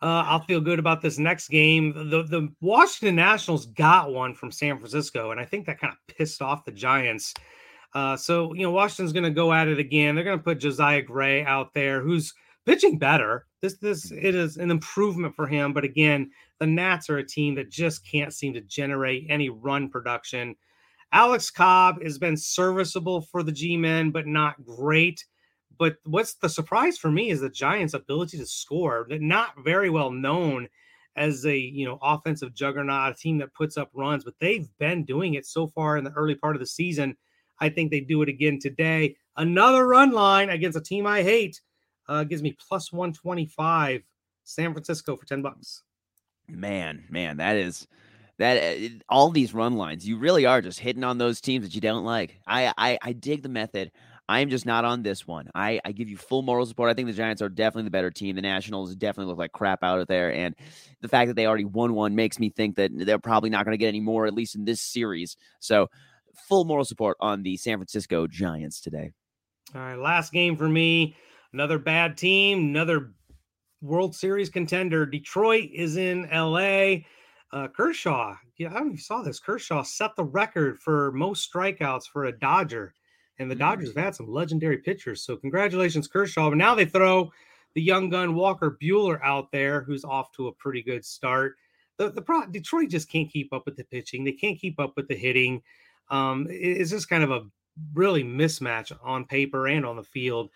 Uh, 0.00 0.22
I'll 0.26 0.44
feel 0.44 0.60
good 0.60 0.78
about 0.78 1.02
this 1.02 1.18
next 1.18 1.48
game. 1.48 1.92
The 1.92 2.22
the 2.22 2.48
Washington 2.60 3.16
Nationals 3.16 3.66
got 3.66 4.12
one 4.12 4.34
from 4.34 4.52
San 4.52 4.78
Francisco, 4.78 5.32
and 5.32 5.40
I 5.40 5.44
think 5.44 5.66
that 5.66 5.80
kind 5.80 5.92
of 5.92 6.16
pissed 6.16 6.40
off 6.40 6.64
the 6.64 6.72
Giants. 6.72 7.34
Uh, 7.94 8.16
so 8.16 8.54
you 8.54 8.62
know 8.62 8.70
Washington's 8.70 9.12
going 9.12 9.24
to 9.24 9.30
go 9.30 9.52
at 9.52 9.66
it 9.66 9.80
again. 9.80 10.14
They're 10.14 10.24
going 10.24 10.38
to 10.38 10.44
put 10.44 10.60
Josiah 10.60 11.02
Gray 11.02 11.44
out 11.44 11.74
there, 11.74 12.00
who's 12.00 12.32
pitching 12.68 12.98
better. 12.98 13.46
This 13.62 13.78
this 13.78 14.12
mm-hmm. 14.12 14.26
it 14.26 14.34
is 14.34 14.58
an 14.58 14.70
improvement 14.70 15.34
for 15.34 15.46
him, 15.46 15.72
but 15.72 15.84
again, 15.84 16.30
the 16.60 16.66
Nats 16.66 17.08
are 17.08 17.18
a 17.18 17.26
team 17.26 17.54
that 17.54 17.70
just 17.70 18.06
can't 18.06 18.32
seem 18.32 18.52
to 18.52 18.60
generate 18.60 19.26
any 19.30 19.48
run 19.48 19.88
production. 19.88 20.54
Alex 21.10 21.50
Cobb 21.50 22.02
has 22.02 22.18
been 22.18 22.36
serviceable 22.36 23.22
for 23.22 23.42
the 23.42 23.52
G-men, 23.52 24.10
but 24.10 24.26
not 24.26 24.62
great. 24.62 25.24
But 25.78 25.96
what's 26.04 26.34
the 26.34 26.50
surprise 26.50 26.98
for 26.98 27.10
me 27.10 27.30
is 27.30 27.40
the 27.40 27.48
Giants' 27.48 27.94
ability 27.94 28.36
to 28.36 28.44
score. 28.44 29.06
They're 29.08 29.18
not 29.18 29.54
very 29.64 29.88
well 29.88 30.10
known 30.10 30.68
as 31.16 31.46
a 31.46 31.56
you 31.56 31.86
know 31.86 31.98
offensive 32.02 32.54
juggernaut, 32.54 33.12
a 33.12 33.14
team 33.14 33.38
that 33.38 33.54
puts 33.54 33.78
up 33.78 33.90
runs, 33.94 34.24
but 34.24 34.34
they've 34.40 34.68
been 34.78 35.04
doing 35.04 35.34
it 35.34 35.46
so 35.46 35.68
far 35.68 35.96
in 35.96 36.04
the 36.04 36.12
early 36.12 36.34
part 36.34 36.54
of 36.54 36.60
the 36.60 36.66
season. 36.66 37.16
I 37.60 37.70
think 37.70 37.90
they 37.90 38.00
do 38.00 38.20
it 38.20 38.28
again 38.28 38.58
today. 38.60 39.16
Another 39.38 39.86
run 39.86 40.12
line 40.12 40.50
against 40.50 40.76
a 40.76 40.82
team 40.82 41.06
I 41.06 41.22
hate 41.22 41.60
uh, 42.08 42.24
gives 42.24 42.42
me 42.42 42.56
plus 42.58 42.92
125 42.92 44.02
San 44.44 44.72
Francisco 44.72 45.16
for 45.16 45.26
10 45.26 45.42
bucks. 45.42 45.82
Man, 46.48 47.04
man, 47.10 47.36
that 47.36 47.56
is 47.56 47.86
that 48.38 48.56
uh, 48.62 48.88
all 49.08 49.30
these 49.30 49.52
run 49.52 49.76
lines, 49.76 50.06
you 50.06 50.16
really 50.16 50.46
are 50.46 50.62
just 50.62 50.80
hitting 50.80 51.04
on 51.04 51.18
those 51.18 51.40
teams 51.40 51.66
that 51.66 51.74
you 51.74 51.80
don't 51.80 52.04
like. 52.04 52.40
I 52.46 52.72
I, 52.78 52.98
I 53.02 53.12
dig 53.12 53.42
the 53.42 53.48
method. 53.48 53.92
I 54.30 54.40
am 54.40 54.50
just 54.50 54.66
not 54.66 54.84
on 54.84 55.02
this 55.02 55.26
one. 55.26 55.48
I, 55.54 55.80
I 55.86 55.92
give 55.92 56.10
you 56.10 56.18
full 56.18 56.42
moral 56.42 56.66
support. 56.66 56.90
I 56.90 56.94
think 56.94 57.06
the 57.08 57.14
Giants 57.14 57.40
are 57.40 57.48
definitely 57.48 57.84
the 57.84 57.90
better 57.90 58.10
team. 58.10 58.36
The 58.36 58.42
Nationals 58.42 58.94
definitely 58.94 59.30
look 59.30 59.38
like 59.38 59.52
crap 59.52 59.82
out 59.82 60.00
of 60.00 60.06
there. 60.06 60.32
And 60.32 60.54
the 61.00 61.08
fact 61.08 61.28
that 61.28 61.34
they 61.34 61.46
already 61.46 61.64
won 61.64 61.94
one 61.94 62.14
makes 62.14 62.38
me 62.38 62.50
think 62.50 62.76
that 62.76 62.90
they're 62.94 63.18
probably 63.18 63.48
not 63.48 63.64
going 63.64 63.72
to 63.72 63.78
get 63.78 63.88
any 63.88 64.00
more, 64.00 64.26
at 64.26 64.34
least 64.34 64.54
in 64.54 64.66
this 64.66 64.82
series. 64.82 65.38
So, 65.60 65.88
full 66.46 66.66
moral 66.66 66.84
support 66.84 67.16
on 67.20 67.42
the 67.42 67.56
San 67.56 67.78
Francisco 67.78 68.26
Giants 68.26 68.82
today. 68.82 69.12
All 69.74 69.80
right. 69.80 69.96
Last 69.98 70.30
game 70.30 70.56
for 70.56 70.68
me. 70.68 71.16
Another 71.52 71.78
bad 71.78 72.16
team, 72.16 72.58
another 72.58 73.12
World 73.80 74.14
Series 74.14 74.50
contender. 74.50 75.06
Detroit 75.06 75.70
is 75.72 75.96
in 75.96 76.28
LA. 76.32 77.04
Uh, 77.50 77.68
Kershaw, 77.68 78.36
yeah, 78.58 78.68
I 78.68 78.74
don't 78.74 78.88
know 78.88 78.92
if 78.92 78.98
you 78.98 79.02
saw 79.02 79.22
this. 79.22 79.40
Kershaw 79.40 79.82
set 79.82 80.14
the 80.16 80.24
record 80.24 80.78
for 80.78 81.12
most 81.12 81.50
strikeouts 81.50 82.04
for 82.12 82.26
a 82.26 82.38
Dodger, 82.38 82.92
and 83.38 83.50
the 83.50 83.54
Dodgers 83.54 83.88
have 83.94 84.04
had 84.04 84.14
some 84.14 84.30
legendary 84.30 84.78
pitchers. 84.78 85.22
So 85.22 85.36
congratulations, 85.36 86.08
Kershaw. 86.08 86.50
But 86.50 86.58
now 86.58 86.74
they 86.74 86.84
throw 86.84 87.32
the 87.74 87.80
young 87.80 88.10
gun 88.10 88.34
Walker 88.34 88.76
Buehler 88.82 89.18
out 89.22 89.50
there, 89.50 89.80
who's 89.80 90.04
off 90.04 90.30
to 90.32 90.48
a 90.48 90.52
pretty 90.52 90.82
good 90.82 91.04
start. 91.04 91.56
The 91.96 92.10
the 92.10 92.20
pro, 92.20 92.44
Detroit 92.46 92.90
just 92.90 93.10
can't 93.10 93.30
keep 93.30 93.52
up 93.54 93.64
with 93.64 93.76
the 93.76 93.84
pitching. 93.84 94.24
They 94.24 94.32
can't 94.32 94.58
keep 94.58 94.78
up 94.78 94.94
with 94.96 95.08
the 95.08 95.16
hitting. 95.16 95.62
Um, 96.10 96.46
it's 96.50 96.90
just 96.90 97.08
kind 97.08 97.22
of 97.22 97.30
a 97.30 97.46
really 97.94 98.24
mismatch 98.24 98.92
on 99.02 99.24
paper 99.24 99.68
and 99.68 99.86
on 99.86 99.96
the 99.96 100.04
field. 100.04 100.50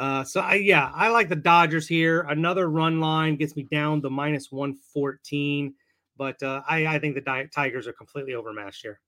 Uh, 0.00 0.24
so 0.24 0.40
I, 0.40 0.54
yeah, 0.54 0.90
I 0.94 1.10
like 1.10 1.28
the 1.28 1.36
Dodgers 1.36 1.86
here. 1.86 2.22
Another 2.22 2.70
run 2.70 3.00
line 3.00 3.36
gets 3.36 3.54
me 3.54 3.64
down 3.70 4.00
to 4.00 4.08
minus 4.08 4.50
114, 4.50 5.74
but 6.16 6.42
uh, 6.42 6.62
I, 6.66 6.86
I 6.86 6.98
think 6.98 7.16
the 7.16 7.20
Di- 7.20 7.50
Tigers 7.54 7.86
are 7.86 7.92
completely 7.92 8.32
overmatched 8.32 8.80
here. 8.80 8.98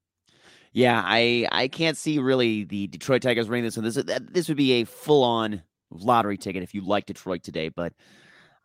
Yeah, 0.72 1.02
I 1.02 1.48
I 1.50 1.68
can't 1.68 1.96
see 1.96 2.18
really 2.18 2.64
the 2.64 2.88
Detroit 2.88 3.22
Tigers 3.22 3.48
winning 3.48 3.64
this 3.64 3.76
one. 3.76 3.84
This 3.84 4.02
this 4.30 4.48
would 4.48 4.56
be 4.58 4.72
a 4.80 4.84
full 4.84 5.24
on 5.24 5.62
lottery 5.90 6.36
ticket 6.36 6.62
if 6.62 6.74
you 6.74 6.82
like 6.82 7.06
Detroit 7.06 7.42
today, 7.42 7.70
but 7.70 7.94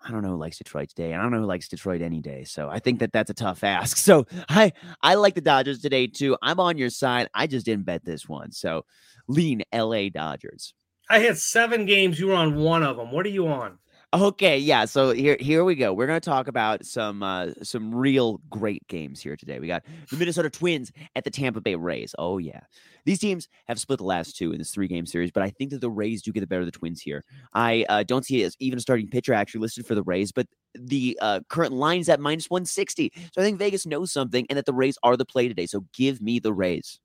I 0.06 0.12
don't 0.12 0.22
know 0.22 0.32
who 0.32 0.38
likes 0.38 0.58
Detroit 0.58 0.90
today. 0.90 1.14
And 1.14 1.22
I 1.22 1.24
don't 1.24 1.32
know 1.32 1.40
who 1.40 1.46
likes 1.46 1.70
Detroit 1.70 2.02
any 2.02 2.22
day. 2.22 2.44
So 2.44 2.70
I 2.70 2.80
think 2.80 3.00
that 3.00 3.14
that's 3.14 3.30
a 3.30 3.34
tough 3.34 3.64
ask. 3.64 3.98
So 4.08 4.26
I 4.50 4.74
I 5.02 5.16
like 5.16 5.36
the 5.36 5.42
Dodgers 5.42 5.80
today 5.80 6.08
too. 6.08 6.36
I'm 6.42 6.60
on 6.60 6.78
your 6.78 6.90
side. 6.90 7.30
I 7.34 7.48
just 7.48 7.66
didn't 7.66 7.86
bet 7.86 8.04
this 8.04 8.28
one. 8.28 8.52
So 8.52 8.84
lean 9.30 9.64
LA 9.74 10.10
Dodgers. 10.10 10.74
I 11.10 11.20
had 11.20 11.38
seven 11.38 11.86
games. 11.86 12.20
You 12.20 12.28
were 12.28 12.36
on 12.36 12.56
one 12.56 12.84
of 12.84 12.98
them. 12.98 13.12
What 13.12 13.26
are 13.26 13.30
you 13.30 13.48
on? 13.48 13.80
Okay, 14.14 14.58
yeah. 14.58 14.86
So 14.86 15.12
here, 15.12 15.36
here 15.40 15.66
we 15.66 15.76
go. 15.76 15.94
We're 15.94 16.08
going 16.08 16.20
to 16.20 16.30
talk 16.30 16.48
about 16.48 16.86
some 16.86 17.22
uh, 17.22 17.48
some 17.62 17.94
real 17.94 18.40
great 18.50 18.88
games 18.88 19.22
here 19.22 19.36
today. 19.36 19.60
We 19.60 19.68
got 19.68 19.84
the 20.10 20.16
Minnesota 20.16 20.50
Twins 20.50 20.94
at 21.16 21.26
the 21.26 21.30
Tampa 21.30 21.60
Bay 21.60 21.76
Rays. 21.76 22.16
Oh 22.18 22.38
yeah, 22.38 22.62
these 23.06 23.20
teams 23.20 23.50
have 23.68 23.78
split 23.80 24.00
the 24.00 24.06
last 24.06 24.38
two 24.38 24.54
in 24.54 24.60
this 24.60 24.72
three 24.72 24.88
game 24.88 25.06
series, 25.06 25.30
but 25.32 25.44
I 25.44 25.50
think 25.50 25.72
that 25.72 25.82
the 25.82 25.90
Rays 25.90 26.22
do 26.22 26.32
get 26.32 26.40
the 26.40 26.48
better 26.48 26.62
of 26.62 26.68
the 26.68 26.72
Twins 26.72 27.02
here. 27.02 27.26
I 27.54 27.86
uh, 27.90 28.04
don't 28.04 28.26
see 28.26 28.44
as 28.44 28.56
even 28.60 28.78
a 28.78 28.82
starting 28.82 29.10
pitcher 29.10 29.34
actually 29.34 29.60
listed 29.60 29.86
for 29.86 29.94
the 29.94 30.04
Rays, 30.04 30.32
but 30.32 30.48
the 30.74 31.20
uh, 31.22 31.42
current 31.50 31.74
line's 31.74 32.08
at 32.08 32.22
minus 32.22 32.50
one 32.50 32.64
sixty. 32.66 33.12
So 33.34 33.42
I 33.42 33.44
think 33.44 33.60
Vegas 33.60 33.86
knows 33.86 34.14
something, 34.14 34.46
and 34.50 34.58
that 34.58 34.66
the 34.66 34.74
Rays 34.74 34.98
are 35.04 35.18
the 35.18 35.26
play 35.26 35.50
today. 35.50 35.66
So 35.66 35.84
give 35.94 36.22
me 36.22 36.40
the 36.40 36.54
Rays. 36.54 36.98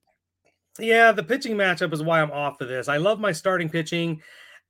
Yeah, 0.79 1.13
the 1.13 1.23
pitching 1.23 1.55
matchup 1.55 1.93
is 1.93 2.03
why 2.03 2.21
I'm 2.21 2.31
off 2.31 2.61
of 2.61 2.69
this. 2.69 2.89
I 2.89 2.97
love 2.97 3.21
my 3.21 3.33
starting 3.33 3.69
pitching, 3.69 4.23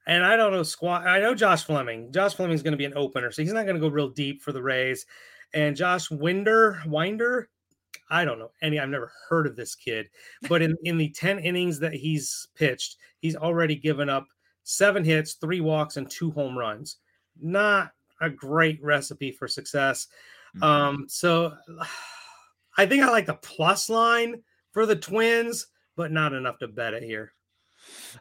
and 0.07 0.25
I 0.25 0.37
don't 0.37 0.53
know 0.53 0.63
squat. 0.63 1.07
I 1.07 1.21
know 1.21 1.35
Josh 1.35 1.65
Fleming. 1.65 2.13
Josh 2.13 2.35
Fleming 2.35 2.55
is 2.55 2.63
going 2.63 2.73
to 2.73 2.79
be 2.79 2.85
an 2.85 2.97
opener, 2.97 3.31
so 3.31 3.43
he's 3.43 3.53
not 3.53 3.67
going 3.67 3.77
to 3.77 3.81
go 3.81 3.89
real 3.89 4.09
deep 4.09 4.43
for 4.43 4.53
the 4.53 4.63
Rays. 4.63 5.07
And 5.55 5.77
Josh 5.77 6.11
Winder, 6.11 6.83
Winder, 6.87 7.49
I 8.11 8.25
don't 8.25 8.39
know 8.39 8.51
any. 8.63 8.81
I've 8.81 8.89
never 8.89 9.13
heard 9.29 9.47
of 9.47 9.55
this 9.55 9.75
kid, 9.75 10.09
but 10.49 10.61
in 10.61 10.77
in 10.83 10.99
the 10.99 11.11
ten 11.11 11.39
innings 11.39 11.79
that 11.81 11.93
he's 11.93 12.49
pitched, 12.57 12.97
he's 13.21 13.37
already 13.37 13.77
given 13.77 14.09
up 14.09 14.27
seven 14.65 15.05
hits, 15.05 15.35
three 15.35 15.61
walks, 15.61 15.97
and 15.97 16.11
two 16.11 16.31
home 16.33 16.59
runs. 16.59 16.97
Not 17.41 17.93
a 18.21 18.29
great 18.29 18.83
recipe 18.83 19.31
for 19.31 19.47
success. 19.47 20.09
Mm-hmm. 20.57 20.63
Um, 20.65 21.05
so 21.09 21.55
I 22.77 22.87
think 22.87 23.05
I 23.05 23.11
like 23.11 23.27
the 23.27 23.35
plus 23.35 23.89
line 23.89 24.43
for 24.73 24.87
the 24.87 24.97
Twins 24.97 25.67
but 25.97 26.13
not 26.13 26.33
enough 26.33 26.59
to 26.59 26.69
bet 26.69 26.95
it 26.95 27.03
here. 27.03 27.33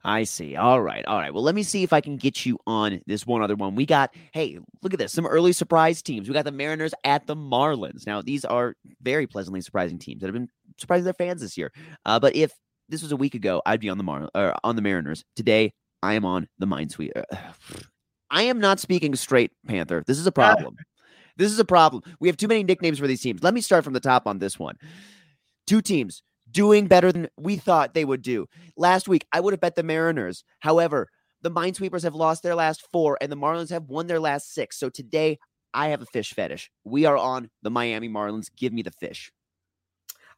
I 0.03 0.23
see. 0.23 0.55
All 0.55 0.81
right. 0.81 1.05
All 1.05 1.17
right. 1.17 1.33
Well, 1.33 1.43
let 1.43 1.55
me 1.55 1.63
see 1.63 1.83
if 1.83 1.93
I 1.93 2.01
can 2.01 2.17
get 2.17 2.45
you 2.45 2.57
on 2.65 3.01
this 3.05 3.25
one 3.25 3.41
other 3.41 3.55
one. 3.55 3.75
We 3.75 3.85
got, 3.85 4.13
hey, 4.33 4.57
look 4.81 4.93
at 4.93 4.99
this. 4.99 5.13
Some 5.13 5.27
early 5.27 5.53
surprise 5.53 6.01
teams. 6.01 6.27
We 6.27 6.33
got 6.33 6.45
the 6.45 6.51
Mariners 6.51 6.93
at 7.03 7.27
the 7.27 7.35
Marlins. 7.35 8.07
Now, 8.07 8.21
these 8.21 8.45
are 8.45 8.75
very 9.01 9.27
pleasantly 9.27 9.61
surprising 9.61 9.99
teams 9.99 10.21
that 10.21 10.27
have 10.27 10.33
been 10.33 10.49
surprising 10.77 11.05
their 11.05 11.13
fans 11.13 11.41
this 11.41 11.57
year. 11.57 11.71
Uh, 12.05 12.19
but 12.19 12.35
if 12.35 12.51
this 12.89 13.01
was 13.01 13.11
a 13.11 13.17
week 13.17 13.35
ago, 13.35 13.61
I'd 13.65 13.79
be 13.79 13.89
on 13.89 13.97
the 13.97 14.03
Mar- 14.03 14.29
or 14.33 14.55
on 14.63 14.75
the 14.75 14.81
Mariners. 14.81 15.23
Today, 15.35 15.73
I 16.01 16.13
am 16.13 16.25
on 16.25 16.47
the 16.59 16.67
Minesweeper. 16.67 17.23
I 18.29 18.43
am 18.43 18.59
not 18.59 18.79
speaking 18.79 19.13
straight, 19.15 19.51
Panther. 19.67 20.03
This 20.07 20.17
is 20.17 20.25
a 20.25 20.31
problem. 20.31 20.77
this 21.35 21.51
is 21.51 21.59
a 21.59 21.65
problem. 21.65 22.01
We 22.21 22.29
have 22.29 22.37
too 22.37 22.47
many 22.47 22.63
nicknames 22.63 22.97
for 22.97 23.05
these 23.05 23.21
teams. 23.21 23.43
Let 23.43 23.53
me 23.53 23.59
start 23.59 23.83
from 23.83 23.91
the 23.91 23.99
top 23.99 24.25
on 24.25 24.39
this 24.39 24.57
one. 24.57 24.77
Two 25.67 25.81
teams 25.81 26.23
doing 26.51 26.87
better 26.87 27.11
than 27.11 27.29
we 27.37 27.57
thought 27.57 27.93
they 27.93 28.05
would 28.05 28.21
do. 28.21 28.47
Last 28.77 29.07
week, 29.07 29.25
I 29.31 29.39
would 29.39 29.53
have 29.53 29.61
bet 29.61 29.75
the 29.75 29.83
Mariners. 29.83 30.43
However, 30.59 31.09
the 31.41 31.51
Minesweepers 31.51 32.03
have 32.03 32.15
lost 32.15 32.43
their 32.43 32.55
last 32.55 32.85
four, 32.91 33.17
and 33.21 33.31
the 33.31 33.37
Marlins 33.37 33.69
have 33.69 33.85
won 33.85 34.07
their 34.07 34.19
last 34.19 34.53
six. 34.53 34.79
So 34.79 34.89
today, 34.89 35.39
I 35.73 35.87
have 35.89 36.01
a 36.01 36.05
fish 36.05 36.33
fetish. 36.33 36.69
We 36.83 37.05
are 37.05 37.17
on 37.17 37.49
the 37.61 37.69
Miami 37.69 38.09
Marlins. 38.09 38.47
Give 38.55 38.73
me 38.73 38.81
the 38.81 38.91
fish. 38.91 39.31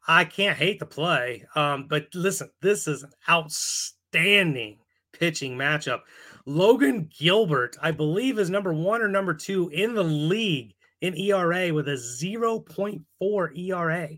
I 0.07 0.25
can't 0.25 0.57
hate 0.57 0.79
the 0.79 0.85
play. 0.85 1.45
Um, 1.55 1.87
but 1.87 2.07
listen, 2.13 2.49
this 2.61 2.87
is 2.87 3.03
an 3.03 3.11
outstanding 3.29 4.79
pitching 5.13 5.57
matchup. 5.57 6.01
Logan 6.45 7.09
Gilbert, 7.17 7.77
I 7.81 7.91
believe, 7.91 8.37
is 8.37 8.49
number 8.49 8.73
one 8.73 9.01
or 9.01 9.07
number 9.07 9.33
two 9.33 9.69
in 9.69 9.93
the 9.93 10.03
league 10.03 10.73
in 11.01 11.17
ERA 11.17 11.73
with 11.73 11.87
a 11.87 11.93
0.4 11.93 13.57
ERA 13.57 14.09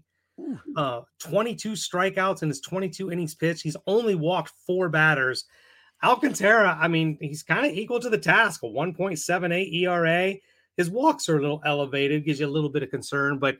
uh, 0.76 1.02
22 1.20 1.74
strikeouts 1.74 2.44
in 2.44 2.50
his 2.50 2.62
22 2.62 3.12
innings 3.12 3.36
pitched. 3.36 3.64
He's 3.64 3.78
only 3.88 4.16
walked 4.16 4.54
four 4.66 4.90
batters. 4.90 5.46
Alcantara, 6.04 6.78
I 6.80 6.88
mean, 6.88 7.18
he's 7.22 7.44
kind 7.44 7.66
of 7.66 7.72
equal 7.72 8.00
to 8.00 8.10
the 8.10 8.18
task, 8.18 8.64
a 8.64 8.68
1.78 8.68 9.74
ERA. 9.74 10.36
His 10.78 10.90
walks 10.90 11.30
are 11.30 11.38
a 11.38 11.42
little 11.42 11.62
elevated, 11.66 12.26
gives 12.26 12.40
you 12.40 12.48
a 12.48 12.50
little 12.50 12.70
bit 12.70 12.84
of 12.84 12.90
concern, 12.90 13.40
but 13.40 13.58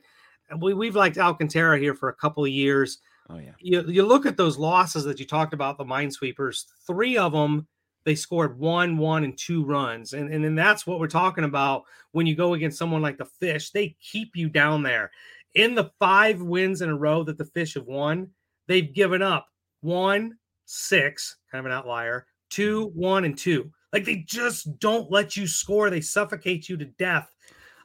we, 0.58 0.74
we've 0.74 0.96
liked 0.96 1.18
Alcantara 1.18 1.78
here 1.78 1.94
for 1.94 2.08
a 2.08 2.14
couple 2.14 2.44
of 2.44 2.50
years. 2.50 2.98
Oh, 3.30 3.38
yeah. 3.38 3.52
You, 3.58 3.82
you 3.88 4.02
look 4.04 4.26
at 4.26 4.36
those 4.36 4.58
losses 4.58 5.04
that 5.04 5.18
you 5.18 5.26
talked 5.26 5.54
about, 5.54 5.78
the 5.78 5.84
Minesweepers, 5.84 6.66
three 6.86 7.16
of 7.16 7.32
them, 7.32 7.66
they 8.04 8.14
scored 8.14 8.56
one, 8.56 8.98
one, 8.98 9.24
and 9.24 9.36
two 9.36 9.64
runs. 9.64 10.12
And, 10.12 10.32
and, 10.32 10.44
and 10.44 10.56
that's 10.56 10.86
what 10.86 11.00
we're 11.00 11.08
talking 11.08 11.42
about 11.42 11.82
when 12.12 12.26
you 12.26 12.36
go 12.36 12.54
against 12.54 12.78
someone 12.78 13.02
like 13.02 13.18
the 13.18 13.24
Fish. 13.24 13.70
They 13.70 13.96
keep 14.00 14.36
you 14.36 14.48
down 14.48 14.84
there 14.84 15.10
in 15.56 15.74
the 15.74 15.90
five 15.98 16.40
wins 16.40 16.82
in 16.82 16.90
a 16.90 16.96
row 16.96 17.24
that 17.24 17.38
the 17.38 17.46
Fish 17.46 17.74
have 17.74 17.86
won, 17.86 18.28
they've 18.68 18.94
given 18.94 19.22
up 19.22 19.48
one, 19.80 20.36
six, 20.66 21.38
kind 21.50 21.60
of 21.60 21.66
an 21.66 21.72
outlier, 21.72 22.26
two, 22.50 22.88
mm-hmm. 22.88 23.00
one, 23.00 23.24
and 23.24 23.36
two. 23.36 23.72
Like 23.92 24.04
they 24.04 24.16
just 24.26 24.78
don't 24.78 25.10
let 25.10 25.36
you 25.36 25.46
score. 25.46 25.88
They 25.90 26.02
suffocate 26.02 26.68
you 26.68 26.76
to 26.76 26.84
death. 26.84 27.28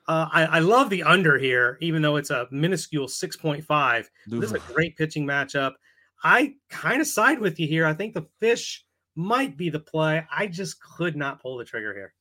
Uh, 0.08 0.28
I, 0.32 0.46
I, 0.46 0.60
love 0.60 0.90
the 0.90 1.04
under 1.04 1.38
here, 1.38 1.78
even 1.80 2.02
though 2.02 2.16
it's 2.16 2.32
a 2.32 2.48
minuscule 2.52 3.08
6.5. 3.08 4.06
This 4.28 4.44
is 4.44 4.52
a 4.52 4.60
great 4.74 4.98
pitching 4.98 5.26
matchup. 5.26 5.74
I 6.24 6.56
kind 6.70 7.00
of 7.00 7.08
side 7.08 7.40
with 7.40 7.60
you 7.60 7.68
here. 7.68 7.86
I 7.86 7.94
think 7.94 8.16
the 8.16 8.28
fish 8.40 8.84
might 9.16 9.56
be 9.56 9.70
the 9.70 9.80
play. 9.80 10.26
I 10.36 10.48
just 10.48 10.82
could 10.82 11.16
not 11.16 11.42
pull 11.42 11.58
the 11.58 11.66
trigger 11.66 11.94
here. 11.94 12.14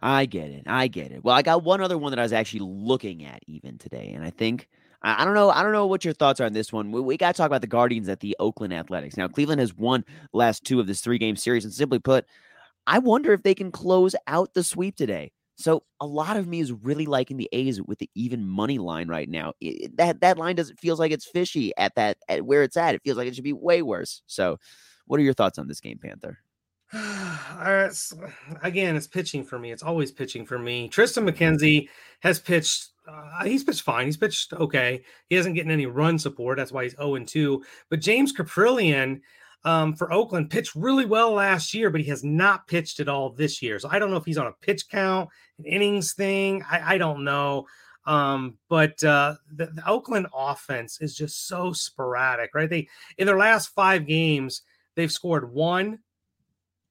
I 0.00 0.24
get 0.24 0.50
it. 0.50 0.64
I 0.66 0.88
get 0.88 1.12
it. 1.12 1.22
Well, 1.22 1.36
I 1.36 1.42
got 1.42 1.62
one 1.62 1.82
other 1.82 1.98
one 1.98 2.10
that 2.10 2.18
I 2.18 2.22
was 2.22 2.32
actually 2.32 2.60
looking 2.60 3.24
at 3.24 3.42
even 3.46 3.76
today, 3.78 4.12
and 4.14 4.24
I 4.24 4.30
think 4.30 4.68
I, 5.06 5.24
don't 5.24 5.34
know. 5.34 5.50
I 5.50 5.62
don't 5.62 5.72
know 5.72 5.86
what 5.86 6.04
your 6.04 6.14
thoughts 6.14 6.40
are 6.40 6.46
on 6.46 6.52
this 6.52 6.72
one. 6.72 6.90
We, 6.90 7.00
we 7.00 7.16
got 7.16 7.34
to 7.34 7.36
talk 7.36 7.46
about 7.46 7.60
the 7.60 7.66
Guardians 7.66 8.08
at 8.08 8.20
the 8.20 8.36
Oakland 8.40 8.74
Athletics. 8.74 9.16
Now, 9.16 9.28
Cleveland 9.28 9.60
has 9.60 9.74
won 9.74 10.04
last 10.32 10.64
two 10.64 10.80
of 10.80 10.86
this 10.86 11.00
three 11.00 11.18
game 11.18 11.36
series, 11.36 11.64
and 11.64 11.72
simply 11.72 11.98
put, 11.98 12.26
I 12.86 12.98
wonder 12.98 13.32
if 13.32 13.42
they 13.42 13.54
can 13.54 13.70
close 13.70 14.16
out 14.26 14.54
the 14.54 14.64
sweep 14.64 14.96
today. 14.96 15.32
So 15.56 15.84
a 16.00 16.06
lot 16.06 16.36
of 16.36 16.46
me 16.46 16.60
is 16.60 16.72
really 16.72 17.06
liking 17.06 17.38
the 17.38 17.48
A's 17.52 17.80
with 17.80 17.98
the 17.98 18.10
even 18.14 18.46
money 18.46 18.78
line 18.78 19.08
right 19.08 19.28
now. 19.28 19.54
It, 19.60 19.96
that 19.96 20.20
that 20.20 20.36
line 20.36 20.56
doesn't 20.56 20.78
feels 20.78 20.98
like 21.00 21.12
it's 21.12 21.24
fishy 21.24 21.72
at 21.78 21.94
that 21.94 22.18
at 22.28 22.44
where 22.44 22.62
it's 22.62 22.76
at. 22.76 22.94
It 22.94 23.02
feels 23.02 23.16
like 23.16 23.26
it 23.26 23.34
should 23.34 23.44
be 23.44 23.54
way 23.54 23.80
worse. 23.80 24.22
So, 24.26 24.58
what 25.06 25.18
are 25.18 25.22
your 25.22 25.32
thoughts 25.32 25.58
on 25.58 25.66
this 25.66 25.80
game, 25.80 25.98
Panther? 25.98 26.38
Again, 28.62 28.96
it's 28.96 29.06
pitching 29.06 29.44
for 29.44 29.58
me. 29.58 29.72
It's 29.72 29.82
always 29.82 30.12
pitching 30.12 30.44
for 30.44 30.58
me. 30.58 30.90
Triston 30.90 31.28
McKenzie 31.28 31.88
has 32.20 32.38
pitched. 32.38 32.90
Uh, 33.06 33.44
he's 33.44 33.64
pitched 33.64 33.82
fine. 33.82 34.06
He's 34.06 34.16
pitched 34.16 34.52
okay. 34.52 35.02
He 35.28 35.36
hasn't 35.36 35.54
getting 35.54 35.70
any 35.70 35.86
run 35.86 36.18
support. 36.18 36.58
That's 36.58 36.72
why 36.72 36.84
he's 36.84 36.96
0 36.96 37.14
and 37.14 37.28
2. 37.28 37.62
But 37.88 38.00
James 38.00 38.32
Kaprielian 38.32 39.20
um, 39.64 39.94
for 39.94 40.12
Oakland 40.12 40.50
pitched 40.50 40.74
really 40.74 41.04
well 41.04 41.32
last 41.32 41.74
year, 41.74 41.90
but 41.90 42.00
he 42.00 42.08
has 42.08 42.24
not 42.24 42.66
pitched 42.66 43.00
at 43.00 43.08
all 43.08 43.30
this 43.30 43.60
year. 43.62 43.78
So 43.78 43.88
I 43.90 43.98
don't 43.98 44.10
know 44.10 44.16
if 44.16 44.24
he's 44.24 44.38
on 44.38 44.46
a 44.46 44.52
pitch 44.52 44.88
count, 44.88 45.28
an 45.58 45.64
innings 45.64 46.14
thing. 46.14 46.64
I, 46.70 46.94
I 46.94 46.98
don't 46.98 47.24
know. 47.24 47.66
Um, 48.06 48.58
but 48.68 49.02
uh, 49.02 49.34
the, 49.52 49.66
the 49.66 49.82
Oakland 49.88 50.28
offense 50.34 51.00
is 51.00 51.16
just 51.16 51.48
so 51.48 51.72
sporadic, 51.72 52.54
right? 52.54 52.70
They 52.70 52.88
in 53.18 53.26
their 53.26 53.38
last 53.38 53.68
five 53.68 54.06
games, 54.06 54.62
they've 54.94 55.10
scored 55.10 55.52
one, 55.52 55.98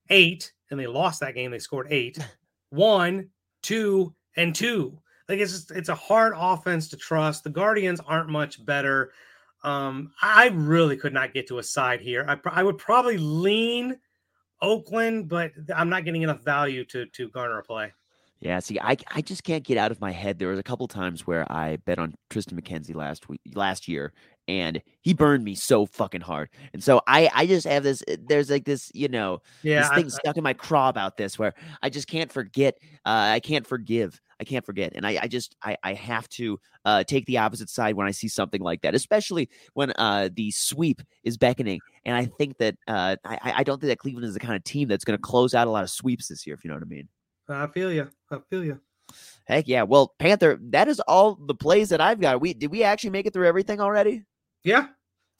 eight, 0.09 0.51
and 0.70 0.78
they 0.80 0.88
lost 0.88 1.22
that 1.22 1.36
game. 1.36 1.51
They 1.51 1.59
scored 1.59 1.88
eight, 1.89 2.18
one, 2.70 3.30
two, 3.61 4.13
and 4.36 4.53
two. 4.53 4.99
Like 5.28 5.40
it's 5.40 5.52
just 5.52 5.72
it's 5.72 5.90
a 5.90 5.96
hard 5.96 6.34
offense 6.36 6.88
to 6.90 6.98
trust. 6.98 7.44
The 7.44 7.50
Guardians 7.50 8.00
aren't 8.06 8.30
much 8.30 8.64
better. 8.66 9.12
Um, 9.64 10.12
I 10.22 10.50
really 10.54 10.96
could 10.96 11.14
not 11.14 11.34
get 11.34 11.48
to 11.48 11.58
a 11.58 11.64
side 11.64 12.00
here. 12.00 12.26
I, 12.28 12.38
I 12.52 12.64
would 12.64 12.78
probably 12.78 13.18
lean 13.18 13.98
Oakland, 14.62 15.28
but 15.28 15.52
I'm 15.76 15.90
not 15.90 16.06
getting 16.06 16.22
enough 16.22 16.44
value 16.44 16.86
to 16.86 17.06
to 17.08 17.30
garner 17.30 17.60
a 17.60 17.64
play. 17.64 17.94
Yeah, 18.40 18.60
see, 18.60 18.80
I 18.80 18.96
I 19.14 19.22
just 19.22 19.44
can't 19.44 19.64
get 19.64 19.78
out 19.78 19.92
of 19.92 20.00
my 20.00 20.12
head. 20.12 20.38
There 20.38 20.50
was 20.50 20.60
a 20.60 20.64
couple 20.64 20.88
times 20.88 21.26
where 21.26 21.52
I 21.52 21.78
bet 21.78 21.98
on 21.98 22.14
Triston 22.30 22.60
McKenzie 22.60 22.96
last 22.96 23.28
week, 23.28 23.42
last 23.56 23.88
year, 23.88 24.14
and 24.48 24.82
he 25.02 25.14
burned 25.14 25.43
me 25.43 25.56
so 25.56 25.86
fucking 25.86 26.22
hard. 26.22 26.50
And 26.74 26.84
so 26.84 27.02
I 27.08 27.30
I 27.34 27.48
just 27.48 27.66
have 27.68 27.84
this. 27.84 28.04
eh, 28.08 28.18
There's 28.28 28.50
like 28.50 28.66
this, 28.66 28.91
you 28.93 29.08
know, 29.08 29.41
Yeah, 29.64 29.82
this 29.82 29.89
I- 29.91 29.96
thing 29.96 30.10
stuck 30.10 30.38
in 30.38 30.43
my 30.43 30.54
craw 30.54 30.89
about 30.89 31.18
this 31.18 31.38
where 31.39 31.54
I 31.82 31.89
just 31.89 32.08
can't 32.08 32.32
forget. 32.32 32.78
Uh, 33.06 33.34
I 33.34 33.39
can't 33.39 33.66
forgive. 33.66 34.20
I 34.39 34.43
can't 34.43 34.66
forget, 34.66 34.91
and 34.96 35.08
I 35.08 35.18
I 35.24 35.28
just 35.28 35.56
I 35.64 35.78
I 35.82 35.93
have 35.93 36.28
to 36.30 36.60
uh 36.84 37.04
take 37.06 37.26
the 37.26 37.38
opposite 37.38 37.70
side 37.70 37.96
when 37.96 38.06
I 38.06 38.12
see 38.12 38.28
something 38.28 38.62
like 38.62 38.82
that, 38.82 38.93
especially 38.93 39.50
when 39.76 39.91
uh 39.98 40.30
the 40.36 40.52
sweep 40.52 41.02
is 41.24 41.38
beckoning. 41.38 41.80
And 42.04 42.18
I 42.18 42.26
think 42.26 42.58
that 42.58 42.76
uh 42.88 43.16
I 43.24 43.36
I- 43.41 43.54
I 43.60 43.64
don't 43.64 43.80
think 43.80 43.89
that 43.91 44.00
Cleveland 44.00 44.26
is 44.28 44.34
the 44.34 44.41
kind 44.41 44.56
of 44.56 44.64
team 44.66 44.89
that's 44.89 45.06
going 45.06 45.18
to 45.18 45.22
close 45.22 45.54
out 45.54 45.68
a 45.68 45.72
lot 45.72 45.84
of 45.84 45.89
sweeps 45.89 46.28
this 46.28 46.46
year. 46.46 46.54
If 46.54 46.66
you 46.66 46.70
know 46.70 46.76
what 46.76 46.84
I 46.84 46.88
mean. 46.88 47.08
I 47.48 47.68
feel 47.68 47.93
you. 47.93 48.10
I 48.30 48.39
feel 48.50 48.64
you. 48.66 48.80
Heck 49.46 49.68
yeah. 49.70 49.84
Well, 49.84 50.14
Panther, 50.20 50.60
that 50.72 50.88
is 50.89 51.00
all 51.02 51.36
the 51.36 51.56
plays 51.56 51.89
that 51.89 52.02
I've 52.02 52.20
got. 52.20 52.41
We 52.41 52.54
did 52.54 52.72
we 52.72 52.84
actually 52.84 53.12
make 53.12 53.26
it 53.28 53.32
through 53.34 53.48
everything 53.48 53.80
already? 53.80 54.24
Yeah. 54.66 54.88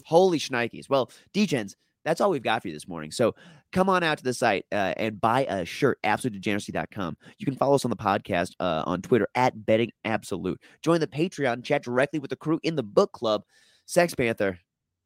Holy 0.06 0.40
shnikes. 0.40 0.88
Well, 0.88 1.12
Degens, 1.34 1.76
that's 2.06 2.22
all 2.22 2.30
we've 2.30 2.44
got 2.44 2.62
for 2.62 2.70
you 2.70 2.74
this 2.74 2.88
morning. 2.88 3.12
So 3.12 3.36
come 3.74 3.90
on 3.90 4.04
out 4.04 4.20
to 4.20 4.24
the 4.24 4.34
site 4.34 4.66
uh, 4.72 4.94
and 4.96 5.20
buy 5.20 5.46
a 5.46 5.66
shirt, 5.66 5.98
absolutedegeneracy.com. 6.06 7.18
You 7.40 7.46
can 7.46 7.56
follow 7.56 7.76
us 7.76 7.84
on 7.84 7.90
the 7.90 7.98
podcast 7.98 8.52
uh, 8.60 8.84
on 8.86 9.02
Twitter 9.02 9.28
at 9.36 9.66
betting 9.66 9.92
absolute. 10.06 10.62
Join 10.84 11.00
the 11.00 11.08
Patreon, 11.08 11.64
chat 11.64 11.84
directly 11.84 12.20
with 12.20 12.30
the 12.30 12.36
crew 12.36 12.60
in 12.64 12.76
the 12.76 12.84
book 12.84 13.12
club. 13.12 13.42
Sex 13.88 14.14
Panther, 14.14 14.60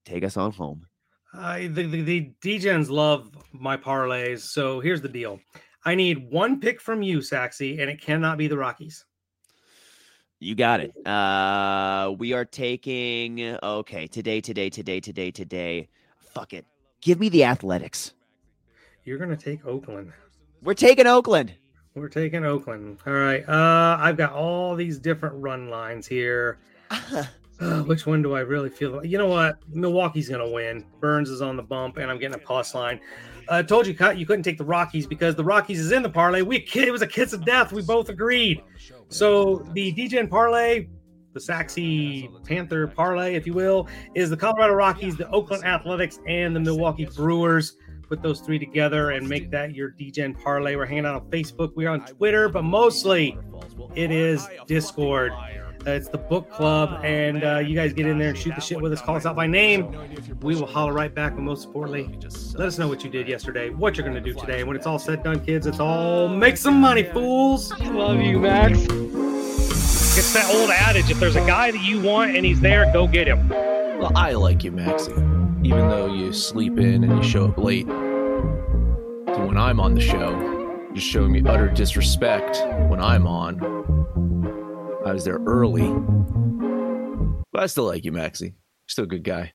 take 0.06 0.24
us 0.24 0.38
on 0.38 0.52
home. 0.52 0.86
Uh, 1.34 1.60
the, 1.60 1.84
the, 1.84 2.02
the 2.02 2.32
Degens 2.44 2.90
love 2.90 3.32
my 3.54 3.78
parlays. 3.78 4.40
So 4.40 4.80
here's 4.82 5.02
the 5.02 5.10
deal 5.10 5.40
I 5.86 5.96
need 5.96 6.30
one 6.30 6.60
pick 6.60 6.82
from 6.82 7.02
you, 7.02 7.20
Saxy, 7.20 7.80
and 7.80 7.90
it 7.90 8.02
cannot 8.02 8.38
be 8.38 8.48
the 8.48 8.58
Rockies. 8.58 9.06
You 10.40 10.56
got 10.56 10.80
it. 10.80 10.96
Uh 11.06 12.14
we 12.18 12.34
are 12.34 12.46
taking 12.46 13.58
okay, 13.62 14.08
today, 14.08 14.42
today, 14.42 14.70
today, 14.70 15.00
today, 15.00 15.32
today. 15.32 15.90
Fuck 16.18 16.54
it. 16.54 16.66
Give 17.02 17.20
me 17.20 17.30
the 17.30 17.44
athletics. 17.44 18.14
You're 19.04 19.18
going 19.18 19.30
to 19.30 19.38
take 19.38 19.66
Oakland. 19.66 20.12
We're 20.62 20.74
taking 20.74 21.08
Oakland. 21.08 21.54
We're 21.96 22.10
taking 22.10 22.46
Oakland. 22.46 23.00
All 23.08 23.14
right. 23.14 23.48
Uh, 23.48 23.98
I've 24.00 24.18
got 24.18 24.34
all 24.34 24.76
these 24.76 25.00
different 25.00 25.36
run 25.42 25.70
lines 25.70 26.06
here. 26.06 26.60
Uh, 27.60 27.82
which 27.84 28.06
one 28.06 28.22
do 28.22 28.36
I 28.36 28.42
really 28.42 28.70
feel? 28.70 29.04
You 29.06 29.18
know 29.18 29.28
what? 29.28 29.60
Milwaukee's 29.70 30.30
going 30.30 30.46
to 30.46 30.54
win. 30.54 30.86
Burnes 31.00 31.30
is 31.30 31.42
on 31.42 31.58
the 31.58 31.64
bump, 31.64 31.98
and 31.98 32.10
I'm 32.10 32.20
getting 32.20 32.36
a 32.36 32.44
plus 32.44 32.74
line. 32.74 33.00
I 33.50 33.64
told 33.64 33.88
you 33.88 33.96
you 34.16 34.26
couldn't 34.26 34.44
take 34.44 34.58
the 34.58 34.66
Rockies 34.66 35.08
because 35.08 35.36
the 35.36 35.44
Rockies 35.44 35.80
is 35.80 35.92
in 35.92 36.04
the 36.04 36.10
parlay. 36.10 36.42
We 36.44 36.58
it 36.58 36.92
was 36.92 37.02
a 37.02 37.08
kiss 37.08 37.34
of 37.34 37.46
death. 37.46 37.72
We 37.72 37.82
both 37.82 38.10
agreed. 38.10 38.62
So 39.08 39.66
the 39.74 39.92
Degen 39.92 40.28
parlay, 40.28 40.88
the 41.34 41.40
Saxy 41.40 42.30
Panther 42.46 42.88
parlay, 42.88 43.34
if 43.36 43.48
you 43.48 43.54
will, 43.54 43.88
is 44.14 44.30
the 44.30 44.38
Colorado 44.38 44.74
Rockies, 44.74 45.18
the 45.18 45.28
Oakland 45.32 45.64
Athletics, 45.64 46.20
and 46.28 46.56
the 46.56 46.60
Milwaukee 46.60 47.06
Brewers. 47.06 47.76
Put 48.08 48.22
those 48.22 48.40
three 48.40 48.58
together 48.58 49.12
and 49.12 49.28
make 49.28 49.52
that 49.52 49.76
your 49.76 49.92
Degen 49.92 50.34
parlay. 50.34 50.76
We're 50.76 50.86
hanging 50.86 51.06
out 51.06 51.16
on 51.16 51.30
Facebook. 51.30 51.74
We're 51.76 51.90
on 51.90 52.06
Twitter, 52.06 52.50
but 52.50 52.64
mostly 52.64 53.38
it 53.96 54.12
is 54.12 54.48
Discord. 54.68 55.32
Uh, 55.88 55.92
it's 55.92 56.10
the 56.10 56.18
book 56.18 56.52
club, 56.52 57.00
and 57.06 57.44
uh, 57.44 57.60
you 57.60 57.74
guys 57.74 57.94
get 57.94 58.06
in 58.06 58.18
there 58.18 58.30
and 58.30 58.38
shoot 58.38 58.54
the 58.54 58.62
shit 58.62 58.82
with 58.82 58.92
us. 58.92 59.02
Call 59.02 59.16
us 59.16 59.26
out 59.26 59.36
by 59.36 59.48
name. 59.48 59.96
We 60.42 60.56
will 60.56 60.66
holler 60.66 60.92
right 60.92 61.14
back. 61.14 61.36
But 61.36 61.42
most 61.42 61.66
importantly, 61.66 62.18
let 62.56 62.68
us 62.68 62.78
know 62.78 62.88
what 62.88 63.04
you 63.04 63.10
did 63.10 63.28
yesterday, 63.30 63.70
what 63.70 63.96
you're 63.96 64.08
going 64.08 64.22
to 64.22 64.34
do 64.34 64.38
today. 64.38 64.60
And 64.60 64.68
when 64.68 64.76
it's 64.76 64.86
all 64.86 65.00
said 65.00 65.16
and 65.16 65.24
done, 65.24 65.46
kids, 65.46 65.66
it's 65.68 65.80
all 65.80 66.28
make 66.28 66.58
some 66.58 66.82
money, 66.82 67.04
fools. 67.04 67.72
Love 67.80 68.20
you, 68.20 68.40
Max. 68.40 68.78
It's 70.18 70.34
that 70.34 70.54
old 70.54 70.70
adage 70.70 71.10
if 71.10 71.18
there's 71.20 71.38
a 71.38 71.46
guy 71.46 71.72
that 71.72 71.82
you 71.82 72.02
want 72.02 72.36
and 72.36 72.46
he's 72.46 72.60
there, 72.60 72.92
go 72.92 73.08
get 73.08 73.28
him. 73.28 73.48
Well, 73.48 74.12
I 74.16 74.34
like 74.34 74.66
you, 74.66 74.72
Maxie, 74.72 75.12
even 75.14 75.88
though 75.90 76.14
you 76.14 76.34
sleep 76.34 76.78
in 76.78 77.06
and 77.06 77.24
you 77.24 77.24
show 77.24 77.46
up 77.46 77.58
late. 77.58 77.88
So 77.88 79.46
when 79.46 79.58
I'm 79.58 79.80
on 79.80 79.94
the 79.94 80.02
show, 80.02 80.38
you're 80.94 81.02
showing 81.02 81.32
me 81.32 81.42
utter 81.46 81.70
disrespect 81.70 82.58
when 82.90 83.00
I'm 83.00 83.26
on. 83.28 83.99
I 85.06 85.14
was 85.14 85.24
there 85.24 85.40
early. 85.46 85.88
But 87.54 87.64
I 87.64 87.66
still 87.68 87.86
like 87.86 88.04
you, 88.04 88.12
Maxie. 88.12 88.48
You're 88.48 88.54
still 88.88 89.06
a 89.06 89.08
good 89.08 89.24
guy. 89.24 89.48